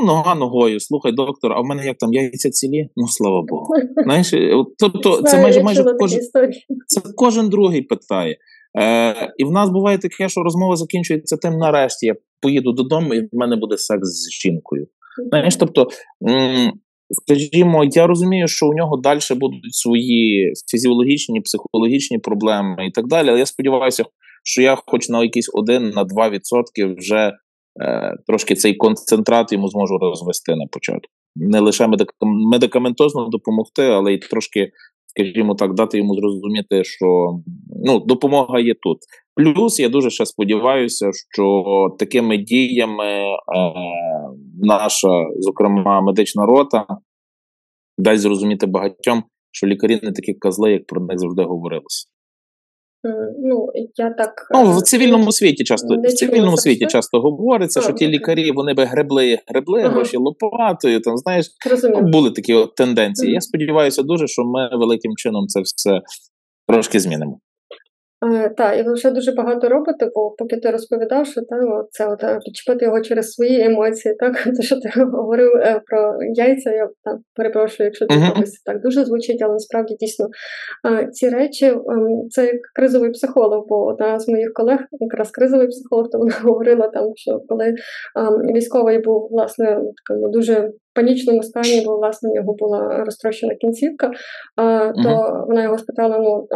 ну 0.00 0.06
нога 0.06 0.34
ногою. 0.34 0.80
Слухай, 0.80 1.12
доктор, 1.12 1.52
а 1.52 1.60
в 1.60 1.64
мене 1.64 1.86
як 1.86 1.98
там 1.98 2.12
яйця 2.12 2.50
цілі? 2.50 2.88
Ну 2.96 3.08
слава 3.08 3.42
Богу. 3.48 3.66
Знаєш, 4.04 4.34
тобто 4.78 5.22
це 5.22 5.42
майже 5.42 5.62
майже 5.62 5.84
кожен, 5.98 6.20
це 6.86 7.00
кожен 7.16 7.48
другий 7.48 7.82
питає. 7.82 8.36
Е, 8.78 9.32
і 9.36 9.44
в 9.44 9.50
нас 9.50 9.70
буває 9.70 9.98
таке, 9.98 10.28
що 10.28 10.42
розмова 10.42 10.76
закінчується 10.76 11.36
тим 11.36 11.52
нарешті. 11.52 12.06
Я 12.06 12.14
поїду 12.40 12.72
додому, 12.72 13.14
і 13.14 13.20
в 13.20 13.28
мене 13.32 13.56
буде 13.56 13.78
секс 13.78 14.08
з 14.08 14.30
жінкою. 14.42 14.86
Знаєш, 15.28 15.56
тобто, 15.56 15.88
м, 16.28 16.72
скажімо, 17.10 17.84
я 17.84 18.06
розумію, 18.06 18.48
що 18.48 18.66
у 18.66 18.74
нього 18.74 18.96
далі 18.96 19.20
будуть 19.30 19.74
свої 19.74 20.52
фізіологічні, 20.70 21.40
психологічні 21.40 22.18
проблеми 22.18 22.86
і 22.88 22.90
так 22.90 23.06
далі. 23.06 23.28
Але 23.28 23.38
я 23.38 23.46
сподіваюся, 23.46 24.04
що 24.44 24.62
я, 24.62 24.78
хоч 24.86 25.08
на 25.08 25.22
якийсь 25.22 25.50
один 25.54 25.90
на 25.90 26.04
два 26.04 26.30
відсотки, 26.30 26.86
вже 26.98 27.32
трошки 28.26 28.54
цей 28.54 28.74
концентрат 28.74 29.52
йому 29.52 29.68
зможу 29.68 29.98
розвести 29.98 30.56
на 30.56 30.66
початку. 30.66 31.12
Не 31.36 31.60
лише 31.60 31.88
медикаментозно 32.22 33.28
допомогти, 33.28 33.82
але 33.82 34.14
й 34.14 34.18
трошки, 34.18 34.70
скажімо 35.06 35.54
так, 35.54 35.74
дати 35.74 35.98
йому 35.98 36.14
зрозуміти, 36.14 36.84
що 36.84 37.06
ну, 37.84 37.98
допомога 38.00 38.60
є 38.60 38.74
тут. 38.82 38.98
Плюс 39.34 39.80
я 39.80 39.88
дуже 39.88 40.10
ще 40.10 40.26
сподіваюся, 40.26 41.10
що 41.32 41.64
такими 41.98 42.38
діями 42.38 43.04
е, 43.04 43.36
наша, 44.62 45.08
зокрема, 45.38 46.00
медична 46.00 46.46
рота 46.46 46.86
дасть 47.98 48.22
зрозуміти 48.22 48.66
багатьом, 48.66 49.24
що 49.50 49.66
лікарі 49.66 50.00
не 50.02 50.12
такі 50.12 50.34
козли, 50.34 50.72
як 50.72 50.86
про 50.86 51.00
них 51.00 51.18
завжди 51.18 51.42
говорилося. 51.42 52.06
М, 53.04 53.34
Ну, 53.38 53.68
я 53.96 54.10
так. 54.10 54.48
Ну, 54.50 54.60
е, 54.60 54.78
в 54.78 54.82
цивільному 54.82 55.32
світі 55.32 55.64
часто 55.64 55.96
в 55.96 56.12
цивільному 56.12 56.56
світі 56.56 56.86
часто 56.86 57.20
говориться, 57.20 57.80
що 57.80 57.92
ті 57.92 58.08
лікарі 58.08 58.52
вони 58.52 58.74
би 58.74 58.84
гребли, 58.84 59.38
гребли 59.46 59.80
Ага. 59.80 59.88
гроші 59.94 60.16
лопатою. 60.16 61.00
Там 61.00 61.16
знаєш, 61.16 61.46
ну, 61.82 62.00
були 62.00 62.30
такі 62.30 62.54
от 62.54 62.74
тенденції. 62.74 63.28
Ага. 63.28 63.34
Я 63.34 63.40
сподіваюся 63.40 64.02
дуже, 64.02 64.26
що 64.26 64.44
ми 64.44 64.70
великим 64.78 65.12
чином 65.16 65.46
це 65.46 65.60
все 65.60 66.00
трошки 66.68 67.00
змінимо. 67.00 67.38
Е, 68.24 68.48
Так, 68.48 68.78
і 68.78 68.82
ви 68.82 68.92
вже 68.92 69.10
дуже 69.10 69.32
багато 69.32 69.68
робите, 69.68 70.10
бо 70.14 70.30
поки 70.30 70.56
ти 70.56 70.70
розповідав, 70.70 71.26
що 71.26 71.40
та, 71.40 71.56
от 71.56 71.86
це 71.90 72.06
от, 72.08 72.24
е, 72.24 72.38
підчепити 72.44 72.84
його 72.84 73.00
через 73.00 73.30
свої 73.30 73.64
емоції, 73.64 74.14
так? 74.14 74.44
Те, 74.56 74.62
що 74.62 74.80
ти 74.80 74.88
говорив 75.00 75.50
е, 75.56 75.80
про 75.86 76.18
яйця, 76.34 76.70
я 76.70 76.88
так 77.04 77.16
перепрошую, 77.34 77.86
якщо 77.86 78.06
це 78.06 78.16
Мгм. 78.16 78.32
когось 78.32 78.62
так 78.64 78.80
дуже 78.82 79.04
звучить, 79.04 79.42
але 79.42 79.52
насправді 79.52 79.96
дійсно 80.00 80.26
е, 80.90 81.08
ці 81.12 81.28
речі 81.28 81.66
ем, 81.66 82.28
це 82.30 82.46
як 82.46 82.60
кризовий 82.74 83.10
психолог, 83.10 83.64
бо 83.68 83.86
одна 83.86 84.18
з 84.18 84.28
моїх 84.28 84.52
колег, 84.52 84.78
якраз 84.92 85.30
кризовий 85.30 85.68
психолог, 85.68 86.10
то 86.12 86.18
вона 86.18 86.34
говорила 86.42 86.88
там, 86.88 87.12
що 87.14 87.40
коли 87.48 87.64
ем, 87.66 87.74
військовий 88.54 88.98
був 88.98 89.28
власне 89.30 89.76
в 89.76 90.08
такому 90.08 90.28
дуже 90.28 90.70
панічному 90.96 91.42
стані, 91.42 91.82
бо 91.86 91.96
власне 91.96 92.30
в 92.30 92.34
нього 92.34 92.54
була 92.58 93.04
розтрощена 93.04 93.54
кінцівка, 93.54 94.10
то 94.56 94.92
Мгм. 94.96 95.44
вона 95.46 95.62
його 95.62 95.78
спитала: 95.78 96.18
ну 96.18 96.48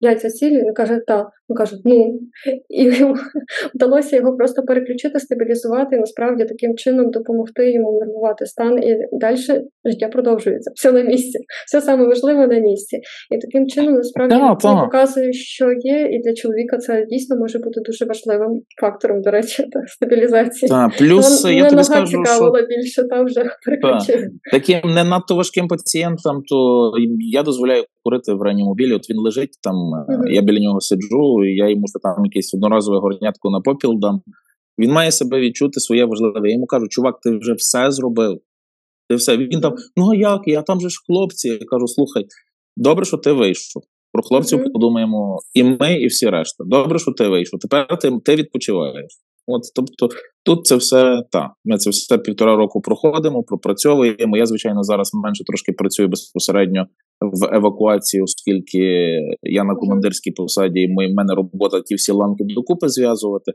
яйця 0.00 0.30
цілі? 0.30 0.62
Він 0.62 0.74
каже, 0.74 1.00
так. 1.06 1.28
Він 1.50 1.56
каже, 1.56 1.76
ну 1.84 2.20
і 2.68 2.90
вдалося 3.74 4.16
його 4.16 4.36
просто 4.36 4.62
переключити, 4.62 5.20
стабілізувати 5.20 5.96
і 5.96 5.98
насправді 5.98 6.44
таким 6.44 6.76
чином 6.76 7.10
допомогти 7.10 7.72
йому 7.72 7.92
нормувати 8.00 8.46
стан. 8.46 8.82
І 8.82 8.96
далі 9.12 9.36
життя 9.84 10.08
продовжується. 10.08 10.70
Все 10.74 10.92
на 10.92 11.02
місці, 11.02 11.38
все 11.66 11.80
саме 11.80 12.06
важливе 12.06 12.46
на 12.46 12.58
місці. 12.58 13.00
І 13.34 13.38
таким 13.38 13.66
чином 13.66 13.94
насправді 13.94 14.34
Так, 14.34 14.50
він 14.50 14.56
так. 14.56 14.84
показує, 14.84 15.32
що 15.32 15.72
є, 15.80 16.08
і 16.12 16.18
для 16.18 16.34
чоловіка 16.34 16.78
це 16.78 17.06
дійсно 17.10 17.36
може 17.36 17.58
бути 17.58 17.80
дуже 17.80 18.04
важливим 18.04 18.62
фактором, 18.80 19.22
до 19.22 19.30
речі, 19.30 19.62
та, 19.72 19.80
стабілізації. 19.86 20.68
Та, 20.68 20.90
плюс 20.98 21.44
Ну, 21.44 21.50
я 21.50 21.68
тобі 21.70 21.84
скажу, 21.84 22.06
що 22.06 22.18
цікавила 22.18 22.62
більше, 22.62 23.04
там 23.08 23.24
вже 23.26 23.44
переключив. 23.66 24.30
таким 24.52 24.94
не 24.94 25.04
надто 25.04 25.36
важким 25.36 25.68
пацієнтам, 25.68 26.42
то 26.48 26.90
я 27.32 27.42
дозволяю 27.42 27.84
курити 28.02 28.32
в 28.32 28.42
реанімобілі. 28.42 28.92
От 28.92 29.10
він 29.10 29.16
лежить 29.18 29.50
там, 29.62 29.74
Мгм. 30.08 30.26
я 30.28 30.42
біля 30.42 30.60
нього 30.60 30.80
сиджу, 30.80 31.33
і 31.44 31.56
я 31.56 31.68
йому 31.68 31.88
що 31.88 31.98
там 31.98 32.24
якесь 32.24 32.54
одноразове 32.54 32.98
горнятко 32.98 33.50
на 33.50 33.60
попіл 33.60 33.98
дам. 33.98 34.22
Він 34.78 34.92
має 34.92 35.12
себе 35.12 35.40
відчути 35.40 35.80
своє 35.80 36.04
важливе. 36.04 36.48
Я 36.48 36.54
йому 36.54 36.66
кажу, 36.66 36.88
чувак, 36.88 37.20
ти 37.20 37.38
вже 37.38 37.52
все 37.52 37.90
зробив. 37.90 38.40
Ти 39.08 39.14
все. 39.14 39.36
Він 39.36 39.60
там, 39.60 39.74
ну 39.96 40.10
а 40.12 40.16
як? 40.16 40.40
Я 40.46 40.62
там 40.62 40.80
же 40.80 40.88
ж 40.88 41.00
хлопці. 41.06 41.48
Я 41.48 41.58
кажу, 41.58 41.88
слухай, 41.88 42.26
добре, 42.76 43.04
що 43.04 43.16
ти 43.16 43.32
вийшов. 43.32 43.82
Про 44.12 44.22
хлопців 44.22 44.58
Мгм. 44.58 44.72
подумаємо 44.72 45.38
і 45.54 45.64
ми, 45.64 45.94
і 45.94 46.06
всі 46.06 46.30
решта. 46.30 46.64
Добре, 46.64 46.98
що 46.98 47.12
ти 47.12 47.28
вийшов. 47.28 47.60
Тепер 47.60 47.98
ти, 47.98 48.12
ти 48.24 48.36
відпочиваєш. 48.36 49.12
От, 49.46 49.62
тобто, 49.74 50.08
тут 50.44 50.66
це 50.66 50.76
все 50.76 51.22
так. 51.30 51.50
Ми 51.64 51.76
це 51.76 51.90
все 51.90 52.18
півтора 52.18 52.56
року 52.56 52.80
проходимо, 52.80 53.42
пропрацьовуємо. 53.42 54.36
Я, 54.36 54.46
звичайно, 54.46 54.82
зараз 54.82 55.10
менше 55.14 55.44
трошки 55.44 55.72
працюю 55.72 56.08
безпосередньо 56.08 56.86
в 57.20 57.56
евакуації, 57.56 58.22
оскільки 58.22 58.82
я 59.42 59.64
на 59.64 59.74
командирській 59.74 60.30
посаді, 60.30 60.80
і 60.80 60.88
ми- 60.88 61.12
в 61.12 61.14
мене 61.14 61.34
робота 61.34 61.80
ті 61.80 61.94
всі 61.94 62.12
ланки 62.12 62.44
докупи 62.44 62.88
зв'язувати. 62.88 63.52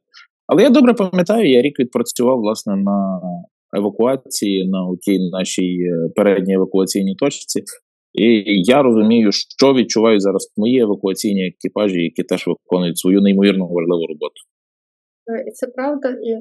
Але 0.47 0.63
я 0.63 0.69
добре 0.69 0.93
пам'ятаю, 0.93 1.49
я 1.49 1.61
рік 1.61 1.79
відпрацював 1.79 2.39
власне 2.39 2.75
на 2.75 3.21
евакуації, 3.77 4.69
на 4.69 4.87
тій 5.01 5.19
нашій 5.31 5.77
е, 5.81 6.09
передній 6.15 6.53
евакуаційній 6.53 7.15
точці. 7.15 7.63
І 8.13 8.43
я 8.65 8.83
розумію, 8.83 9.29
що 9.31 9.73
відчувають 9.73 10.21
зараз 10.21 10.53
мої 10.57 10.79
евакуаційні 10.79 11.47
екіпажі, 11.47 12.01
які 12.03 12.23
теж 12.23 12.47
виконують 12.47 12.97
свою 12.97 13.21
неймовірно 13.21 13.67
важливу 13.67 14.07
роботу. 14.07 14.39
Е, 15.29 15.43
І 15.47 15.51
це 15.51 15.67
правда, 15.67 16.09
і 16.09 16.31
е, 16.31 16.39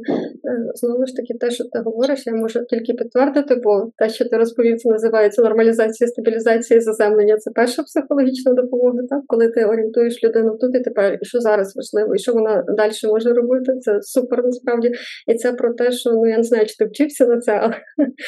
знову 0.75 1.07
ж 1.07 1.15
таки, 1.17 1.35
те, 1.41 1.51
що 1.51 1.65
ти 1.65 1.79
говориш, 1.79 2.27
я 2.27 2.35
можу 2.35 2.65
тільки 2.65 2.93
підтвердити, 2.93 3.55
бо 3.65 3.91
те, 3.97 4.09
що 4.09 4.25
ти 4.29 4.37
розповів, 4.37 4.79
це 4.79 4.89
називається 4.89 5.43
нормалізація, 5.43 6.09
стабілізація, 6.09 6.81
заземлення. 6.81 7.37
Це 7.37 7.51
перша 7.55 7.83
психологічна 7.83 8.53
допомога, 8.53 8.99
так 9.11 9.23
коли 9.27 9.49
ти 9.49 9.65
орієнтуєш 9.65 10.25
людину 10.25 10.59
тут 10.61 10.75
і 10.75 10.81
тепер, 10.81 11.19
і 11.23 11.25
що 11.25 11.41
зараз 11.41 11.77
важливо, 11.77 12.15
і 12.15 12.19
що 12.19 12.33
вона 12.33 12.65
далі 12.77 12.93
може 13.05 13.33
робити. 13.33 13.73
Це 13.81 14.03
супер 14.03 14.45
насправді. 14.45 14.93
І 15.27 15.35
це 15.35 15.53
про 15.53 15.75
те, 15.75 15.93
що 15.93 16.11
ну 16.11 16.27
я 16.27 16.37
не 16.37 16.43
знаю, 16.43 16.67
чи 16.67 16.77
ти 16.77 16.85
вчився 16.85 17.27
на 17.27 17.41
це, 17.41 17.53
але 17.53 17.75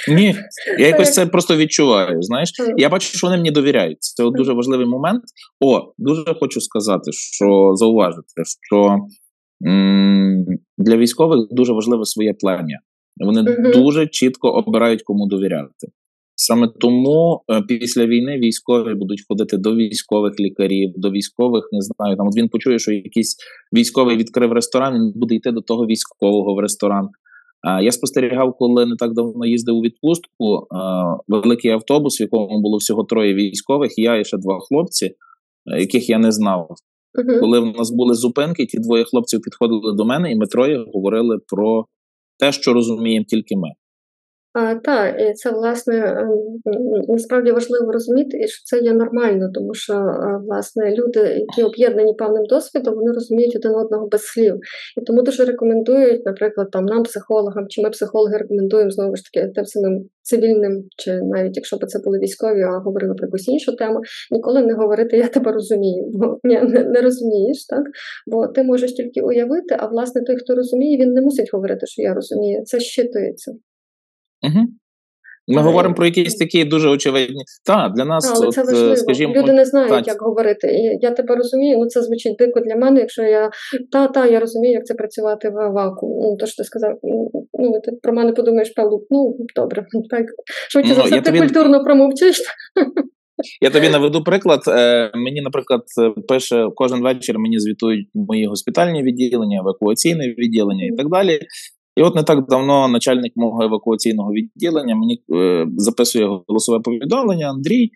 Ні, 0.09 0.35
я 0.79 0.87
якось 0.87 1.15
це 1.15 1.27
просто 1.27 1.57
відчуваю. 1.57 2.23
Знаєш, 2.23 2.53
я 2.77 2.89
бачу, 2.89 3.19
що 3.19 3.27
вони 3.27 3.37
мені 3.37 3.51
довіряють. 3.51 3.99
Це 4.01 4.25
дуже 4.31 4.53
важливий 4.53 4.87
момент. 4.87 5.23
О, 5.61 5.93
дуже 5.99 6.35
хочу 6.41 6.61
сказати, 6.61 7.13
що 7.13 7.73
зауважити, 7.75 8.43
що 8.69 8.99
для 10.79 10.97
військових 10.97 11.39
дуже 11.51 11.73
важливе 11.73 12.05
своє 12.05 12.35
плем'я. 12.35 12.79
Вони 13.25 13.43
Мгм. 13.43 13.73
дуже 13.73 14.07
чітко 14.07 14.49
обирають, 14.51 15.03
кому 15.03 15.27
довіряти. 15.27 15.87
Саме 16.35 16.69
тому 16.81 17.41
е, 17.51 17.63
після 17.69 18.07
війни 18.07 18.39
військові 18.39 18.95
будуть 18.95 19.25
ходити 19.29 19.57
до 19.57 19.75
військових 19.75 20.41
лікарів, 20.41 20.93
до 20.97 21.11
військових, 21.11 21.69
не 21.73 21.81
знаю. 21.81 22.17
Там 22.17 22.27
от 22.27 22.37
він 22.37 22.49
почує, 22.49 22.79
що 22.79 22.93
якийсь 22.93 23.37
військовий 23.77 24.17
відкрив 24.17 24.53
ресторан, 24.53 24.95
він 24.95 25.13
буде 25.15 25.35
йти 25.35 25.53
до 25.53 25.61
того 25.61 25.87
військового 25.87 26.55
в 26.55 26.59
ресторан. 26.59 27.09
А, 27.69 27.83
Я 27.83 27.93
спостерігав, 27.93 28.55
коли 28.59 28.87
не 28.87 28.97
так 28.97 29.13
давно 29.15 29.47
їздив 29.47 29.77
у 29.77 29.81
відпустку. 29.81 30.67
Великий 31.29 31.71
автобус, 31.71 32.21
в 32.21 32.23
якому 32.23 32.61
було 32.61 32.77
всього 32.77 33.05
троє 33.05 33.35
військових, 33.35 33.99
я 33.99 34.17
і 34.17 34.25
ще 34.25 34.37
два 34.39 34.59
хлопці, 34.61 35.07
е, 35.07 35.81
яких 35.81 36.11
я 36.11 36.19
не 36.19 36.33
знав. 36.33 36.69
Мгм. 37.15 37.41
Коли 37.41 37.61
в 37.61 37.77
нас 37.77 37.91
були 37.91 38.15
зупинки, 38.15 38.67
ті 38.67 38.79
двоє 38.79 39.05
хлопців 39.05 39.41
підходили 39.43 39.97
до 39.97 40.05
мене, 40.05 40.33
і 40.33 40.37
ми 40.37 40.47
троє 40.47 40.85
говорили 40.95 41.39
про 41.47 41.87
те, 42.39 42.53
що 42.53 42.73
розуміємо 42.73 43.25
тільки 43.29 43.57
ми. 43.57 43.69
Так, 44.85 45.21
і 45.21 45.33
це 45.33 45.51
власне 45.51 45.97
ем, 45.97 46.29
насправді 47.09 47.53
важливо 47.53 47.93
розуміти, 47.93 48.47
що 48.49 48.65
це 48.65 48.85
є 48.85 48.93
нормально, 48.93 49.51
тому 49.55 49.75
що 49.75 49.95
е, 49.95 50.41
власне 50.47 50.95
люди, 50.95 51.21
які 51.21 51.63
об'єднані 51.63 52.15
певним 52.15 52.45
досвідом, 52.47 52.95
вони 52.95 53.13
розуміють 53.13 53.57
один 53.57 53.75
одного 53.75 54.09
без 54.09 54.23
слів. 54.23 54.55
І 55.01 55.01
тому 55.01 55.23
дуже 55.23 55.45
рекомендують, 55.45 56.27
наприклад, 56.27 56.71
там 56.71 56.85
нам, 56.85 57.03
психологам, 57.03 57.69
чи 57.69 57.83
ми 57.83 57.91
психологи 57.91 58.37
рекомендуємо 58.37 58.91
знову 58.91 59.17
ж 59.17 59.23
таки 59.25 59.49
тим 59.55 59.67
самим 59.67 60.05
цивільним, 60.23 60.85
чи 60.97 61.23
навіть 61.23 61.57
якщо 61.57 61.77
б 61.77 61.87
це 61.87 61.99
були 62.05 62.19
військові, 62.19 62.63
а 62.63 62.79
говорили 62.79 63.15
про 63.15 63.27
якусь 63.27 63.49
іншу 63.49 63.77
тему, 63.77 64.01
ніколи 64.31 64.63
не 64.63 64.75
говорити 64.75 65.17
Я 65.17 65.29
тебе 65.29 65.53
розумію, 65.53 66.05
бо 66.13 66.39
не, 66.45 66.63
не 66.85 67.01
розумієш, 67.01 67.67
так? 67.67 67.83
Бо 68.27 68.47
ти 68.47 68.63
можеш 68.63 68.93
тільки 68.93 69.21
уявити, 69.21 69.77
а 69.79 69.87
власне 69.87 70.23
той, 70.23 70.37
хто 70.37 70.55
розуміє, 70.55 70.99
він 70.99 71.13
не 71.13 71.21
мусить 71.21 71.51
говорити, 71.53 71.87
що 71.87 72.03
я 72.03 72.15
розумію. 72.15 72.63
Це 72.65 72.81
щитується. 72.81 73.53
Угу. 74.43 74.67
Ми 75.49 75.63
говоримо 75.63 75.95
про 75.95 76.07
якісь 76.07 76.35
такі 76.35 76.65
дуже 76.65 76.89
очевидні. 76.89 77.43
Так, 77.67 77.93
для 77.93 78.05
нас 78.05 78.33
але 78.37 78.51
це 78.51 78.63
важливо. 78.63 78.97
скажімо, 78.97 79.35
люди 79.35 79.53
не 79.53 79.65
знають, 79.65 79.91
так. 79.91 80.07
як 80.07 80.23
говорити. 80.23 80.69
І 80.69 80.99
я 81.01 81.11
тебе 81.11 81.37
розумію. 81.37 81.79
Ну 81.79 81.87
це 81.87 82.03
звучить 82.03 82.37
дико 82.37 82.61
для 82.61 82.77
мене. 82.77 83.01
Якщо 83.01 83.23
я 83.23 83.51
та 83.93 84.09
та 84.09 84.27
я 84.27 84.41
розумію, 84.41 84.73
як 84.73 84.87
це 84.87 84.95
працювати 84.95 85.49
в 85.49 85.73
вакуумі. 85.73 86.15
Ну 86.23 86.37
то 86.37 86.47
що 86.47 86.57
ти 86.57 86.65
сказав, 86.65 86.99
ну 87.53 87.81
ти 87.85 87.93
про 88.03 88.13
мене 88.13 88.33
подумаєш, 88.33 88.71
певно, 88.71 89.01
ну 89.11 89.37
добре, 89.57 89.87
так 90.11 90.27
швидше 90.71 90.95
за 90.95 91.01
Ну, 91.01 91.07
все, 91.07 91.15
ти 91.15 91.21
тобі- 91.21 91.39
культурно 91.39 91.85
промовчиш. 91.85 92.43
Я 93.61 93.71
тобі 93.71 93.89
наведу 93.89 94.25
приклад. 94.25 94.61
Е, 94.69 95.11
мені, 95.15 95.41
наприклад, 95.41 95.83
е, 96.03 96.23
пише 96.29 96.69
кожен 96.75 97.03
вечір 97.03 97.39
мені 97.39 97.59
звітують 97.59 98.09
мої 98.15 98.47
госпітальні 98.47 99.03
відділення, 99.03 99.59
евакуаційне 99.59 100.29
відділення 100.29 100.85
і 100.85 100.97
так 100.97 101.09
далі. 101.09 101.39
І 101.97 102.03
от 102.03 102.15
не 102.15 102.23
так 102.23 102.47
давно 102.49 102.89
начальник 102.89 103.33
мого 103.37 103.63
евакуаційного 103.63 104.33
відділення 104.33 104.97
мені 104.97 105.23
е, 105.35 105.67
записує 105.77 106.41
голосове 106.49 106.81
повідомлення. 106.81 107.51
Андрій, 107.51 107.91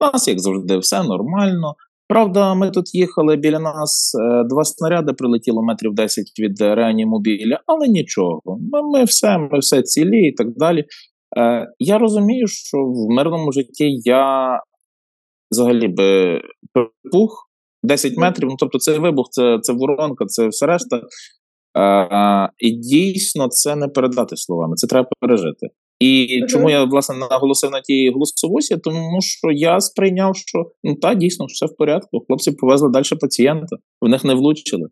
у 0.00 0.04
нас 0.04 0.28
як 0.28 0.40
завжди, 0.40 0.78
все 0.78 1.02
нормально. 1.02 1.74
Правда, 2.08 2.54
ми 2.54 2.70
тут 2.70 2.94
їхали 2.94 3.36
біля 3.36 3.58
нас 3.58 4.14
е, 4.14 4.44
два 4.44 4.64
снаряди 4.64 5.12
прилетіло 5.12 5.62
метрів 5.62 5.94
10 5.94 6.24
від 6.38 6.60
реанімобіля, 6.60 7.60
але 7.66 7.88
нічого. 7.88 8.40
Ми, 8.72 8.82
ми 8.82 9.04
все, 9.04 9.38
ми 9.38 9.58
все 9.58 9.82
цілі 9.82 10.28
і 10.28 10.32
так 10.32 10.46
далі. 10.56 10.84
Е, 11.38 11.66
я 11.78 11.98
розумію, 11.98 12.46
що 12.46 12.78
в 12.78 13.10
мирному 13.10 13.52
житті 13.52 14.00
я 14.04 14.60
взагалі 15.50 15.88
би 15.88 16.40
припух 16.72 17.50
10 17.82 18.16
метрів. 18.16 18.48
Ну 18.48 18.56
тобто, 18.58 18.78
це 18.78 18.98
вибух, 18.98 19.26
це, 19.30 19.58
це 19.62 19.72
воронка, 19.72 20.26
це 20.26 20.48
все 20.48 20.66
решта. 20.66 21.00
Е, 21.78 22.48
і 22.58 22.70
дійсно 22.70 23.48
це 23.48 23.76
не 23.76 23.88
передати 23.88 24.36
словами, 24.36 24.74
це 24.76 24.86
треба 24.86 25.08
пережити. 25.20 25.66
І 26.00 26.38
Мгм. 26.38 26.48
чому 26.48 26.70
я 26.70 26.84
власне 26.84 27.14
наголосив 27.30 27.70
на 27.70 27.80
тій 27.80 28.10
голосовусі? 28.10 28.76
Тому 28.76 29.20
що 29.20 29.50
я 29.50 29.80
сприйняв, 29.80 30.36
що 30.36 30.70
ну 30.84 30.94
та 30.94 31.14
дійсно 31.14 31.46
все 31.46 31.66
в 31.66 31.76
порядку. 31.76 32.24
Хлопці 32.26 32.52
повезли 32.52 32.90
далі 32.90 33.04
пацієнта, 33.20 33.76
в 34.00 34.08
них 34.08 34.24
не 34.24 34.34
влучили. 34.34 34.88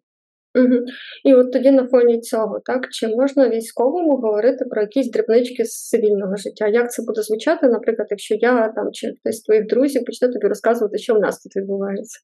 Угу. 0.59 0.78
І 1.24 1.35
от 1.35 1.53
тоді 1.53 1.70
на 1.70 1.89
фоні 1.89 2.20
цього, 2.20 2.61
так 2.64 2.89
чи 2.91 3.09
можна 3.09 3.49
військовому 3.49 4.16
говорити 4.16 4.64
про 4.70 4.83
якісь 4.83 5.11
дрібнички 5.11 5.64
з 5.64 5.89
цивільного 5.89 6.37
життя? 6.37 6.68
Як 6.68 6.93
це 6.93 7.03
буде 7.03 7.22
звучати, 7.22 7.66
наприклад, 7.68 8.09
якщо 8.11 8.35
я 8.35 8.68
там 8.68 8.89
чи 8.93 9.07
хтось 9.20 9.37
з 9.37 9.43
твоїх 9.43 9.66
друзів 9.66 10.05
почне 10.05 10.28
тобі 10.28 10.47
розказувати, 10.47 10.99
що 10.99 11.14
в 11.14 11.18
нас 11.18 11.43
тут 11.43 11.57
відбувається? 11.57 12.18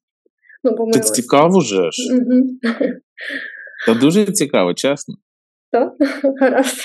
Ну, 0.64 0.74
бо 0.76 0.86
ми 0.86 0.92
Це 0.92 1.00
ось- 1.00 1.10
цікаво 1.10 1.60
же 1.60 1.90
ж. 1.90 2.14
Мгм. 2.14 2.58
Та 3.86 3.94
дуже 3.94 4.24
цікаво, 4.24 4.74
чесно. 4.74 5.14
Так, 5.72 5.92
гаразд. 6.40 6.78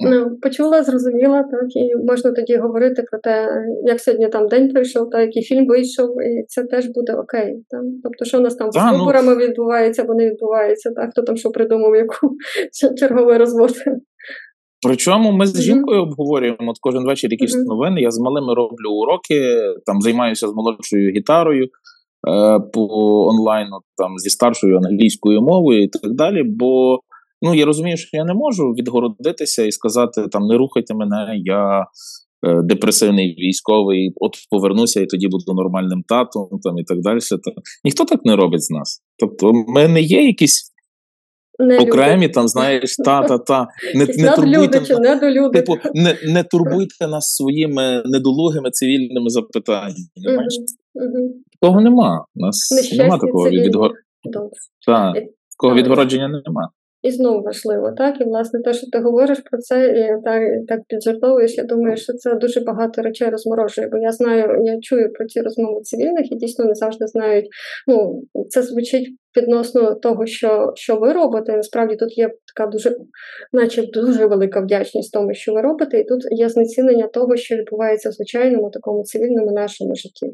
Ну, 0.00 0.36
почула, 0.42 0.82
зрозуміла, 0.82 1.42
так, 1.42 1.76
і 1.76 1.96
можна 1.96 2.32
тоді 2.32 2.56
говорити 2.56 3.02
про 3.10 3.18
те, 3.18 3.48
як 3.84 4.00
сьогодні 4.00 4.28
там 4.28 4.48
день 4.48 4.68
пройшов, 4.72 5.10
та 5.10 5.20
який 5.20 5.42
фільм 5.42 5.66
вийшов, 5.66 6.22
і 6.22 6.44
це 6.48 6.64
теж 6.64 6.86
буде 6.86 7.14
окей. 7.14 7.64
Так? 7.70 7.82
Тобто, 8.02 8.24
що 8.24 8.38
у 8.38 8.40
нас 8.40 8.56
там 8.56 8.70
Та, 8.70 8.80
з 8.80 9.22
ну- 9.24 9.36
відбувається 9.36 10.02
або 10.02 10.14
не 10.14 10.30
відбувається, 10.30 10.90
так? 10.90 11.10
хто 11.10 11.22
там 11.22 11.36
що 11.36 11.50
придумав, 11.50 11.96
яку 11.96 12.36
черговий 12.98 13.38
розвод. 13.38 13.72
Причому 14.86 15.32
ми 15.32 15.46
з 15.46 15.62
жінкою 15.62 16.02
обговорюємо 16.02 16.70
от 16.70 16.76
кожен 16.80 17.04
вечір 17.06 17.30
якісь 17.30 17.54
новини. 17.54 18.00
Я 18.00 18.10
з 18.10 18.18
малими 18.18 18.54
роблю 18.54 18.90
уроки, 18.90 19.60
там 19.86 20.00
займаюся 20.00 20.48
з 20.48 20.54
молодшою 20.54 21.10
гітарою 21.10 21.68
по 22.72 22.82
онлайну, 23.26 23.78
там 23.96 24.18
зі 24.18 24.30
старшою 24.30 24.76
англійською 24.76 25.42
мовою 25.42 25.82
і 25.82 25.88
так 25.88 26.12
далі. 26.14 26.42
Бо 26.42 27.00
ну 27.42 27.54
я 27.54 27.64
розумію, 27.64 27.96
що 27.96 28.16
я 28.16 28.24
не 28.24 28.34
можу 28.34 28.64
відгородитися 28.72 29.64
і 29.64 29.72
сказати 29.72 30.28
там 30.32 30.46
не 30.46 30.56
рухайте 30.56 30.94
мене, 30.94 31.32
я. 31.44 31.86
е, 32.46 32.62
Депресивний 32.62 33.36
військовий, 33.38 34.12
от 34.16 34.32
повернуся 34.50 35.00
і 35.00 35.06
тоді 35.06 35.28
буду 35.28 35.54
нормальним 35.54 36.02
татом, 36.08 36.48
там 36.62 36.78
і 36.78 36.84
так 36.84 37.00
далі. 37.00 37.18
То 37.44 37.52
ніхто 37.84 38.04
так 38.04 38.20
не 38.24 38.36
робить 38.36 38.62
з 38.64 38.70
нас. 38.70 39.02
Тобто, 39.18 39.52
ми 39.52 39.88
не 39.88 40.00
є 40.00 40.26
якісь 40.26 40.72
Не 41.58 41.74
люди. 41.80 41.90
окремі, 41.90 42.28
там 42.28 42.48
знаєш, 42.48 42.96
та 42.96 43.22
та 43.22 43.38
та 43.38 43.66
не, 43.94 44.06
не 44.06 44.06
турбуйте. 44.36 44.80
Типу, 45.60 45.76
не, 45.94 46.16
не 46.26 46.42
турбуйте 46.42 47.06
нас 47.08 47.34
своїми 47.36 48.02
недолугими 48.06 48.70
цивільними 48.70 49.30
запитаннями. 49.30 49.94
Мгм. 50.16 50.48
Мгм. 50.98 51.32
Такого 51.60 51.80
нема. 51.80 52.24
У 52.36 52.40
нас 52.40 52.70
Нещасні 52.70 52.98
нема 52.98 53.18
такого 53.18 53.44
цивільні. 53.44 53.66
відго... 53.66 53.90
Та, 54.86 55.12
такого 55.56 55.74
відгородження 55.74 56.28
нема. 56.28 56.68
І 57.02 57.10
знову 57.10 57.42
важливо, 57.42 57.92
так? 57.92 58.20
І 58.20 58.24
власне 58.24 58.60
те, 58.62 58.72
що 58.72 58.86
ти 58.92 58.98
говориш 58.98 59.38
про 59.50 59.58
це, 59.58 59.86
і 59.88 60.24
так, 60.24 60.42
так 60.68 60.80
піджартовуєш, 60.88 61.56
я 61.56 61.64
думаю, 61.64 61.96
що 61.96 62.12
це 62.12 62.34
дуже 62.34 62.60
багато 62.60 63.02
речей 63.02 63.30
розморожує. 63.30 63.88
Бо 63.88 63.98
я 63.98 64.12
знаю, 64.12 64.64
я 64.64 64.80
чую 64.80 65.12
про 65.12 65.26
ці 65.26 65.40
розмови 65.40 65.80
цивільних 65.82 66.32
і 66.32 66.36
дійсно 66.36 66.64
не 66.64 66.74
завжди 66.74 67.06
знають. 67.06 67.46
Ну, 67.86 68.22
це 68.48 68.62
звучить 68.62 69.08
відносно 69.36 69.94
того, 69.94 70.26
що, 70.26 70.72
що 70.74 70.96
ви 70.96 71.12
робите. 71.12 71.56
Насправді 71.56 71.96
тут 71.96 72.18
є 72.18 72.30
така 72.54 72.70
дуже, 72.70 72.96
наче 73.52 73.86
дуже 73.86 74.26
велика 74.26 74.60
вдячність 74.60 75.12
тому, 75.12 75.34
що 75.34 75.52
ви 75.52 75.60
робите, 75.60 76.00
і 76.00 76.04
тут 76.04 76.26
є 76.30 76.48
знецінення 76.48 77.06
того, 77.06 77.36
що 77.36 77.56
відбувається 77.56 78.08
в 78.08 78.12
звичайному 78.12 78.70
такому 78.70 79.02
цивільному 79.04 79.52
нашому 79.52 79.94
житті. 79.94 80.26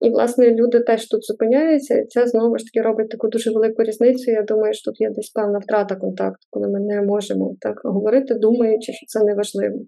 І, 0.00 0.10
власне, 0.10 0.50
люди 0.50 0.80
теж 0.80 1.06
тут 1.06 1.24
зупиняються, 1.24 1.98
і 1.98 2.06
це 2.06 2.26
знову 2.26 2.58
ж 2.58 2.64
таки 2.64 2.82
робить 2.86 3.08
таку 3.08 3.28
дуже 3.28 3.50
велику 3.50 3.82
різницю. 3.82 4.30
Я 4.30 4.42
думаю, 4.42 4.74
що 4.74 4.90
тут 4.90 5.00
є 5.00 5.10
десь 5.10 5.30
певна 5.30 5.58
втрата 5.58 5.96
контакту, 5.96 6.46
коли 6.50 6.68
ми 6.68 6.80
не 6.80 7.02
можемо 7.02 7.56
так 7.60 7.80
говорити, 7.84 8.34
думаючи, 8.34 8.92
що 8.92 9.06
це 9.06 9.24
не 9.24 9.34
важливо. 9.34 9.78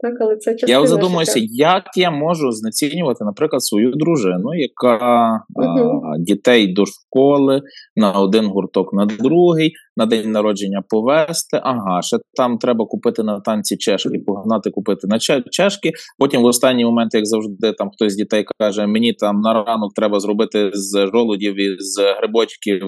Так, 0.00 0.12
але 0.20 0.36
це 0.36 0.52
частина 0.52 0.80
Я 0.80 0.86
задумуюся, 0.86 1.32
життя. 1.40 1.46
як 1.52 1.84
я 1.96 2.10
можу 2.10 2.52
знецінювати, 2.52 3.24
наприклад, 3.24 3.62
свою 3.64 3.90
дружину, 3.92 4.54
яка 4.54 5.30
Мгм. 5.56 6.00
а, 6.06 6.18
дітей 6.18 6.72
до 6.72 6.84
школи 6.86 7.62
на 7.96 8.12
один 8.12 8.46
гурток 8.46 8.92
на 8.92 9.06
другий, 9.06 9.72
на 9.96 10.06
день 10.06 10.32
народження 10.32 10.82
повезти. 10.88 11.60
Ага, 11.62 12.02
ще 12.02 12.16
там 12.36 12.58
треба 12.58 12.86
купити 12.86 13.22
на 13.22 13.40
танці 13.40 13.76
чешки, 13.76 14.18
погнати 14.26 14.70
купити 14.70 15.06
на 15.06 15.18
че- 15.18 15.42
чешки. 15.50 15.92
Потім 16.18 16.42
в 16.42 16.44
останній 16.44 16.84
момент, 16.84 17.14
як 17.14 17.26
завжди, 17.26 17.72
там 17.72 17.90
хтось 17.90 18.12
з 18.12 18.16
дітей 18.16 18.44
каже: 18.58 18.86
мені 18.86 19.12
там 19.12 19.40
на 19.40 19.64
ранок 19.64 19.92
треба 19.94 20.20
зробити 20.20 20.70
з 20.74 21.06
жолудів 21.12 21.60
і 21.60 21.76
з 21.78 22.14
грибочків 22.18 22.82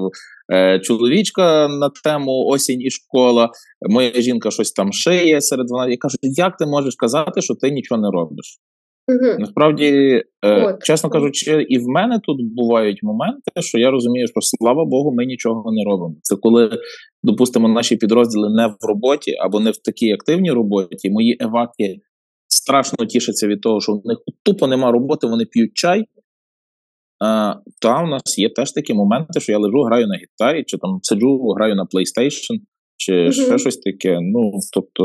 чоловічка 0.82 1.68
на 1.68 1.90
тему 2.04 2.46
осінь 2.46 2.80
і 2.80 2.90
школа. 2.90 3.50
Моя 3.88 4.12
жінка 4.12 4.50
щось 4.50 4.72
там 4.72 4.92
шиє 4.92 5.40
серед 5.40 5.66
вона. 5.70 5.88
Я 5.88 5.96
кажу, 5.96 6.16
як 6.22 6.56
ти 6.56 6.66
можеш 6.66 6.94
казати, 6.94 7.42
що 7.42 7.54
ти 7.54 7.70
нічого 7.70 8.00
не 8.00 8.10
робиш? 8.10 8.60
Мгм. 9.08 9.36
Насправді, 9.38 10.22
е, 10.44 10.78
чесно 10.82 11.10
кажучи, 11.10 11.66
і 11.68 11.78
в 11.78 11.86
мене 11.86 12.20
тут 12.24 12.36
бувають 12.54 13.02
моменти, 13.02 13.50
що 13.60 13.78
я 13.78 13.90
розумію, 13.90 14.26
що 14.26 14.40
слава 14.40 14.84
Богу, 14.84 15.14
ми 15.14 15.26
нічого 15.26 15.72
не 15.72 15.84
робимо. 15.84 16.14
Це 16.22 16.36
коли, 16.36 16.70
допустимо, 17.22 17.68
наші 17.68 17.96
підрозділи 17.96 18.50
не 18.50 18.66
в 18.66 18.76
роботі 18.88 19.34
або 19.40 19.60
не 19.60 19.70
в 19.70 19.76
такій 19.76 20.12
активній 20.12 20.52
роботі. 20.52 21.10
Мої 21.10 21.36
еваки 21.40 21.96
страшно 22.48 23.06
тішаться 23.06 23.46
від 23.46 23.60
того, 23.60 23.80
що 23.80 23.92
в 23.92 24.00
них 24.04 24.18
тупо 24.42 24.66
нема 24.66 24.92
роботи, 24.92 25.26
вони 25.26 25.44
п'ють 25.44 25.74
чай. 25.74 26.04
А, 27.24 27.54
та 27.82 28.02
у 28.04 28.06
нас 28.06 28.38
є 28.38 28.48
теж 28.48 28.72
такі 28.72 28.94
моменти, 28.94 29.40
що 29.40 29.52
я 29.52 29.58
лежу, 29.58 29.82
граю 29.82 30.06
на 30.06 30.14
гітарі, 30.16 30.64
чи 30.66 30.78
там 30.78 30.98
сиджу, 31.02 31.48
граю 31.56 31.74
на 31.74 31.82
PlayStation, 31.84 32.58
чи 32.96 33.22
Мгм. 33.22 33.32
ще 33.32 33.58
щось 33.58 33.76
таке. 33.76 34.18
Ну 34.22 34.52
тобто, 34.74 35.04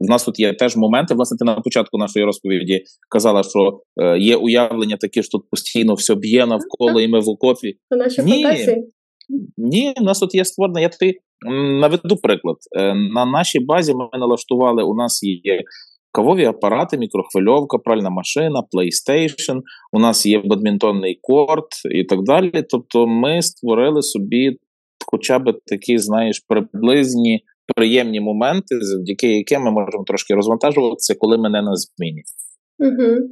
в 0.00 0.10
нас 0.10 0.24
тут 0.24 0.40
є 0.40 0.52
теж 0.54 0.76
моменти. 0.76 1.14
Власне, 1.14 1.36
ти 1.38 1.44
на 1.44 1.60
початку 1.60 1.98
нашої 1.98 2.24
розповіді 2.24 2.82
казала, 3.10 3.42
що 3.42 3.80
е, 4.00 4.18
є 4.18 4.36
уявлення 4.36 4.96
такі, 4.96 5.22
що 5.22 5.30
тут 5.38 5.50
постійно 5.50 5.94
все 5.94 6.14
б'є 6.14 6.46
навколо, 6.46 7.00
і 7.00 7.08
ми 7.08 7.20
в 7.20 7.28
окопі. 7.28 7.74
Це 7.88 7.96
наші 7.96 8.22
Ні. 8.22 8.42
фантазії. 8.42 8.92
Ні, 9.56 9.94
у 10.00 10.04
нас 10.04 10.18
тут 10.20 10.34
є 10.34 10.44
створена. 10.44 10.80
Я 10.80 10.88
тобі 10.88 11.14
наведу 11.80 12.16
приклад. 12.16 12.56
Е, 12.78 12.94
На 12.94 13.26
нашій 13.26 13.60
базі 13.60 13.94
ми 13.94 14.08
налаштували. 14.18 14.82
У 14.82 14.94
нас 14.94 15.22
є 15.22 15.62
кавові 16.18 16.44
апарати, 16.44 16.98
мікрохвильовка, 16.98 17.78
пральна 17.78 18.10
машина, 18.10 18.62
PlayStation, 18.72 19.60
У 19.92 19.98
нас 19.98 20.26
є 20.26 20.42
бадмінтонний 20.44 21.18
корт 21.22 21.68
і 21.94 22.04
так 22.04 22.22
далі. 22.22 22.64
Тобто, 22.70 23.06
ми 23.06 23.42
створили 23.42 24.02
собі 24.02 24.56
хоча 25.06 25.38
б 25.38 25.54
такі, 25.66 25.98
знаєш, 25.98 26.44
приблизні 26.48 27.40
приємні 27.76 28.20
моменти, 28.20 28.80
завдяки 28.80 29.36
яким 29.36 29.62
ми 29.62 29.70
можемо 29.70 30.04
трошки 30.06 30.34
розвантажуватися, 30.34 31.14
коли 31.18 31.38
ми 31.38 31.50
не 31.50 31.62
на 31.62 31.72
зміні. 31.76 32.22
Угу. 32.78 33.28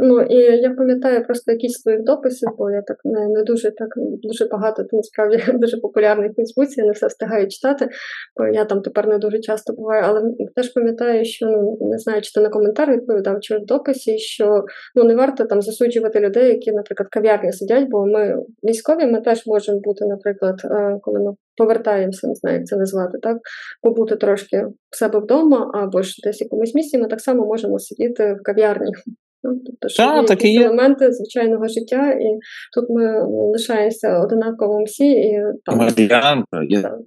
Ну 0.00 0.22
і 0.22 0.34
я 0.36 0.70
пам'ятаю 0.70 1.24
просто 1.24 1.52
якісь 1.52 1.80
своїх 1.80 2.02
дописів, 2.02 2.48
бо 2.58 2.70
я 2.70 2.82
так 2.82 2.96
не 3.04 3.28
не 3.28 3.42
дуже 3.42 3.70
так 3.70 3.88
дуже 3.96 4.44
багато 4.44 4.84
то 4.84 4.96
насправді 4.96 5.44
дуже 5.54 5.76
популярний 5.76 6.30
в 6.30 6.34
Фейсбуці, 6.34 6.80
я 6.80 6.86
не 6.86 6.92
все 6.92 7.06
встигаю 7.06 7.48
читати, 7.48 7.88
бо 8.36 8.46
я 8.46 8.64
там 8.64 8.80
тепер 8.80 9.06
не 9.06 9.18
дуже 9.18 9.38
часто 9.38 9.72
буваю. 9.72 10.02
Але 10.06 10.22
теж 10.56 10.68
пам'ятаю, 10.68 11.24
що 11.24 11.46
ну 11.46 11.78
не 11.80 11.98
знаю, 11.98 12.22
чи 12.22 12.32
ти 12.32 12.40
на 12.40 12.48
коментар 12.48 12.92
відповідав, 12.92 13.40
чи 13.40 13.58
в 13.58 13.66
дописі, 13.66 14.18
що 14.18 14.64
ну 14.94 15.04
не 15.04 15.14
варто 15.14 15.44
там 15.44 15.62
засуджувати 15.62 16.20
людей, 16.20 16.48
які, 16.48 16.72
наприклад, 16.72 17.08
кав'ярні 17.08 17.52
сидять, 17.52 17.88
бо 17.88 18.06
ми 18.06 18.36
військові, 18.62 19.06
ми 19.06 19.20
теж 19.20 19.46
можемо 19.46 19.80
бути, 19.80 20.04
наприклад, 20.04 20.60
е, 20.64 20.98
коли 21.02 21.20
ми 21.20 21.32
повертаємося, 21.56 22.28
не 22.28 22.34
знаю, 22.34 22.56
як 22.56 22.66
це 22.66 22.76
назвати, 22.76 23.18
так 23.22 23.38
побути 23.82 24.16
трошки 24.16 24.66
в 24.90 24.96
себе 24.96 25.18
вдома 25.18 25.70
або 25.74 26.02
ж 26.02 26.14
десь 26.24 26.40
в 26.40 26.42
якомусь 26.42 26.74
місці, 26.74 26.98
ми 26.98 27.08
так 27.08 27.20
само 27.20 27.46
можемо 27.46 27.78
сидіти 27.78 28.36
в 28.40 28.42
кав'ярні. 28.42 28.92
Ну, 29.42 29.60
тобто, 29.66 29.88
що 29.88 30.02
Та, 30.02 30.20
є 30.20 30.26
так 30.26 30.44
і 30.44 30.48
є. 30.52 30.64
елементи 30.64 31.12
звичайного 31.12 31.68
життя, 31.68 32.10
і 32.12 32.38
тут 32.74 32.90
ми 32.90 33.22
лишаємося 33.52 34.20
одинаково 34.20 34.84
всі, 34.84 35.10
і 35.10 35.38
там 35.64 35.78
Мар'янка, 35.78 36.62
я 36.68 36.98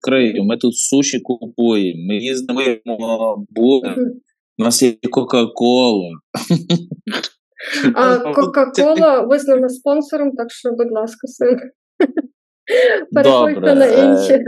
крию, 0.00 0.44
ми 0.44 0.56
тут 0.56 0.76
суші 0.76 1.20
купуємо, 1.20 2.00
ми 2.08 2.16
їздимо 2.16 2.60
Мгм. 2.60 4.12
у 4.58 4.62
нас 4.62 4.82
є 4.82 4.94
Кока-Кола. 5.10 6.10
А 7.94 8.18
Кока-Кола 8.32 9.20
визнана 9.20 9.68
спонсором, 9.68 10.30
так 10.32 10.46
що, 10.50 10.70
будь 10.70 10.92
ласка, 10.92 11.26
син. 11.28 11.58
Переходьте 13.14 13.74
на 13.74 13.86
е, 13.86 14.06
інші 14.06 14.44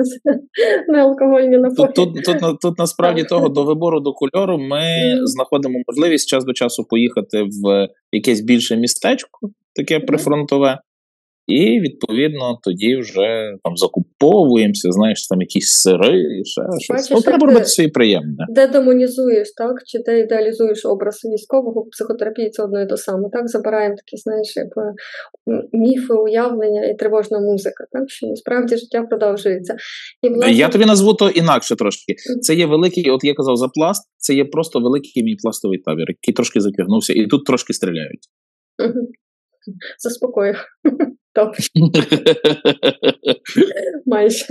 неалкогольні 0.89 1.59
напої. 1.59 1.89
Тут, 1.93 2.14
тут, 2.14 2.25
тут, 2.25 2.41
на- 2.43 2.53
тут 2.55 2.79
насправді 2.79 3.25
того 3.25 3.49
до 3.49 3.64
вибору 3.64 4.01
до 4.01 4.12
кольору 4.12 4.59
ми 4.59 4.83
знаходимо 5.25 5.79
можливість 5.89 6.29
час 6.29 6.45
до 6.45 6.53
часу 6.53 6.85
поїхати 6.85 7.43
в 7.43 7.89
якесь 8.12 8.41
більше 8.41 8.77
містечко, 8.77 9.51
таке 9.75 10.01
прифронтове, 10.01 10.79
і 11.49 11.80
відповідно 11.80 12.59
тоді 12.62 12.96
вже 12.96 13.53
там 13.64 13.76
закуповуємося, 13.76 14.92
знаєш, 14.92 15.26
там 15.28 15.40
якісь 15.40 15.72
сири 15.82 16.20
і 16.20 16.44
ще 16.44 16.62
щось. 16.80 17.11
Ну, 17.11 17.20
треба 17.20 17.46
робити 17.46 17.66
собі 17.66 17.88
приємне. 17.88 18.46
Де 18.49 18.66
демонізуєш, 18.66 19.53
так? 19.53 19.76
Чи 19.86 19.99
де 19.99 20.20
ідеалізуєш 20.20 20.84
образ 20.84 21.20
військового, 21.24 21.84
психотерапії 21.84 22.51
це 22.51 22.62
одно 22.62 22.82
і 22.82 22.86
те 22.86 22.96
саме. 22.96 23.28
Так, 23.32 23.49
забираємо 23.49 23.94
такі, 23.96 24.16
знаєш, 24.16 24.57
якби 24.57 24.82
м, 25.49 25.68
міфи, 25.72 26.14
уявлення 26.14 26.84
і 26.84 26.96
тривожна 26.96 27.40
музика, 27.40 27.84
так? 27.92 28.03
Що 28.11 28.26
насправді 28.26 28.76
життя 28.76 29.03
продовжується. 29.03 29.76
І, 30.22 30.28
власне, 30.28 30.53
Я 30.53 30.68
тобі 30.68 30.84
назву 30.84 31.14
то 31.14 31.28
інакше 31.28 31.76
трошки. 31.76 32.14
Це 32.40 32.55
є 32.55 32.66
великий, 32.66 33.11
от 33.11 33.24
я 33.24 33.34
казав 33.34 33.57
за 33.57 33.68
пласт, 33.68 34.09
це 34.16 34.34
є 34.34 34.44
просто 34.44 34.80
великий 34.80 35.22
мій 35.24 35.36
пластовий 35.42 35.78
табір, 35.78 36.07
який 36.09 36.34
трошки 36.34 36.61
затягнувся, 36.61 37.12
і 37.12 37.26
тут 37.26 37.44
трошки 37.44 37.72
стріляють. 37.72 38.22
Мгм. 38.78 39.07
Заспокою. 41.39 41.89
Майже. 44.07 44.45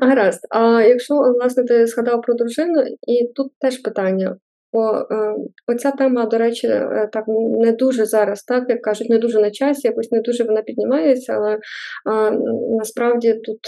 Гаразд. 0.00 0.40
А 0.50 0.82
якщо 0.82 1.14
власне 1.14 1.64
ти 1.64 1.86
згадав 1.86 2.22
про 2.22 2.34
дружину, 2.34 2.84
і 3.06 3.26
тут 3.34 3.52
теж 3.60 3.78
питання. 3.78 4.36
Бо 4.72 5.06
е, 5.10 5.34
оця 5.66 5.90
тема, 5.90 6.26
до 6.26 6.38
речі, 6.38 6.66
е, 6.66 7.08
так 7.12 7.24
не 7.58 7.72
дуже 7.72 8.06
зараз, 8.06 8.42
так 8.42 8.64
як 8.68 8.82
кажуть, 8.82 9.10
не 9.10 9.18
дуже 9.18 9.40
на 9.40 9.50
часі, 9.50 9.88
якось 9.88 10.12
не 10.12 10.20
дуже 10.20 10.44
вона 10.44 10.62
піднімається, 10.62 11.32
але 11.32 11.54
е, 11.54 11.58
насправді 12.78 13.34
тут, 13.34 13.58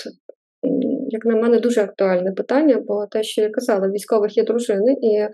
як 1.09 1.25
на 1.25 1.37
мене, 1.37 1.59
дуже 1.59 1.81
актуальне 1.81 2.33
питання, 2.33 2.83
бо 2.87 3.07
те, 3.07 3.23
що 3.23 3.43
я 3.43 3.51
казала, 3.51 3.89
військових 3.89 4.37
є 4.37 4.45
дружини, 4.45 4.97
і 5.03 5.17
е, 5.17 5.31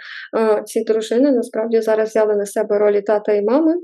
ці 0.65 0.85
дружини 0.85 1.33
насправді 1.33 1.81
зараз 1.81 2.09
взяли 2.09 2.37
на 2.37 2.47
себе 2.47 2.79
ролі 2.79 3.03
тата 3.03 3.33
і 3.33 3.43
мами. 3.43 3.75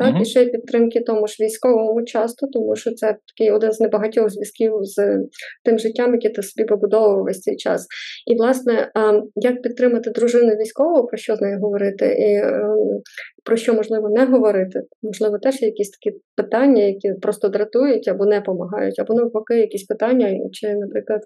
Так, 0.00 0.20
і 0.20 0.24
ще 0.24 0.42
й 0.42 0.50
підтримки 0.50 1.00
тому 1.00 1.26
ж 1.26 1.36
військовому 1.40 2.04
часто, 2.04 2.46
тому 2.46 2.76
що 2.76 2.90
це 2.94 3.16
такий 3.26 3.52
один 3.52 3.72
з 3.72 3.80
небагатьох 3.80 4.30
зв'язків 4.30 4.72
з 4.82 5.18
тим 5.64 5.78
життям, 5.78 6.14
яке 6.14 6.28
ти 6.28 6.42
собі 6.42 6.68
побудовував 6.68 7.24
весь 7.24 7.40
цей 7.40 7.56
час. 7.56 7.86
І, 8.26 8.34
власне, 8.34 8.90
як 9.36 9.62
підтримати 9.62 10.10
дружину 10.10 10.52
військового, 10.52 11.06
про 11.06 11.18
що 11.18 11.36
з 11.36 11.40
нею 11.40 11.60
говорити, 11.60 12.06
і 12.06 12.34
ем, 12.34 13.00
про 13.44 13.56
що 13.56 13.74
можливо 13.74 14.08
не 14.08 14.24
говорити. 14.24 14.82
Можливо, 15.02 15.38
теж 15.38 15.62
є 15.62 15.68
якісь 15.68 15.90
такі 15.90 16.16
питання, 16.36 16.82
які 16.82 17.12
просто 17.22 17.48
дратують 17.48 18.08
або 18.08 18.26
не 18.26 18.38
допомагають, 18.38 18.98
або 18.98 19.14
навпаки, 19.14 19.58
якісь 19.58 19.84
питання, 19.84 20.38
чи, 20.52 20.74
наприклад, 20.74 21.20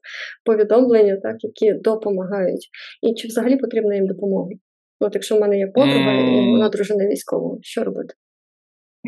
повідомлення, 0.45 1.19
так, 1.23 1.37
які 1.41 1.73
допомагають. 1.73 2.69
І 3.03 3.15
чи 3.15 3.29
взагалі 3.29 3.57
потрібна 3.57 3.95
їм 3.95 4.07
допомога? 4.07 4.51
От 5.01 5.15
якщо 5.15 5.37
в 5.37 5.41
мене 5.41 5.59
є 5.59 5.67
подруга 5.67 6.13
і 6.13 6.51
вона 6.51 6.69
дружина 6.69 7.07
військового, 7.07 7.59
що 7.63 7.85
робити? 7.85 8.15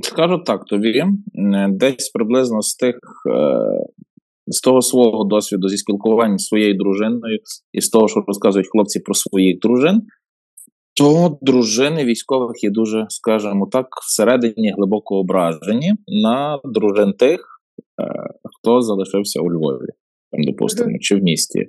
Скажу 0.03 0.39
так 0.39 0.65
тобі, 0.65 0.99
е, 0.99 1.69
десь 1.71 2.11
приблизно 2.11 2.63
з 2.63 2.75
тих 2.75 2.97
е, 3.31 3.59
з 4.47 4.61
того 4.61 4.83
свого 4.83 5.25
досвіду 5.25 5.69
зі 5.69 5.77
спілкуванням 5.77 6.39
з 6.39 6.47
своєю 6.47 6.75
дружиною 6.75 7.39
і 7.73 7.81
з 7.81 7.89
того, 7.89 8.09
що 8.09 8.25
розказують 8.27 8.69
хлопці 8.73 9.01
про 9.01 9.15
своїх 9.15 9.59
дружин, 9.59 10.03
то 10.97 11.39
дружини 11.43 12.05
військових 12.05 12.65
є 12.65 12.71
дуже, 12.71 13.07
скажімо 13.09 13.69
так, 13.73 13.87
всередині 14.07 14.75
глибоко 14.77 15.17
ображені 15.17 15.95
на 16.09 16.61
дружин 16.65 17.13
тих, 17.13 17.41
е, 18.01 18.07
хто 18.45 18.81
залишився 18.81 19.41
у 19.41 19.53
Львові, 19.53 19.89
там, 20.33 20.43
допустимо, 20.45 20.99
чи 21.01 21.17
в 21.17 21.23
місті. 21.23 21.69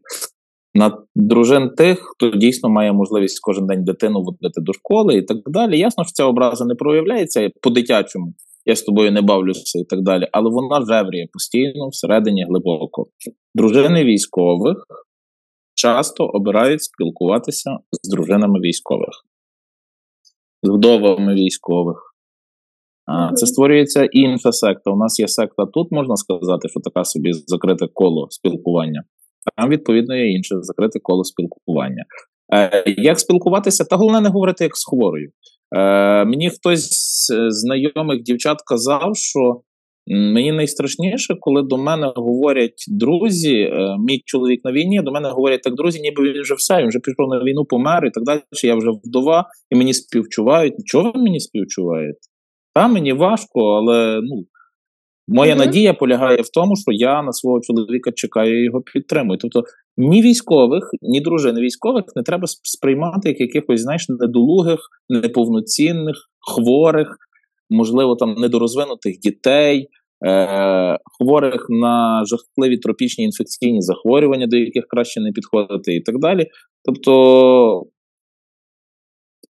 На 0.74 0.97
дружин 1.15 1.70
тих, 1.70 1.99
хто 1.99 2.30
дійсно 2.30 2.70
має 2.70 2.93
можливість 2.93 3.39
кожен 3.41 3.68
день 3.68 3.84
дитину 3.84 4.24
водити 4.24 4.61
до 4.61 4.74
школи 4.74 5.18
і 5.18 5.22
так 5.22 5.38
далі. 5.45 5.80
Ясно, 5.80 6.03
що 6.03 6.11
ця 6.11 6.26
образа 6.26 6.65
не 6.65 6.76
проявляється 6.76 7.49
по-дитячому. 7.61 8.34
Я 8.65 8.76
з 8.76 8.82
тобою 8.82 9.11
не 9.11 9.22
бавлюся 9.22 9.80
і 9.80 9.84
так 9.84 10.01
далі, 10.01 10.28
але 10.32 10.49
вона 10.49 10.86
жевріє 10.86 11.28
постійно 11.34 11.89
всередині 11.89 12.45
глибоко. 12.49 13.07
Дружини 13.55 14.03
військових 14.03 14.86
часто 15.76 16.26
обирають 16.26 16.84
спілкуватися 16.84 17.78
з 18.03 18.09
дружинами 18.09 18.59
військових, 18.59 19.26
з 20.63 20.70
вдовами 20.70 21.34
військових. 21.34 22.13
Це 23.36 23.45
створюється 23.45 24.05
інша 24.11 24.51
секта. 24.51 24.91
У 24.91 24.97
нас 24.97 25.20
є 25.20 25.28
секта 25.28 25.65
тут, 25.65 25.91
можна 25.91 26.15
сказати, 26.15 26.70
що 26.70 26.80
така 26.80 27.03
собі 27.03 27.34
закрите 27.34 27.88
коло 27.93 28.28
спілкування. 28.30 29.03
Там, 29.56 29.70
відповідно, 29.70 30.16
є 30.16 30.32
інше 30.32 30.56
закрите 30.62 31.00
коло 31.00 31.24
спілкування. 31.24 32.04
Е, 32.54 32.84
як 32.86 33.20
спілкуватися? 33.20 33.84
Та 33.84 33.96
головне 33.96 34.22
не 34.22 34.30
говорити 34.30 34.64
як 34.64 34.78
з 34.78 34.86
хворою. 34.86 35.32
Е, 35.76 36.26
мені 36.26 36.50
хтось 36.50 36.90
з 36.90 37.32
знайомих 37.50 38.22
дівчат 38.22 38.58
казав, 38.66 39.12
що 39.16 39.62
мені 40.08 40.52
найстрашніше, 40.52 41.36
коли 41.40 41.64
до 41.64 41.78
мене 41.78 42.14
говорять 42.16 42.86
друзі, 42.88 43.56
е, 43.60 43.96
мій 44.08 44.22
чоловік 44.26 44.62
на 44.66 44.72
війні, 44.72 45.02
до 45.02 45.12
мене 45.12 45.30
говорять 45.30 45.62
так, 45.62 45.76
друзі, 45.76 46.02
ніби 46.02 46.24
він 46.24 46.42
вже 46.42 46.54
все, 46.54 46.82
він 46.82 46.88
вже 46.88 47.00
пішов 47.00 47.30
на 47.30 47.44
війну, 47.44 47.66
помер 47.66 48.06
і 48.06 48.12
так 48.12 48.24
далі. 48.24 48.42
Я 48.64 48.76
вже 48.76 48.90
вдова, 49.04 49.46
і 49.70 49.76
мені 49.76 49.94
співчувають. 49.94 50.74
Чого 50.86 51.12
ви 51.12 51.22
мені 51.22 51.40
співчуваєте? 51.40 52.20
Та 52.74 52.88
мені 52.88 53.14
важко, 53.14 53.60
але 53.62 54.20
ну. 54.24 54.46
Моя 55.28 55.56
Мгм. 55.56 55.66
надія 55.66 55.94
полягає 55.94 56.42
в 56.42 56.50
тому, 56.50 56.76
що 56.76 56.92
я 56.92 57.22
на 57.22 57.34
свого 57.34 57.60
чоловіка 57.62 58.12
чекаю 58.12 58.62
і 58.62 58.66
його 58.66 58.82
підтримую. 58.82 59.40
Тобто 59.42 59.64
ні 59.98 60.22
військових, 60.22 60.90
ні 61.02 61.22
дружини 61.22 61.62
військових 61.62 62.04
не 62.16 62.24
треба 62.24 62.48
сприймати 62.48 63.30
як 63.30 63.40
якихось, 63.40 63.82
знаєш, 63.82 64.10
недолугих, 64.10 64.80
неповноцінних, 65.10 66.16
хворих, 66.40 67.18
можливо, 67.70 68.16
там 68.16 68.34
недорозвинутих 68.34 69.20
дітей, 69.20 69.88
е- 70.26 70.98
хворих 71.20 71.66
на 71.70 72.24
жахливі 72.26 72.78
тропічні 72.78 73.26
інфекційні 73.26 73.82
захворювання, 73.82 74.48
до 74.48 74.58
яких 74.58 74.88
краще 74.88 75.22
не 75.22 75.32
підходити, 75.32 75.96
і 75.96 76.02
так 76.02 76.20
далі. 76.20 76.48
Тобто. 76.86 77.84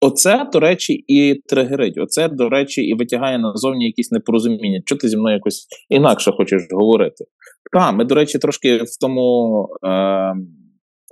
Оце, 0.07 0.48
до 0.52 0.61
речі, 0.61 0.92
і 0.92 1.34
тригерить. 1.34 1.98
Оце, 1.98 2.28
до 2.28 2.48
речі, 2.48 2.82
і 2.82 2.94
витягає 2.94 3.38
назовні 3.38 3.86
якісь 3.86 4.12
непорозуміння. 4.12 4.82
Чого 4.84 4.98
ти 4.98 5.09
зі 5.09 5.16
мною 5.16 5.34
якось 5.34 5.66
інакше 5.88 6.32
хочеш 6.32 6.62
говорити? 6.70 7.24
Так, 7.72 7.94
ми, 7.94 8.04
до 8.04 8.14
речі, 8.14 8.38
трошки 8.38 8.76
в 8.76 9.00
тому 9.00 9.68
е, 9.86 10.34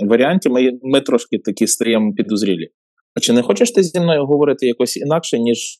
варіанті 0.06 0.48
ми, 0.48 0.70
ми 0.82 1.00
трошки 1.00 1.38
такі 1.38 1.66
стаємо 1.66 2.12
підозрілі. 2.12 2.68
А 3.14 3.20
чи 3.20 3.32
не 3.32 3.42
хочеш 3.42 3.72
ти 3.72 3.82
зі 3.82 4.00
мною 4.00 4.26
говорити 4.26 4.66
якось 4.66 4.96
інакше, 4.96 5.38
ніж 5.38 5.76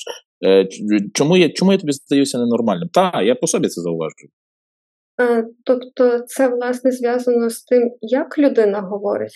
е, 0.47 0.69
чому, 1.15 1.37
я, 1.37 1.51
чому 1.51 1.73
я 1.73 1.79
тобі 1.79 1.93
здаюся 1.93 2.39
ненормальним? 2.39 2.89
Так, 2.93 3.15
я 3.25 3.35
по 3.35 3.47
собі 3.47 3.69
це 3.69 3.81
зауважую. 3.81 4.31
Е, 5.21 5.45
Тобто 5.65 6.19
це 6.27 6.49
власне 6.49 6.93
зв'язано 6.93 7.51
з 7.51 7.65
тим, 7.65 7.91
як 8.01 8.39
людина 8.39 8.81
говорить. 8.81 9.35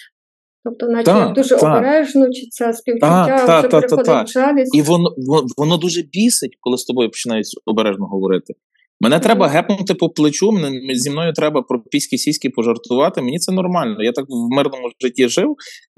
Тобто, 0.65 0.87
наче 0.87 1.05
Так, 1.05 1.33
дуже 1.33 1.57
так. 1.57 1.63
обережно, 1.63 2.31
чи 2.31 2.47
це 2.51 2.73
співчуття 2.73 3.27
Так, 3.47 3.59
вже 3.59 3.69
переходить 3.69 4.29
жалість. 4.29 4.75
І 4.75 4.83
воно, 4.83 5.15
воно, 5.57 5.77
дуже 5.77 6.03
бісить, 6.03 6.57
коли 6.61 6.79
з 6.79 6.85
тобою 6.85 7.11
починають 7.11 7.47
обережно 7.67 8.07
говорити. 8.07 8.55
Мене 9.01 9.17
Мгм. 9.17 9.23
треба 9.25 9.49
гепнути 9.49 9.95
по 9.95 10.09
плечу, 10.11 10.53
мене, 10.53 10.95
зі 10.95 11.11
мною 11.11 11.33
треба 11.33 11.63
про 11.63 11.81
піські 11.81 12.19
сіськи 12.19 12.51
пожартувати. 12.51 13.23
Мені 13.23 13.39
це 13.39 13.53
нормально. 13.53 14.03
Я 14.03 14.13
так 14.13 14.25
в 14.29 14.57
мирному 14.57 14.91
житті 15.01 15.29
жив, 15.29 15.57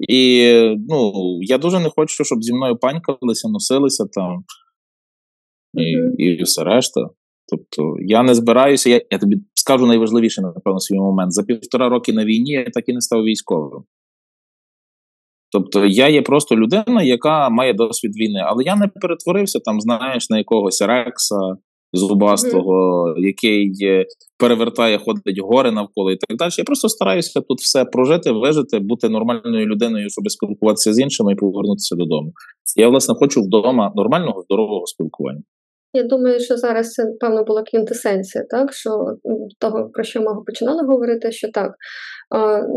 і 0.09 0.51
ну, 0.89 1.11
я 1.41 1.57
дуже 1.57 1.79
не 1.79 1.89
хочу, 1.95 2.23
щоб 2.23 2.43
зі 2.43 2.53
мною 2.53 2.77
панькалися, 2.77 3.49
носилися 3.49 4.05
там. 4.05 4.43
і, 5.73 6.23
і 6.23 6.43
все 6.43 6.63
решта. 6.63 7.01
Тобто 7.47 7.95
я 8.05 8.23
не 8.23 8.35
збираюся, 8.35 8.89
я, 8.89 9.01
я 9.11 9.17
тобі 9.17 9.37
скажу 9.53 9.87
найважливіше, 9.87 10.41
напевно, 10.41 10.79
свій 10.79 10.99
момент. 10.99 11.33
За 11.33 11.43
півтора 11.43 11.89
роки 11.89 12.13
на 12.13 12.25
війні 12.25 12.51
я 12.51 12.69
так 12.73 12.89
і 12.89 12.93
не 12.93 13.01
став 13.01 13.23
військовим. 13.23 13.83
Тобто 15.51 15.85
я 15.85 16.09
є 16.09 16.21
просто 16.21 16.55
людина, 16.55 17.03
яка 17.03 17.49
має 17.49 17.73
досвід 17.73 18.11
війни, 18.15 18.39
але 18.45 18.63
я 18.63 18.75
не 18.75 18.87
перетворився 18.87 19.59
там, 19.59 19.81
знаєш, 19.81 20.29
на 20.29 20.37
якогось 20.37 20.81
рекса 20.81 21.37
зубастого, 21.93 23.05
mm-hmm. 23.07 23.19
який 23.19 23.73
перевертає, 24.39 24.97
ходить 24.97 25.39
гори 25.39 25.71
навколо 25.71 26.11
і 26.11 26.15
так 26.15 26.37
далі. 26.37 26.51
Я 26.57 26.63
просто 26.63 26.89
стараюся 26.89 27.41
тут 27.41 27.59
все 27.59 27.85
прожити, 27.85 28.31
вижити, 28.31 28.79
бути 28.79 29.09
нормальною 29.09 29.65
людиною, 29.65 30.09
щоб 30.09 30.31
спілкуватися 30.31 30.93
з 30.93 30.99
іншими 30.99 31.33
і 31.33 31.35
повернутися 31.35 31.95
додому. 31.95 32.31
Я, 32.75 32.87
власне, 32.87 33.15
хочу 33.15 33.41
вдома 33.41 33.91
нормального, 33.95 34.41
здорового 34.41 34.85
спілкування. 34.85 35.41
Я 35.93 36.03
думаю, 36.03 36.39
що 36.39 36.57
зараз 36.57 36.91
це 36.91 37.05
певно 37.19 37.43
була 37.43 37.63
квінтесенція, 37.63 38.43
так 38.49 38.73
що 38.73 39.05
того, 39.59 39.89
про 39.93 40.03
що 40.03 40.21
ми 40.21 40.43
починали 40.45 40.83
говорити, 40.83 41.31
що 41.31 41.47
так, 41.53 41.71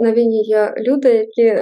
на 0.03 0.13
війні 0.13 0.43
є 0.43 0.75
люди, 0.79 1.09
які 1.09 1.59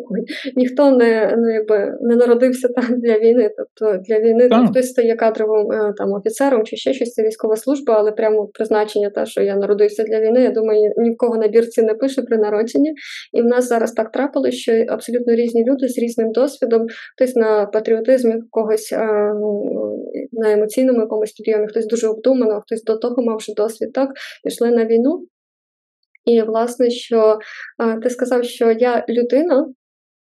ніхто 0.56 0.90
не 0.90 1.34
ну, 1.38 1.50
якби, 1.50 1.98
не 2.00 2.16
народився 2.16 2.68
там 2.68 3.00
для 3.00 3.18
війни. 3.18 3.50
Тобто 3.56 4.02
для 4.08 4.20
війни 4.20 4.48
там, 4.48 4.68
хтось 4.68 4.88
стає 4.88 5.16
кадровим 5.16 5.72
е, 5.72 5.92
там 5.96 6.12
офіцером 6.12 6.64
чи 6.64 6.76
ще 6.76 6.92
щось, 6.92 7.12
це 7.12 7.22
військова 7.22 7.56
служба, 7.56 7.94
але 7.98 8.12
прямо 8.12 8.46
призначення, 8.46 9.10
те, 9.10 9.26
що 9.26 9.42
я 9.42 9.56
народився 9.56 10.02
для 10.02 10.20
війни, 10.20 10.42
я 10.42 10.50
думаю, 10.50 10.92
ні 10.96 11.10
в 11.10 11.16
кого 11.16 11.36
на 11.36 11.48
бірці 11.48 11.82
не 11.82 11.94
пише 11.94 12.22
при 12.22 12.38
народженні. 12.38 12.94
І 13.32 13.42
в 13.42 13.44
нас 13.44 13.68
зараз 13.68 13.92
так 13.92 14.12
трапилося, 14.12 14.56
що 14.56 14.72
абсолютно 14.88 15.34
різні 15.34 15.64
люди 15.64 15.88
з 15.88 15.98
різним 15.98 16.32
досвідом, 16.32 16.86
хтось 17.16 17.36
на 17.36 17.66
патріотизмі, 17.66 18.34
когось 18.50 18.94
ну, 19.40 19.64
на 20.32 20.52
емоційному 20.52 21.00
якомусь 21.00 21.32
підйомі, 21.32 21.66
хтось 21.66 21.86
дуже 21.86 22.08
обдумано, 22.08 22.60
хтось 22.60 22.84
до 22.84 22.96
того 22.96 23.22
мав 23.22 23.36
вже 23.36 23.54
досвід, 23.56 23.92
так 23.92 24.08
пішли 24.44 24.70
на 24.70 24.84
війну. 24.84 25.26
І, 26.24 26.42
власне, 26.42 26.90
що 26.90 27.38
а, 27.78 27.96
ти 27.96 28.10
сказав, 28.10 28.44
що 28.44 28.70
я 28.70 29.04
людина, 29.08 29.66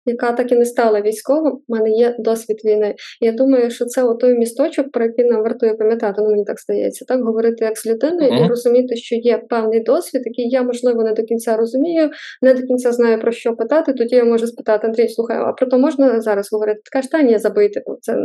яка 0.06 0.32
так 0.32 0.52
і 0.52 0.56
не 0.56 0.66
стала 0.66 1.02
військовим, 1.02 1.54
в 1.68 1.72
мене 1.72 1.90
є 1.90 2.16
досвід 2.20 2.58
війни. 2.66 2.96
Я 3.22 3.32
думаю, 3.32 3.72
що 3.72 3.86
це 3.86 4.14
той 4.20 4.34
місточок, 4.34 4.92
про 4.92 5.06
який 5.06 5.26
нам 5.26 5.44
вартує 5.44 5.74
пам'ятати, 5.74 6.22
ну 6.22 6.30
мені 6.30 6.46
так 6.46 6.60
здається, 6.60 7.06
так 7.06 7.24
говорити 7.24 7.66
як 7.66 7.78
з 7.78 7.86
людиною 7.86 8.32
mm-hmm. 8.32 8.46
і 8.46 8.50
розуміти, 8.50 8.96
що 8.96 9.16
є 9.16 9.38
певний 9.50 9.80
досвід, 9.80 10.22
який 10.26 10.50
я, 10.50 10.64
можливо, 10.64 11.04
не 11.04 11.14
до 11.14 11.24
кінця 11.24 11.58
розумію, 11.58 12.10
не 12.42 12.54
до 12.54 12.62
кінця 12.62 12.92
знаю 12.92 13.22
про 13.22 13.32
що 13.32 13.56
питати. 13.56 13.94
Тоді 13.94 14.16
я 14.16 14.26
можу 14.26 14.48
спитати 14.48 14.88
Андрій, 14.88 15.10
слухай, 15.10 15.38
а 15.38 15.54
про 15.54 15.68
то 15.68 15.78
можна 15.78 16.22
зараз 16.22 16.52
говорити? 16.52 16.80
Ти 16.84 16.90
кажеш, 16.92 17.12
та 17.12 17.22
ні, 17.22 17.38
забити, 17.38 17.84
це 18.02 18.18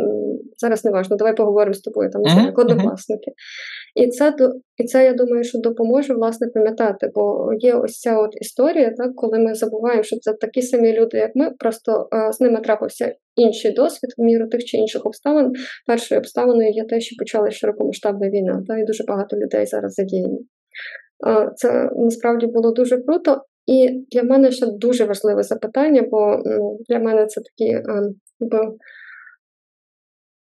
зараз 0.56 0.84
не 0.84 0.90
важно, 0.90 1.16
давай 1.16 1.34
поговоримо 1.36 1.74
з 1.74 1.80
тобою, 1.80 2.10
там 2.10 2.22
mm-hmm. 2.22 2.46
як 2.46 2.58
однокласники. 2.58 3.30
І 3.94 4.08
це 4.08 4.34
і 4.76 4.84
це, 4.84 5.04
я 5.04 5.12
думаю, 5.12 5.44
що 5.44 5.58
допоможе 5.58 6.14
власне 6.14 6.48
пам'ятати, 6.54 7.10
бо 7.14 7.50
є 7.58 7.74
ось 7.74 8.00
ця 8.00 8.18
от 8.18 8.30
історія, 8.40 8.94
так, 8.96 9.14
коли 9.14 9.38
ми 9.38 9.54
забуваємо, 9.54 10.02
що 10.02 10.16
це 10.16 10.32
такі 10.32 10.62
самі 10.62 10.92
люди, 10.92 11.18
як 11.18 11.30
ми, 11.34 11.50
просто 11.50 12.08
а, 12.10 12.32
з 12.32 12.40
ними 12.40 12.60
трапився 12.60 13.14
інший 13.36 13.72
досвід 13.72 14.10
в 14.18 14.22
міру 14.22 14.48
тих 14.48 14.64
чи 14.64 14.76
інших 14.76 15.06
обставин. 15.06 15.52
Першою 15.86 16.18
обставиною 16.18 16.70
є 16.70 16.84
те, 16.84 17.00
що 17.00 17.16
почала 17.18 17.50
широкомасштабна 17.50 18.30
війна, 18.30 18.62
та 18.68 18.78
і 18.78 18.84
дуже 18.84 19.04
багато 19.04 19.36
людей 19.36 19.66
зараз 19.66 19.94
задіяні. 19.94 20.38
А, 21.26 21.50
Це 21.56 21.90
насправді 21.96 22.46
було 22.46 22.70
дуже 22.70 22.98
круто. 22.98 23.42
І 23.66 24.06
для 24.12 24.22
мене 24.22 24.50
ще 24.50 24.66
дуже 24.66 25.04
важливе 25.04 25.42
запитання, 25.42 26.02
бо 26.10 26.42
для 26.88 26.98
мене 26.98 27.26
це 27.26 27.40
такі. 27.40 27.72
А, 27.74 28.00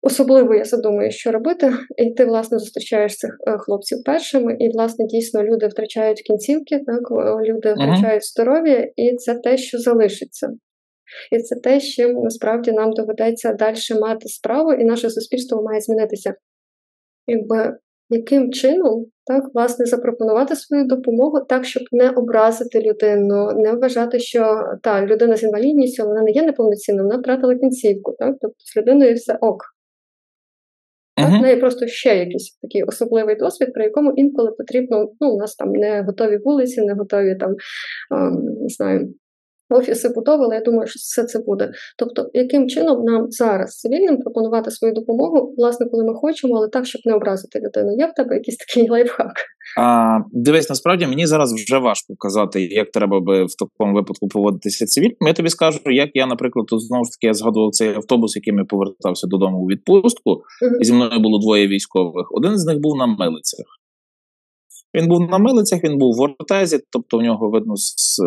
Особливо 0.01 0.55
я 0.55 0.65
задумаю, 0.65 1.11
що 1.11 1.31
робити, 1.31 1.73
і 1.97 2.11
ти, 2.11 2.25
власне, 2.25 2.59
зустрічаєш 2.59 3.17
цих 3.17 3.37
е, 3.47 3.57
хлопців 3.57 4.03
першими, 4.05 4.55
і, 4.59 4.69
власне, 4.69 5.05
дійсно 5.05 5.43
люди 5.43 5.67
втрачають 5.67 6.21
кінцівки, 6.21 6.79
так 6.79 7.11
люди 7.45 7.73
втрачають 7.73 8.25
здоров'я, 8.25 8.91
і 8.95 9.15
це 9.15 9.35
те, 9.35 9.57
що 9.57 9.77
залишиться. 9.77 10.49
І 11.31 11.39
це 11.39 11.55
те, 11.55 11.79
з 11.79 11.83
чим 11.83 12.13
насправді 12.13 12.71
нам 12.71 12.91
доведеться 12.93 13.53
далі 13.53 13.99
мати 14.01 14.27
справу, 14.27 14.73
і 14.73 14.83
наше 14.83 15.09
суспільство 15.09 15.63
має 15.63 15.81
змінитися. 15.81 16.33
Якби 17.27 17.77
яким 18.09 18.51
чином 18.51 19.05
так, 19.25 19.43
власне, 19.53 19.85
запропонувати 19.85 20.55
свою 20.55 20.83
допомогу 20.85 21.39
так, 21.49 21.65
щоб 21.65 21.83
не 21.91 22.09
образити 22.09 22.81
людину, 22.81 23.51
не 23.55 23.73
вважати, 23.73 24.19
що 24.19 24.63
та 24.83 25.05
людина 25.05 25.37
з 25.37 25.43
інвалідністю 25.43 26.03
вона 26.03 26.21
не 26.21 26.31
є 26.31 26.43
неповноцінною, 26.43 27.07
вона 27.07 27.19
втратила 27.19 27.55
кінцівку. 27.55 28.15
Так? 28.19 28.35
Тобто 28.41 28.57
з 28.57 28.77
людиною 28.77 29.15
все 29.15 29.37
ок. 29.41 29.63
Так, 31.21 31.39
в 31.39 31.41
неї 31.41 31.55
просто 31.55 31.87
ще 31.87 32.17
якийсь 32.17 32.57
такий 32.61 32.83
особливий 32.83 33.35
досвід, 33.35 33.73
при 33.73 33.83
якому 33.83 34.13
інколи 34.15 34.51
потрібно, 34.51 35.11
ну, 35.19 35.31
у 35.31 35.37
нас 35.37 35.55
там 35.55 35.71
не 35.71 36.01
готові 36.01 36.37
вулиці, 36.37 36.81
не 36.81 36.93
готові 36.93 37.35
там, 37.35 37.55
не 38.61 38.69
знаю, 38.69 39.13
офіси 39.69 40.09
будовили, 40.09 40.55
я 40.55 40.61
думаю, 40.61 40.87
що 40.87 40.97
все 40.97 41.23
це 41.23 41.39
буде. 41.39 41.71
Тобто, 41.97 42.29
яким 42.33 42.69
чином 42.69 43.03
нам 43.03 43.31
зараз 43.31 43.77
цивільним 43.77 44.17
пропонувати 44.17 44.71
свою 44.71 44.93
допомогу, 44.93 45.53
власне, 45.57 45.85
коли 45.91 46.03
ми 46.03 46.13
хочемо, 46.13 46.55
але 46.55 46.67
так, 46.67 46.85
щоб 46.85 47.01
не 47.05 47.13
образити 47.13 47.59
людину. 47.59 47.95
Є 47.97 48.07
в 48.07 48.13
тебе 48.13 48.35
якийсь 48.35 48.57
такий 48.57 48.89
лайфхак? 48.89 49.33
А, 49.77 50.19
Дивись, 50.31 50.69
насправді 50.69 51.07
мені 51.07 51.27
зараз 51.27 51.53
вже 51.53 51.77
важко 51.77 52.15
казати, 52.15 52.61
як 52.61 52.91
треба 52.91 53.19
би 53.19 53.45
в 53.45 53.55
такому 53.55 53.95
випадку 53.95 54.27
поводитися 54.27 54.85
цивільним. 54.85 55.17
Я 55.21 55.33
тобі 55.33 55.49
скажу, 55.49 55.79
як 55.85 56.09
я, 56.13 56.25
наприклад, 56.27 56.65
тут 56.65 56.81
знову 56.81 57.05
ж 57.05 57.11
таки 57.11 57.27
я 57.27 57.33
згадував 57.33 57.71
цей 57.71 57.95
автобус, 57.95 58.35
яким 58.35 58.57
я 58.57 58.65
повертався 58.65 59.27
додому 59.27 59.57
у 59.57 59.65
відпустку, 59.65 60.31
uh-huh. 60.31 60.81
і 60.81 60.85
зі 60.85 60.93
мною 60.93 61.19
було 61.19 61.39
двоє 61.39 61.67
військових. 61.67 62.27
Один 62.31 62.57
з 62.57 62.65
них 62.65 62.79
був 62.79 62.97
на 62.97 63.07
милицях. 63.07 63.78
Він 64.95 65.07
був 65.07 65.21
на 65.21 65.37
милицях, 65.37 65.83
він 65.83 65.97
був 65.97 66.15
в 66.15 66.21
ортезі, 66.21 66.79
тобто 66.91 67.17
в 67.17 67.21
нього 67.21 67.49
видно 67.49 67.73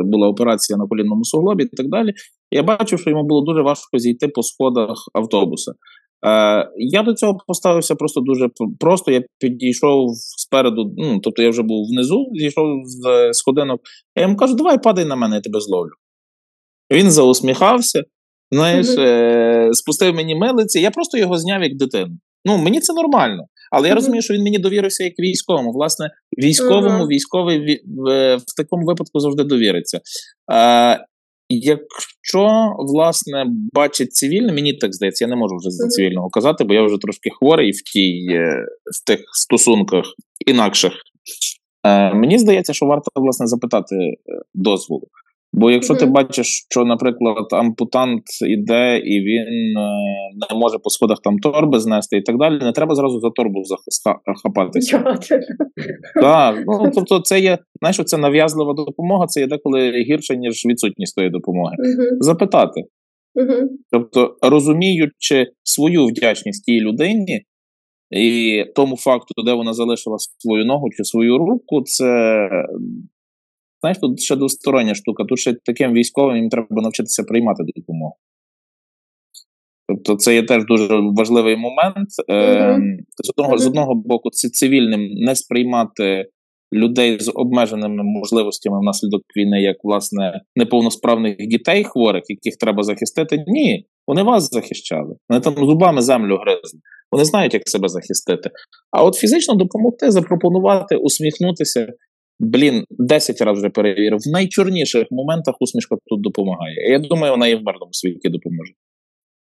була 0.04 0.28
операція 0.28 0.76
на 0.76 0.86
колінному 0.86 1.24
суглобі 1.24 1.64
і 1.64 1.76
так 1.76 1.88
далі. 1.88 2.12
Я 2.50 2.62
бачив, 2.62 3.00
що 3.00 3.10
йому 3.10 3.24
було 3.24 3.44
дуже 3.44 3.62
важко 3.62 3.98
зійти 3.98 4.28
по 4.28 4.42
сходах 4.42 4.98
автобуса. 5.14 5.72
Е, 6.26 6.68
Я 6.76 7.02
до 7.02 7.14
цього 7.14 7.38
поставився 7.46 7.94
просто 7.94 8.20
дуже 8.20 8.48
просто. 8.80 9.12
Я 9.12 9.22
підійшов 9.38 10.06
спереду, 10.16 10.94
ну 10.96 11.20
тобто 11.20 11.42
я 11.42 11.50
вже 11.50 11.62
був 11.62 11.86
внизу, 11.86 12.26
зійшов 12.34 12.66
з 12.84 13.32
сходинок. 13.32 13.80
Я 14.16 14.22
йому 14.22 14.36
кажу, 14.36 14.54
давай 14.54 14.82
падай 14.82 15.04
на 15.04 15.16
мене, 15.16 15.34
я 15.34 15.40
тебе 15.40 15.60
зловлю. 15.60 15.92
Він 16.92 17.10
заусміхався, 17.10 18.02
знаєш, 18.50 18.86
е, 18.98 19.68
спустив 19.72 20.14
мені 20.14 20.34
милиці, 20.34 20.80
я 20.80 20.90
просто 20.90 21.18
його 21.18 21.38
зняв 21.38 21.62
як 21.62 21.76
дитину. 21.76 22.18
Ну, 22.44 22.58
мені 22.58 22.80
це 22.80 22.92
нормально. 22.92 23.44
Але 23.72 23.88
я 23.88 23.94
розумію, 23.94 24.22
що 24.22 24.34
він 24.34 24.42
мені 24.42 24.58
довірився 24.58 25.04
як 25.04 25.18
військовому. 25.18 25.72
Власне, 25.72 26.10
військовому, 26.38 27.06
військовий 27.06 27.82
в, 27.86 28.36
в 28.36 28.56
такому 28.56 28.86
випадку 28.86 29.20
завжди 29.20 29.44
довіриться. 29.44 30.00
Якщо 31.48 32.72
власне 32.78 33.46
бачить 33.72 34.14
цивільне, 34.14 34.52
мені 34.52 34.74
так 34.74 34.94
здається, 34.94 35.24
я 35.24 35.28
не 35.28 35.36
можу 35.36 35.56
вже 35.56 35.70
за 35.70 35.88
цивільного 35.88 36.30
казати, 36.30 36.64
бо 36.64 36.74
я 36.74 36.82
вже 36.82 36.98
трошки 36.98 37.30
хворий 37.38 37.70
в 37.70 37.82
тій 37.82 38.26
е, 38.30 38.66
в 38.92 39.06
тих 39.06 39.20
стосунках 39.32 40.04
інакших. 40.46 40.92
Е, 41.86 42.14
Мені 42.14 42.38
здається, 42.38 42.72
що 42.72 42.86
варто 42.86 43.10
власне 43.14 43.46
запитати 43.46 43.96
е, 43.96 44.16
дозволу. 44.54 45.08
Бо 45.52 45.70
якщо 45.70 45.94
ти 45.94 46.06
бачиш, 46.06 46.66
що, 46.70 46.84
наприклад, 46.84 47.46
ампутант 47.50 48.22
іде 48.48 48.98
і 48.98 49.20
він 49.20 49.76
е, 49.78 49.90
не 50.50 50.58
може 50.58 50.78
по 50.78 50.90
сходах 50.90 51.18
там 51.24 51.38
торби 51.38 51.80
знести 51.80 52.16
і 52.16 52.22
так 52.22 52.38
далі, 52.38 52.58
не 52.58 52.72
треба 52.72 52.94
зразу 52.94 53.20
за 53.20 53.30
торбу 53.30 53.62
захапатися. 53.64 55.04
Так, 56.20 56.64
ну 56.66 56.90
тобто, 56.94 57.20
це 57.20 57.40
є, 57.40 57.58
знаєш, 57.80 58.00
це 58.04 58.18
нав'язлива 58.18 58.74
допомога, 58.74 59.26
це 59.26 59.40
є 59.40 59.46
деколи 59.46 59.90
гірше, 59.90 60.36
ніж 60.36 60.66
відсутність 60.66 61.16
тої 61.16 61.30
допомоги. 61.30 61.76
Запитати. 62.20 62.84
Тобто, 63.90 64.36
розуміючи 64.42 65.46
свою 65.64 66.06
вдячність 66.06 66.64
тій 66.64 66.80
людині 66.80 67.42
і 68.10 68.64
тому 68.74 68.96
факту, 68.96 69.42
де 69.46 69.52
вона 69.52 69.72
залишила 69.72 70.16
свою 70.18 70.64
ногу 70.64 70.88
чи 70.96 71.04
свою 71.04 71.38
руку, 71.38 71.82
це 71.82 72.38
Знаєш, 73.82 73.98
тут 73.98 74.20
ще 74.20 74.36
двостороння 74.36 74.94
штука. 74.94 75.24
Тут 75.24 75.38
ще 75.38 75.54
таким 75.64 75.92
військовим 75.92 76.36
їм 76.36 76.48
треба 76.48 76.82
навчитися 76.82 77.22
приймати 77.22 77.62
допомогу. 77.76 78.16
Тобто, 79.88 80.16
це 80.16 80.34
є 80.34 80.42
теж 80.42 80.64
дуже 80.64 81.00
важливий 81.16 81.56
момент. 81.56 82.08
Mm-hmm. 82.28 82.96
З 83.24 83.30
одного 83.30 83.54
mm-hmm. 83.54 83.58
з 83.58 83.66
одного 83.66 83.94
боку, 83.94 84.30
це 84.30 84.48
цивільним 84.48 85.08
не 85.14 85.36
сприймати 85.36 86.26
людей 86.72 87.20
з 87.20 87.32
обмеженими 87.34 88.02
можливостями 88.02 88.80
внаслідок 88.80 89.22
війни, 89.36 89.62
як 89.62 89.76
власне 89.82 90.40
неповносправних 90.56 91.36
дітей 91.36 91.84
хворих, 91.84 92.22
яких 92.28 92.56
треба 92.56 92.82
захистити. 92.82 93.44
Ні, 93.46 93.86
вони 94.06 94.22
вас 94.22 94.50
захищали. 94.50 95.16
Вони 95.28 95.40
там 95.40 95.54
зубами 95.54 96.02
землю 96.02 96.36
гризли. 96.36 96.80
Вони 97.12 97.24
знають, 97.24 97.54
як 97.54 97.68
себе 97.68 97.88
захистити. 97.88 98.50
А 98.90 99.04
от 99.04 99.14
фізично 99.14 99.54
допомогти, 99.54 100.10
запропонувати, 100.10 100.96
усміхнутися 100.96 101.86
блін, 102.42 102.84
10 102.90 103.40
разів 103.40 103.60
вже 103.60 103.70
перевірив. 103.70 104.18
В 104.18 104.32
найчорніших 104.32 105.06
моментах 105.10 105.54
усмішка 105.60 105.96
тут 106.06 106.22
допомагає. 106.22 106.90
Я 106.90 106.98
думаю, 106.98 107.32
вона 107.32 107.48
і 107.48 107.54
в 107.54 107.62
мирному 107.62 107.92
світі 107.92 108.28
допоможе. 108.28 108.72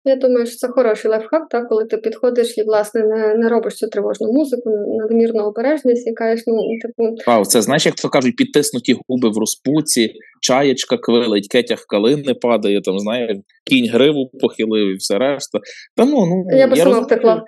Я 0.06 0.16
думаю, 0.16 0.46
що 0.46 0.56
це 0.56 0.68
хороший 0.68 1.12
лайфхак, 1.12 1.50
так, 1.50 1.70
коли 1.70 1.86
ти 1.86 1.98
підходиш 1.98 2.58
і, 2.58 2.64
власне, 2.64 3.04
не 3.04 3.36
не 3.36 3.50
робиш 3.50 3.76
цю 3.76 3.88
тривожну 3.88 4.34
музику, 4.34 4.70
надмірну 5.00 5.44
обережність 5.44 6.16
кажеш, 6.16 6.44
ну, 6.48 6.56
типу. 6.82 7.16
Вау, 7.28 7.46
це 7.46 7.62
знаєш, 7.62 7.86
як 7.86 7.96
то 7.96 8.10
кажуть, 8.10 8.36
підтиснуті 8.36 8.98
губи 9.08 9.30
в 9.30 9.38
розпуці, 9.38 10.14
чаєчка 10.42 10.98
квилить, 10.98 11.48
кетях 11.48 11.86
калини 11.90 12.34
падає, 12.34 12.82
там, 12.82 13.00
знаєш, 13.00 13.38
кінь 13.66 13.90
гриву 13.90 14.30
похилив 14.42 14.88
і 14.88 14.96
все 14.96 15.18
решта. 15.18 15.60
Та 15.96 16.06
ну, 16.06 16.26
ну, 16.26 16.58
Я 16.58 16.68
би 16.68 16.76
сама 16.76 17.00
втекла. 17.00 17.44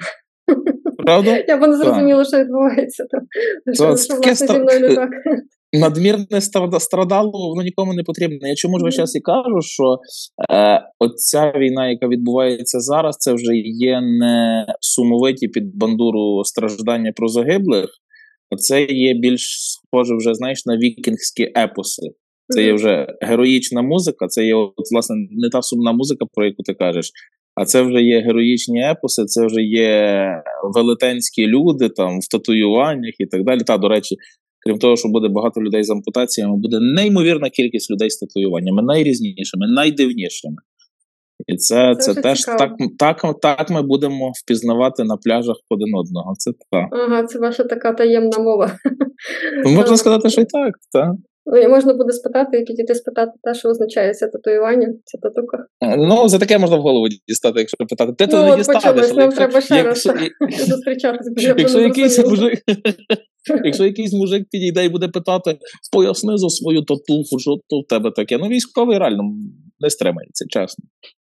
Правда? 1.10 1.44
Я 1.48 1.58
б 1.58 1.68
не 1.68 1.78
зрозуміла, 1.78 2.26
що 2.26 2.38
відбувається. 2.38 3.06
Там. 3.12 3.22
Що, 3.74 3.98
що, 3.98 4.16
власне, 4.16 4.48
зі 4.48 4.60
мною 4.60 4.80
не 4.80 4.96
так 4.96 5.10
надмірне 5.74 6.42
страдало, 6.80 7.50
воно 7.50 7.64
нікому 7.64 7.94
не 7.94 8.04
потрібно. 8.04 8.48
Я 8.48 8.56
чому 8.56 8.80
ж 8.80 8.86
весь 8.86 8.96
час 8.96 9.16
і 9.16 9.20
кажу, 9.20 9.62
що 9.62 9.98
е, 10.52 10.82
оця 11.00 11.54
війна, 11.58 11.90
яка 11.90 12.08
відбувається 12.08 12.80
зараз, 12.80 13.18
це 13.18 13.34
вже 13.34 13.56
є 13.56 14.02
не 14.02 14.66
сумовиті 14.80 15.48
під 15.48 15.78
бандуру 15.78 16.44
страждання 16.44 17.12
про 17.16 17.28
загиблих, 17.28 17.90
а 18.50 18.56
це 18.56 18.84
є 18.84 19.14
більш 19.14 19.42
схоже 19.42 20.16
вже 20.16 20.34
знаєш 20.34 20.66
на 20.66 20.78
вікінгські 20.78 21.52
епоси. 21.58 22.02
Це 22.50 22.64
є 22.64 22.74
вже 22.74 23.08
героїчна 23.22 23.82
музика, 23.82 24.28
це 24.28 24.46
є 24.46 24.56
от, 24.56 24.92
власне 24.92 25.16
не 25.32 25.50
та 25.50 25.62
сумна 25.62 25.92
музика, 25.92 26.26
про 26.34 26.46
яку 26.46 26.64
ти 26.64 26.74
кажеш. 26.74 27.12
А 27.56 27.66
це 27.66 27.82
вже 27.82 28.02
є 28.02 28.22
героїчні 28.22 28.84
епоси, 28.84 29.26
це 29.26 29.46
вже 29.46 29.62
є 29.62 30.28
велетенські 30.76 31.48
люди 31.48 31.90
там 31.90 32.20
в 32.20 32.28
татуюваннях 32.28 33.14
і 33.20 33.26
так 33.26 33.44
далі. 33.44 33.60
Та, 33.60 33.78
до 33.78 33.90
речі, 33.90 34.18
Крім 34.66 34.80
того, 34.80 34.96
що 34.96 35.10
буде 35.10 35.28
багато 35.28 35.62
людей 35.62 35.84
з 35.84 35.90
ампутаціями, 35.90 36.58
буде 36.58 36.80
неймовірна 36.80 37.50
кількість 37.50 37.92
людей 37.92 38.10
з 38.10 38.18
татуюваннями, 38.18 38.82
найрізнішими, 38.84 39.68
найдивнішими. 39.76 40.56
І 41.48 41.56
це 41.56 41.96
це, 42.00 42.14
це 42.14 42.22
теж 42.22 42.46
так 42.46 42.72
так, 43.00 43.40
так 43.42 43.70
ми 43.70 43.82
будемо 43.82 44.32
впізнавати 44.44 45.04
на 45.04 45.18
пляжах 45.18 45.56
один 45.70 45.96
одного. 45.96 46.34
Це 46.38 46.52
так. 46.72 46.88
Ага, 46.92 47.24
це 47.24 47.40
ваша 47.40 47.64
така 47.64 47.94
таємна 47.94 48.38
мова. 48.40 48.72
Можна 49.66 49.98
сказати, 49.98 50.30
що 50.30 50.42
і 50.42 50.46
так. 50.46 50.74
так. 50.92 51.12
Ну, 51.52 51.58
і 51.58 51.68
можна 51.68 51.94
буде 51.94 52.14
спитати 52.14 52.58
і 52.58 52.64
підійти 52.64 52.96
спитати 52.96 53.32
те, 53.44 53.54
що 53.54 53.70
означає 53.70 54.14
це 54.14 54.28
татуювання, 54.28 54.94
це 55.06 55.18
татука. 55.18 55.66
Ну, 55.98 56.28
за 56.28 56.40
таке 56.40 56.58
можна 56.58 56.78
в 56.78 56.82
голову 56.82 57.08
дістати, 57.28 57.60
якщо 57.60 57.78
питати. 57.78 58.14
Де 58.18 58.28
ну, 58.32 58.44
ти 58.44 58.50
не 58.50 58.58
дістанеш? 58.58 59.14
Нам 59.14 59.32
треба 59.32 59.62
ще 59.62 59.84
раз 59.84 60.04
зустрічатися. 60.68 61.32
Якщо 61.58 61.80
якийсь 61.80 62.26
мужик 62.26 62.60
Якщо 63.64 63.86
якийсь 63.86 64.14
мужик 64.14 64.48
підійде 64.52 64.86
і 64.86 64.90
буде 64.90 65.08
питати, 65.08 65.58
поясни 65.92 66.38
за 66.38 66.50
свою 66.50 66.82
татуху, 66.82 67.40
що 67.40 67.52
то 67.68 67.80
в 67.80 67.88
тебе 67.88 68.12
таке. 68.12 68.38
Ну, 68.38 68.48
військовий 68.48 68.98
реально 68.98 69.24
не 69.80 69.90
стримається, 69.90 70.46
чесно. 70.50 70.86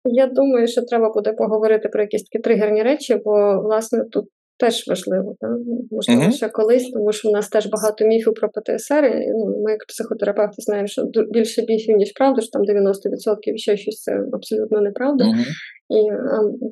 Я 0.04 0.26
думаю, 0.26 0.68
що 0.68 0.82
треба 0.82 1.12
буде 1.12 1.32
поговорити 1.32 1.88
про 1.88 2.02
якісь 2.02 2.22
такі 2.22 2.42
тригерні 2.42 2.82
речі, 2.82 3.20
бо, 3.24 3.62
власне, 3.62 4.04
тут 4.12 4.24
теж 4.58 4.88
важливо, 4.88 5.36
так? 5.40 5.50
можливо, 5.90 6.22
uh-huh. 6.22 6.32
ще 6.32 6.48
колись, 6.48 6.90
тому 6.90 7.12
що 7.12 7.28
в 7.28 7.32
нас 7.32 7.48
теж 7.48 7.66
багато 7.66 8.04
міфів 8.04 8.34
про 8.34 8.48
ПТСР. 8.48 9.04
І, 9.04 9.30
ну, 9.30 9.62
Ми, 9.64 9.70
як 9.70 9.86
психотерапевти, 9.88 10.54
знаємо, 10.58 10.86
що 10.86 11.02
більше 11.30 11.64
міфів, 11.68 11.96
ніж 11.96 12.12
правда, 12.12 12.40
що 12.40 12.50
там 12.50 12.62
90% 12.62 13.56
ще 13.56 13.76
щось 13.76 14.02
це 14.02 14.20
абсолютно 14.32 14.80
неправда. 14.80 15.24
Uh-huh. 15.24 15.44
І 15.88 16.10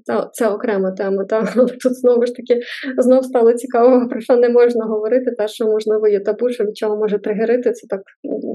та, 0.07 0.31
це 0.33 0.49
окрема 0.49 0.91
тема. 0.91 1.25
Та 1.25 1.43
тут 1.83 1.95
знову 1.95 2.27
ж 2.27 2.35
таки 2.35 2.61
знов 2.99 3.25
стало 3.25 3.53
цікаво, 3.53 4.09
про 4.09 4.21
що 4.21 4.37
не 4.37 4.49
можна 4.49 4.85
говорити, 4.85 5.31
та 5.39 5.49
що 5.49 5.67
можливо 5.67 6.09
є 6.09 6.21
табу, 6.21 6.51
що 6.51 6.65
від 6.65 6.77
чого 6.77 6.97
може 6.97 7.19
тригерити. 7.19 7.73
Це 7.73 7.87
так 7.87 8.01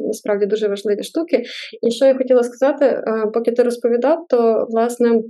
насправді 0.07 0.45
дуже 0.45 0.67
важливі 0.67 1.03
штуки. 1.03 1.43
І 1.81 1.91
що 1.91 2.05
я 2.05 2.17
хотіла 2.17 2.43
сказати, 2.43 3.03
поки 3.33 3.51
ти 3.51 3.63
розповідав, 3.63 4.25
то 4.29 4.67
власне. 4.69 5.21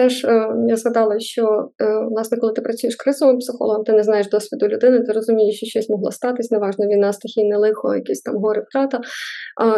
Теж 0.00 0.24
е, 0.24 0.48
я 0.68 0.76
згадала, 0.76 1.20
що 1.20 1.68
е, 1.82 2.04
власне, 2.10 2.38
коли 2.38 2.52
ти 2.52 2.60
працюєш 2.60 2.96
кризовим 2.96 3.38
психологом, 3.38 3.84
ти 3.84 3.92
не 3.92 4.02
знаєш 4.02 4.28
досвіду 4.28 4.68
людини, 4.68 5.00
ти 5.00 5.12
розумієш, 5.12 5.56
що 5.56 5.66
щось 5.66 5.88
могло 5.88 6.12
статись, 6.12 6.50
неважно 6.50 6.86
війна, 6.86 7.12
стихійне 7.12 7.56
лихо, 7.56 7.94
якісь 7.94 8.22
там 8.22 8.36
гори 8.36 8.64
втрата. 8.68 9.00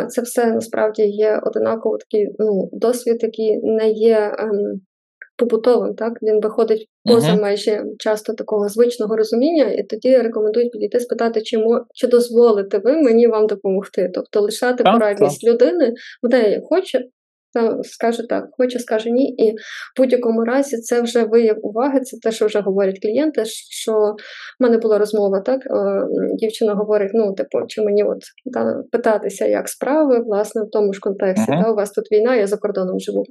Це 0.08 0.22
все 0.22 0.46
насправді 0.46 1.02
є 1.02 1.40
одинаково 1.42 1.98
такий 1.98 2.28
ну, 2.38 2.68
досвід, 2.72 3.18
який 3.22 3.60
не 3.62 3.90
є 3.90 4.36
ем, 4.38 4.80
побутовим. 5.36 5.94
Так 5.94 6.12
він 6.22 6.40
виходить 6.40 6.88
поза 7.04 7.32
uh-huh. 7.32 7.40
майже 7.40 7.84
часто 7.98 8.32
такого 8.32 8.68
звичного 8.68 9.16
розуміння, 9.16 9.64
і 9.64 9.82
тоді 9.82 10.16
рекомендують 10.16 10.72
підійти 10.72 11.00
спитати, 11.00 11.42
чи 11.42 11.58
мо, 11.58 11.84
чи 11.94 12.06
дозволите 12.06 12.78
ви 12.78 13.02
мені 13.02 13.26
вам 13.26 13.46
допомогти, 13.46 14.10
тобто 14.14 14.40
лишати 14.40 14.84
порадність 14.84 15.44
людини, 15.44 15.94
в 16.22 16.28
неї 16.28 16.62
хоче 16.68 17.04
скаже 17.82 18.22
так, 18.28 18.44
хоче, 18.58 18.78
скаже 18.78 19.10
ні. 19.10 19.34
І 19.34 19.52
в 19.52 19.54
будь-якому 19.96 20.44
разі 20.44 20.76
це 20.76 21.02
вже 21.02 21.24
вияв 21.24 21.56
уваги, 21.62 22.00
це 22.00 22.16
те, 22.22 22.32
що 22.32 22.46
вже 22.46 22.60
говорять 22.60 22.98
клієнти. 23.02 23.44
Що 23.44 23.92
в 24.60 24.62
мене 24.62 24.78
була 24.78 24.98
розмова, 24.98 25.40
так 25.40 25.60
дівчина 26.38 26.74
говорить: 26.74 27.10
ну, 27.14 27.34
типу, 27.34 27.58
чи 27.68 27.82
мені 27.82 28.04
от 28.04 28.18
та, 28.54 28.82
питатися, 28.92 29.46
як 29.46 29.68
справи, 29.68 30.22
власне, 30.26 30.62
в 30.62 30.70
тому 30.70 30.92
ж 30.92 31.00
контексті, 31.00 31.52
uh-huh. 31.52 31.62
та 31.62 31.72
у 31.72 31.74
вас 31.74 31.90
тут 31.90 32.12
війна, 32.12 32.36
я 32.36 32.46
за 32.46 32.56
кордоном 32.56 33.00
живу. 33.00 33.24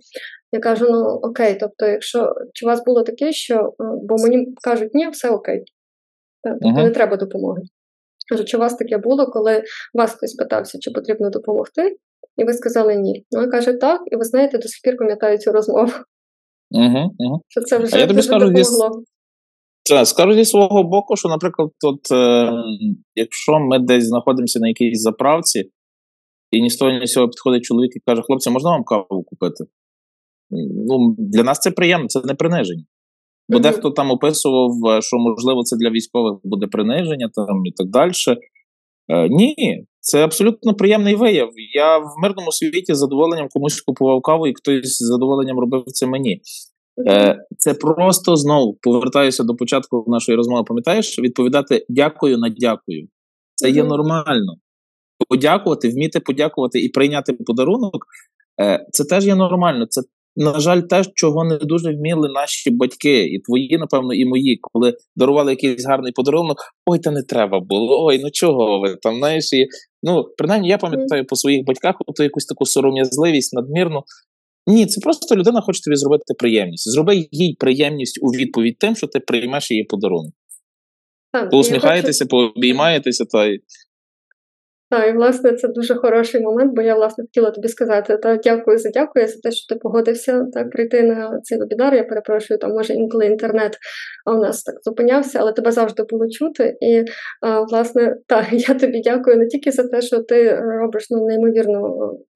Я 0.52 0.60
кажу: 0.60 0.88
ну 0.90 1.06
окей, 1.06 1.58
тобто, 1.60 1.86
якщо 1.86 2.34
чи 2.54 2.66
у 2.66 2.70
вас 2.70 2.84
було 2.86 3.04
таке, 3.04 3.32
що 3.32 3.74
бо 3.80 4.16
мені 4.18 4.48
кажуть, 4.64 4.94
ні, 4.94 5.10
все 5.10 5.30
окей, 5.30 5.64
тобто 6.44 6.70
uh-huh. 6.70 6.84
не 6.84 6.92
треба 6.92 7.18
допомоги. 7.18 7.62
Кажу, 8.30 8.44
чи 8.44 8.58
у 8.58 8.60
вас 8.60 8.76
таке 8.76 8.98
було, 8.98 9.28
коли 9.28 9.64
вас 9.94 10.14
хтось 10.14 10.34
питався, 10.34 10.80
чи 10.80 10.92
потрібно 10.92 11.30
допомогти? 11.30 11.98
І 12.38 12.44
ви 12.44 12.54
сказали 12.54 12.96
ні. 12.96 13.26
Ну, 13.32 13.42
він 13.42 13.50
каже, 13.50 13.74
так, 13.74 14.02
і 14.12 14.16
ви 14.16 14.24
знаєте, 14.24 14.58
до 14.58 14.68
сих 14.68 14.82
пір 14.84 14.98
пам'ятаю 14.98 15.38
цю 15.38 15.52
розмову. 15.52 15.92
Угу, 16.72 17.16
угу. 17.20 17.42
Що 17.48 17.62
це 17.62 17.78
вже 17.78 17.98
а 17.98 18.00
я 18.00 18.08
тобі 18.08 18.22
скажу, 18.22 18.46
допомогло. 18.50 19.04
Це, 19.84 20.06
скажу 20.06 20.34
зі 20.34 20.46
свого 20.46 20.84
боку, 20.84 21.16
що, 21.16 21.30
наприклад, 21.30 21.70
от, 21.86 22.12
е, 22.12 22.52
якщо 23.16 23.60
ми 23.60 23.80
десь 23.80 24.06
знаходимося 24.06 24.60
на 24.60 24.68
якійсь 24.68 25.02
заправці, 25.02 25.72
і 26.52 26.62
ні 26.62 26.70
з 26.70 26.78
того, 26.78 26.92
ні 26.92 27.08
з 27.08 27.12
цього 27.12 27.28
підходить 27.28 27.64
чоловік 27.64 27.96
і 27.96 28.00
каже, 28.00 28.22
хлопці, 28.22 28.50
можна 28.50 28.70
вам 28.70 28.84
каву 28.84 29.24
купити? 29.24 29.64
Ну, 30.88 31.16
Для 31.18 31.44
нас 31.44 31.60
це 31.60 31.72
приємно, 31.72 32.08
це 32.08 32.22
не 32.26 32.34
приниження. 32.34 32.84
Бо 33.50 33.58
mm-hmm. 33.58 33.62
дехто 33.62 33.92
там 33.92 34.12
описував, 34.12 35.04
що 35.04 35.18
можливо 35.18 35.64
це 35.64 35.78
для 35.78 35.90
військових 35.90 36.40
буде 36.44 36.68
приниження 36.68 37.30
там 37.34 37.66
і 37.66 37.72
так 37.72 37.88
далі. 37.88 38.12
Е, 39.08 39.30
ні, 39.30 39.86
це 40.02 40.24
абсолютно 40.24 40.74
приємний 40.74 41.16
вияв. 41.16 41.50
Я 41.74 41.98
в 41.98 42.14
мирному 42.24 42.52
світі 42.52 42.94
з 42.94 42.98
задоволенням 42.98 43.48
комусь 43.50 43.82
купував 43.82 44.22
каву, 44.22 44.48
і 44.48 44.54
хтось 44.54 44.98
з 44.98 45.06
задоволенням 45.06 45.60
робив 45.60 45.84
це 45.86 46.08
мені. 46.08 46.42
Е, 47.08 47.38
Це 47.58 47.74
просто 47.74 48.36
знову 48.36 48.78
повертаюся 48.82 49.44
до 49.44 49.56
початку 49.56 50.06
нашої 50.08 50.36
розмови. 50.36 50.64
Пам'ятаєш, 50.64 51.20
відповідати 51.20 51.86
дякую 51.90 52.38
на 52.38 52.50
дякую. 52.50 53.08
Це 53.56 53.70
є 53.70 53.84
нормально. 53.84 54.56
Подякувати, 55.30 55.90
вміти 55.90 56.20
подякувати 56.20 56.80
і 56.80 56.90
прийняти 56.90 57.34
подарунок. 57.34 58.06
Е, 58.62 58.86
Це 58.92 59.04
теж 59.04 59.28
є 59.28 59.36
нормально. 59.36 59.86
Це 59.90 60.02
на 60.36 60.60
жаль, 60.60 60.82
те, 60.82 61.04
чого 61.16 61.44
не 61.44 61.58
дуже 61.58 61.94
вміли 61.94 62.30
наші 62.30 62.72
батьки, 62.72 63.26
і 63.26 63.40
твої, 63.40 63.78
напевно, 63.78 64.14
і 64.14 64.26
мої, 64.26 64.60
коли 64.62 64.94
дарували 65.16 65.52
якийсь 65.52 65.86
гарний 65.86 66.12
подарунок, 66.12 66.58
ой, 66.86 67.00
та 67.00 67.12
не 67.12 67.24
треба 67.24 67.60
було, 67.60 68.06
ой, 68.06 68.20
ну 68.24 68.30
чого 68.32 68.80
ви 68.80 68.98
там, 69.02 69.18
знаєш, 69.18 69.54
і 69.54 69.68
ну, 70.04 70.26
принаймні, 70.38 70.70
я 70.70 70.78
пам'ятаю 70.78 71.26
по 71.26 71.36
своїх 71.36 71.66
батьках 71.66 71.96
то 72.16 72.24
якусь 72.24 72.46
таку 72.46 72.66
сором'язливість, 72.66 73.54
надмірну. 73.54 74.04
Ні, 74.68 74.86
це 74.86 75.02
просто 75.02 75.36
людина 75.36 75.62
хоче 75.62 75.82
тобі 75.82 75.96
зробити 75.96 76.34
приємність. 76.38 76.92
Зроби 76.92 77.28
їй 77.32 77.56
приємність 77.60 78.20
у 78.22 78.28
відповідь 78.28 78.78
тим, 78.80 78.96
що 78.96 79.08
ти 79.08 79.20
приймеш 79.20 79.72
її 79.72 79.84
подарунок. 79.84 80.34
Поусміхаєтеся, 81.52 82.26
пообіймаєтеся, 82.26 83.26
та 83.26 83.50
так, 84.92 85.10
і 85.10 85.12
власне 85.12 85.54
це 85.54 85.68
дуже 85.68 85.96
хороший 85.96 86.42
момент, 86.42 86.76
бо 86.76 86.82
я 86.82 86.96
власне 86.96 87.24
хотіла 87.24 87.52
тобі 87.52 87.68
сказати 87.68 88.18
та 88.18 88.36
дякую 88.36 88.78
за 88.78 88.90
дякую 88.90 89.28
за 89.28 89.40
те, 89.40 89.52
що 89.52 89.76
ти 89.76 89.80
погодився 89.80 90.46
так 90.54 90.70
прийти 90.70 91.04
на 91.04 91.40
цей 91.44 91.60
вебінар. 91.60 91.96
Я 91.96 92.04
перепрошую, 92.04 92.58
там 92.58 92.72
може 92.72 92.94
інколи 92.94 93.26
інтернет 93.26 93.78
у 94.26 94.32
нас 94.32 94.64
так 94.64 94.76
зупинявся, 94.84 95.40
але 95.40 95.54
тебе 95.54 95.72
завжди 95.72 96.04
було 96.04 96.30
чути. 96.30 96.78
І 96.82 97.04
власне, 97.70 98.16
так, 98.28 98.46
я 98.52 98.74
тобі 98.74 99.02
дякую 99.02 99.38
не 99.38 99.48
тільки 99.48 99.72
за 99.72 99.88
те, 99.88 100.02
що 100.02 100.20
ти 100.20 100.56
робиш 100.56 101.08
ну 101.10 101.26
неймовірно 101.28 101.82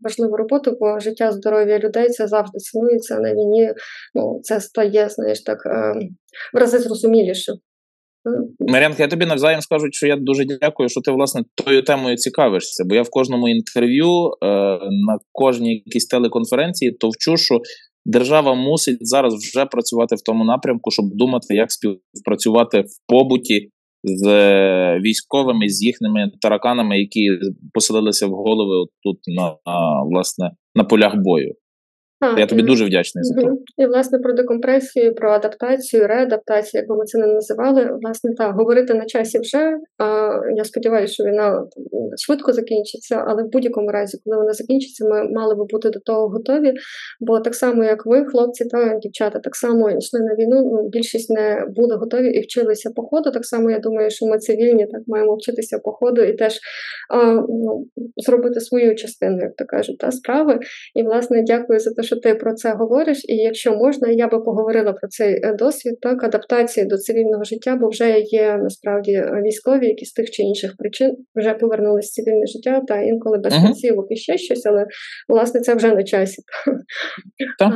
важливу 0.01 0.37
роботу, 0.37 0.77
бо 0.79 0.99
життя 0.99 1.31
здоров'я 1.31 1.79
людей 1.79 2.09
це 2.09 2.27
завжди 2.27 2.57
цінується 2.57 3.19
на 3.19 3.33
війні. 3.33 3.73
Ну 4.13 4.39
це 4.43 4.61
стає, 4.61 5.09
знаєш, 5.09 5.43
так 5.43 5.65
ем, 5.65 6.09
в 6.53 6.57
рази 6.57 6.79
зрозуміліше. 6.79 7.53
Марянка, 8.59 9.03
я 9.03 9.07
тобі 9.07 9.25
навзаєм 9.25 9.61
скажу, 9.61 9.87
що 9.91 10.07
я 10.07 10.15
дуже 10.15 10.45
дякую, 10.45 10.89
що 10.89 11.01
ти 11.01 11.11
власне 11.11 11.43
тою 11.65 11.83
темою 11.83 12.15
цікавишся. 12.15 12.83
Бо 12.85 12.95
я 12.95 13.01
в 13.01 13.09
кожному 13.09 13.49
інтерв'ю, 13.49 14.31
е, 14.43 14.47
на 14.81 15.19
кожній 15.31 15.83
якійсь 15.85 16.05
телеконференції 16.05 16.91
товчу, 16.91 17.37
що 17.37 17.59
держава 18.05 18.55
мусить 18.55 18.97
зараз 19.07 19.33
вже 19.33 19.65
працювати 19.65 20.15
в 20.15 20.21
тому 20.21 20.45
напрямку, 20.45 20.91
щоб 20.91 21.05
думати, 21.05 21.55
як 21.55 21.71
співпрацювати 21.71 22.81
в 22.81 23.07
побуті 23.07 23.69
з 24.03 24.27
е, 24.27 24.99
військовими, 25.03 25.69
з 25.69 25.83
їхніми 25.83 26.31
тараканами, 26.41 26.99
які 26.99 27.29
поселилися 27.73 28.27
в 28.27 28.31
голови 28.31 28.85
тут 29.03 29.17
на, 29.27 29.43
на 29.43 30.03
власне 30.03 30.51
на 30.75 30.83
полях 30.83 31.13
бою. 31.15 31.53
А, 32.19 32.39
Я 32.39 32.45
тобі 32.45 32.61
і- 32.61 32.65
дуже 32.65 32.85
вдячний 32.85 33.23
за 33.23 33.41
це. 33.41 33.47
І 33.77 33.85
власне 33.85 34.19
про 34.19 34.33
декомпресію, 34.33 35.15
про 35.15 35.31
адаптацію, 35.31 36.07
реадаптацію, 36.07 36.81
як 36.81 36.89
би 36.89 36.97
ми 36.97 37.05
це 37.05 37.17
не 37.17 37.27
називали. 37.27 37.89
Власне, 38.01 38.33
так, 38.37 38.55
говорити 38.55 38.93
на 38.93 39.05
часі 39.05 39.39
вже. 39.39 39.77
А, 39.97 40.31
я 40.55 40.63
сподіваюся, 40.63 41.13
що 41.13 41.23
війна 41.23 41.65
швидко 42.25 42.53
закінчиться, 42.53 43.23
але 43.27 43.43
в 43.43 43.49
будь-якому 43.49 43.91
разі, 43.91 44.17
коли 44.25 44.37
вона 44.37 44.53
закінчиться, 44.53 45.05
ми 45.05 45.29
мали 45.29 45.55
би 45.55 45.65
бути 45.65 45.89
до 45.89 45.99
того 45.99 46.27
готові. 46.29 46.73
Бо 47.19 47.39
так 47.39 47.55
само, 47.55 47.83
як 47.83 48.05
ви, 48.05 48.25
хлопці 48.25 48.65
та 48.65 48.97
дівчата, 49.01 49.39
так 49.39 49.55
само 49.55 49.89
йшли 49.89 50.19
на 50.19 50.35
війну. 50.35 50.71
Ну, 50.73 50.89
більшість 50.89 51.29
не 51.29 51.65
були 51.75 51.95
готові 51.95 52.31
і 52.31 52.41
вчилися 52.41 52.91
по 52.95 53.03
ходу. 53.03 53.31
Так 53.31 53.45
само 53.45 53.71
я 53.71 53.79
думаю, 53.79 54.09
що 54.09 54.25
ми 54.25 54.37
цивільні 54.37 54.87
так 54.87 55.01
маємо 55.07 55.35
вчитися 55.35 55.79
по 55.79 55.91
ходу 55.91 56.21
і 56.21 56.33
теж 56.33 56.59
а, 57.09 57.33
ну, 57.33 57.85
зробити 58.17 58.59
свою 58.59 58.95
частину, 58.95 59.37
як 59.41 59.55
то 59.55 59.65
кажуть, 59.65 59.97
та 59.97 60.11
справи. 60.11 60.59
І 60.95 61.03
власне 61.03 61.43
дякую 61.47 61.79
за 61.79 61.91
те, 61.93 62.03
що 62.03 62.14
ти 62.15 62.35
про 62.35 62.53
це 62.53 62.73
говориш. 62.73 63.25
І 63.27 63.35
якщо 63.35 63.75
можна, 63.75 64.07
я 64.09 64.27
би 64.27 64.39
поговорила 64.39 64.93
про 64.93 65.07
цей 65.07 65.33
е, 65.43 65.53
досвід, 65.53 65.99
так 66.01 66.23
адаптації 66.23 66.85
до 66.85 66.97
цивільного 66.97 67.43
життя, 67.43 67.77
бо 67.81 67.89
вже 67.89 68.19
є 68.19 68.57
насправді 68.63 69.11
е, 69.11 69.41
військові, 69.45 69.87
які 69.87 70.05
з 70.05 70.13
тих 70.13 70.31
чи 70.31 70.43
інших 70.43 70.73
причин 70.77 71.15
вже 71.35 71.53
повернулися 71.53 72.07
в 72.07 72.13
цивільне 72.13 72.45
життя, 72.45 72.81
та 72.87 73.01
інколи 73.01 73.37
без 73.37 73.53
кінцівок 73.53 74.05
і 74.09 74.15
ще 74.15 74.37
щось, 74.37 74.65
але 74.65 74.85
власне 75.29 75.59
це 75.61 75.75
вже 75.75 75.95
на 75.95 76.03
часі. 76.03 76.41
А, 77.63 77.71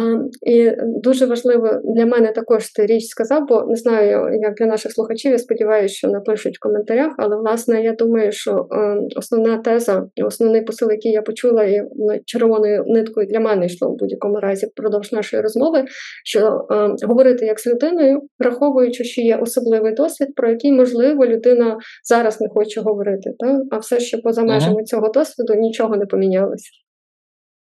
І 0.49 0.71
дуже 0.81 1.25
важливо 1.25 1.81
для 1.95 2.05
мене 2.05 2.31
також 2.31 2.69
ти 2.69 2.85
річ 2.85 3.05
сказав, 3.05 3.45
бо 3.49 3.65
не 3.69 3.75
знаю, 3.75 4.39
як 4.41 4.55
для 4.55 4.65
наших 4.65 4.91
слухачів, 4.91 5.31
я 5.31 5.37
сподіваюся, 5.37 5.95
що 5.95 6.07
напишуть 6.07 6.57
в 6.57 6.59
коментарях. 6.59 7.13
Але 7.17 7.35
власне 7.35 7.83
я 7.83 7.93
думаю, 7.93 8.31
що 8.31 8.67
е, 8.71 8.99
основна 9.15 9.57
теза, 9.57 10.07
основний 10.25 10.61
посил, 10.61 10.91
який 10.91 11.11
я 11.11 11.21
почула, 11.21 11.63
і 11.63 11.81
ну, 11.95 12.19
червоною 12.25 12.83
ниткою 12.87 13.27
для 13.27 13.39
мене 13.39 13.65
йшло 13.65 13.91
в 13.91 13.97
будь-якому 14.19 14.39
разі 14.39 14.65
впродовж 14.65 15.11
нашої 15.11 15.41
розмови, 15.41 15.85
що 16.25 16.39
е, 16.71 17.05
говорити 17.07 17.45
як 17.45 17.59
з 17.59 17.67
людиною, 17.67 18.21
враховуючи, 18.39 19.03
що 19.03 19.21
є 19.21 19.37
особливий 19.37 19.93
досвід, 19.93 20.27
про 20.35 20.49
який 20.49 20.71
можливо 20.71 21.25
людина 21.25 21.77
зараз 22.03 22.41
не 22.41 22.47
хоче 22.49 22.81
говорити, 22.81 23.29
та 23.39 23.61
а 23.71 23.77
все 23.77 23.99
ще 23.99 24.17
поза 24.17 24.43
межами 24.43 24.83
цього 24.83 25.09
досвіду 25.09 25.53
нічого 25.53 25.95
не 25.95 26.05
помінялося. 26.05 26.69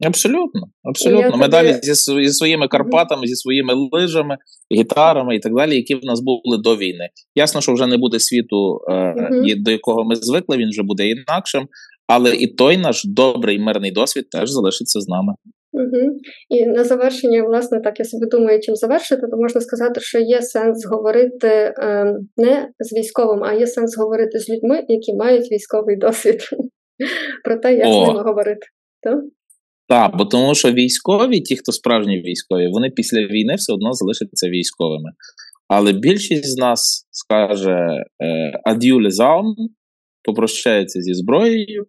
Абсолютно, 0.06 0.60
абсолютно. 0.82 1.36
Ми 1.36 1.48
далі 1.48 1.76
зі, 1.82 1.94
зі 1.94 2.32
своїми 2.32 2.68
Карпатами, 2.68 3.26
зі 3.26 3.36
своїми 3.36 3.74
лижами, 3.92 4.36
гітарами 4.74 5.36
і 5.36 5.38
так 5.38 5.54
далі, 5.54 5.76
які 5.76 5.94
в 5.94 6.04
нас 6.04 6.20
були 6.20 6.58
до 6.58 6.76
війни. 6.76 7.08
Ясно, 7.34 7.60
що 7.60 7.72
вже 7.72 7.86
не 7.86 7.96
буде 7.96 8.20
світу, 8.20 8.80
е, 8.88 9.54
до 9.56 9.70
якого 9.70 10.04
ми 10.04 10.14
звикли, 10.16 10.56
він 10.56 10.68
вже 10.68 10.82
буде 10.82 11.08
інакшим. 11.08 11.68
Але 12.08 12.34
і 12.34 12.46
той 12.46 12.76
наш 12.76 13.04
добрий 13.04 13.58
мирний 13.58 13.92
досвід 13.92 14.30
теж 14.30 14.50
залишиться 14.50 15.00
з 15.00 15.08
нами. 15.08 15.34
Угу. 15.72 16.18
І 16.48 16.66
на 16.66 16.84
завершення, 16.84 17.42
власне, 17.42 17.80
так 17.80 17.98
я 17.98 18.04
собі 18.04 18.26
думаю, 18.26 18.60
чим 18.60 18.76
завершити, 18.76 19.22
то 19.30 19.36
можна 19.36 19.60
сказати, 19.60 20.00
що 20.00 20.18
є 20.18 20.42
сенс 20.42 20.86
говорити 20.86 21.74
ем, 21.78 22.28
не 22.36 22.68
з 22.78 22.96
військовим, 22.96 23.44
а 23.44 23.52
є 23.52 23.66
сенс 23.66 23.98
говорити 23.98 24.38
з 24.38 24.48
людьми, 24.48 24.84
які 24.88 25.14
мають 25.14 25.52
військовий 25.52 25.96
досвід 25.96 26.40
про 27.44 27.56
те, 27.56 27.74
як 27.74 27.86
О. 27.86 28.04
з 28.04 28.08
ними 28.08 28.22
говорити. 28.22 28.66
Так? 29.02 29.18
Так, 29.88 30.16
бо 30.16 30.24
тому 30.24 30.54
що 30.54 30.72
військові, 30.72 31.40
ті, 31.40 31.56
хто 31.56 31.72
справжні 31.72 32.22
військові, 32.22 32.68
вони 32.68 32.90
після 32.90 33.18
війни 33.18 33.54
все 33.54 33.72
одно 33.72 33.92
залишаться 33.92 34.48
військовими. 34.48 35.10
Але 35.68 35.92
більшість 35.92 36.46
з 36.46 36.56
нас 36.56 37.06
скаже 37.10 38.04
ад'ю 38.64 39.00
лезаун, 39.00 39.54
попрощається 40.22 41.00
зі 41.00 41.14
зброєю 41.14 41.86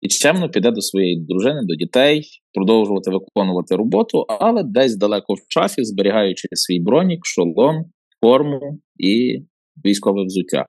і 0.00 0.08
чемно 0.08 0.48
піде 0.48 0.70
до 0.70 0.80
своєї 0.80 1.24
дружини, 1.28 1.60
до 1.64 1.74
дітей, 1.74 2.22
продовжувати 2.54 3.10
виконувати 3.10 3.76
роботу, 3.76 4.24
але 4.28 4.62
десь 4.62 4.96
далеко 4.96 5.34
в 5.34 5.48
часі, 5.48 5.84
зберігаючи 5.84 6.48
свій 6.52 6.80
бронік, 6.80 7.20
шолом, 7.26 7.84
форму 8.20 8.60
і 8.96 9.38
військове 9.84 10.24
взуття. 10.24 10.66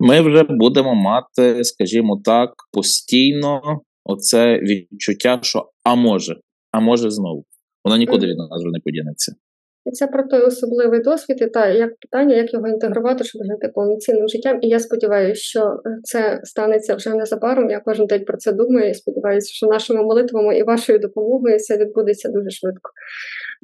Ми 0.00 0.20
вже 0.20 0.44
будемо 0.48 0.94
мати, 0.94 1.64
скажімо 1.64 2.20
так, 2.24 2.50
постійно 2.72 3.80
оце 4.04 4.58
відчуття, 4.58 5.38
що 5.42 5.70
а 5.84 5.94
може, 5.94 6.36
а 6.72 6.80
може 6.80 7.10
знову. 7.10 7.44
Воно 7.84 7.96
нікуди 7.96 8.26
від 8.26 8.36
нас 8.38 8.48
вже 8.62 8.70
не 8.72 8.80
подінеться. 8.84 9.32
І 9.86 9.90
це 9.90 10.06
про 10.06 10.22
той 10.22 10.40
особливий 10.40 11.00
досвід, 11.00 11.38
і 11.40 11.46
та 11.46 11.68
як 11.68 11.98
питання, 11.98 12.36
як 12.36 12.54
його 12.54 12.68
інтегрувати, 12.68 13.24
щоб 13.24 13.42
жити 13.44 13.68
повноцінним 13.74 14.28
життям. 14.28 14.58
І 14.62 14.68
я 14.68 14.78
сподіваюся, 14.78 15.42
що 15.42 15.60
е, 15.60 15.98
це 16.02 16.40
станеться 16.44 16.94
вже 16.94 17.14
незабаром. 17.14 17.70
Я 17.70 17.80
кожен 17.80 18.06
день 18.06 18.24
про 18.24 18.36
це 18.36 18.52
думаю. 18.52 18.90
і 18.90 18.94
Сподіваюся, 18.94 19.52
що 19.52 19.66
нашими 19.66 20.02
молитвами 20.02 20.58
і 20.58 20.62
вашою 20.62 20.98
допомогою 20.98 21.58
це 21.58 21.76
відбудеться 21.78 22.28
дуже 22.28 22.50
швидко. 22.50 22.90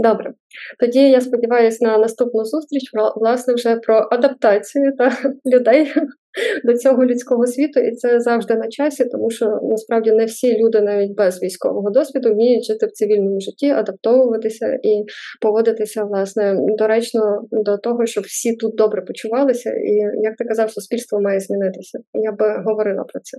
Добре, 0.00 0.32
тоді 0.80 1.10
я 1.10 1.20
сподіваюся 1.20 1.84
на 1.84 1.98
наступну 1.98 2.44
зустріч, 2.44 2.90
про 2.90 3.12
власне 3.16 3.54
вже 3.54 3.76
про 3.76 4.08
адаптацію 4.10 4.92
та 4.98 5.12
людей 5.56 5.92
до 6.64 6.76
цього 6.76 7.04
людського 7.04 7.46
світу, 7.46 7.80
і 7.80 7.92
це 7.92 8.20
завжди 8.20 8.54
на 8.54 8.68
часі, 8.68 9.04
тому 9.04 9.30
що 9.30 9.60
насправді 9.62 10.12
не 10.12 10.24
всі 10.24 10.58
люди, 10.58 10.80
навіть 10.80 11.16
без 11.16 11.42
військового 11.42 11.90
досвіду, 11.90 12.32
вміють 12.32 12.64
жити 12.64 12.86
в 12.86 12.92
цивільному 12.92 13.40
житті, 13.40 13.70
адаптовуватися 13.70 14.78
і 14.82 15.04
поводитися 15.40 16.04
власне 16.04 16.56
доречно 16.78 17.42
до 17.50 17.78
того, 17.78 18.06
щоб 18.06 18.24
всі 18.24 18.56
тут 18.56 18.74
добре 18.76 19.02
почувалися. 19.02 19.70
І 19.70 19.92
як 20.22 20.36
ти 20.38 20.44
казав, 20.44 20.70
суспільство 20.70 21.20
має 21.20 21.40
змінитися. 21.40 21.98
Я 22.12 22.32
би 22.32 22.62
говорила 22.66 23.04
про 23.04 23.20
це. 23.20 23.38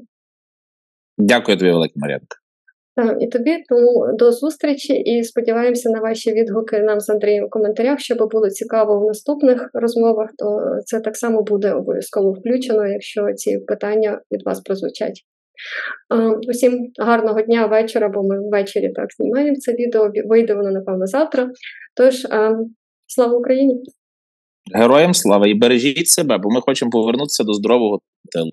Дякую 1.17 1.57
тобі, 1.57 1.71
Велика 1.71 1.93
Мар'янка. 1.95 2.48
Так, 2.95 3.17
і 3.19 3.27
тобі 3.27 3.63
тому 3.69 4.07
до 4.13 4.31
зустрічі 4.31 4.93
і 4.93 5.23
сподіваємося 5.23 5.89
на 5.89 5.99
ваші 5.99 6.33
відгуки 6.33 6.79
нам 6.79 6.99
з 6.99 7.09
Андрієм 7.09 7.45
в 7.45 7.49
коментарях, 7.49 7.99
щоб 7.99 8.29
було 8.31 8.49
цікаво 8.49 8.99
в 8.99 9.05
наступних 9.05 9.69
розмовах, 9.73 10.29
то 10.37 10.59
це 10.85 10.99
так 10.99 11.17
само 11.17 11.43
буде 11.43 11.73
обов'язково 11.73 12.31
включено, 12.31 12.87
якщо 12.87 13.33
ці 13.33 13.57
питання 13.57 14.21
від 14.31 14.45
вас 14.45 14.61
прозвучать. 14.61 15.21
Усім 16.49 16.91
гарного 16.99 17.41
дня, 17.41 17.65
вечора, 17.65 18.09
бо 18.09 18.23
ми 18.23 18.49
ввечері 18.49 18.89
так 18.95 19.05
знімаємо 19.17 19.55
це 19.55 19.73
відео. 19.73 20.11
Вийде 20.25 20.53
воно, 20.53 20.71
напевно, 20.71 21.07
завтра. 21.07 21.49
Тож, 21.95 22.27
слава 23.07 23.37
Україні! 23.37 23.83
Героям 24.75 25.13
слава 25.13 25.47
і 25.47 25.53
бережіть 25.53 26.07
себе, 26.07 26.37
бо 26.37 26.49
ми 26.49 26.61
хочемо 26.61 26.91
повернутися 26.91 27.43
до 27.43 27.53
здорового 27.53 27.99
тилу. 28.31 28.49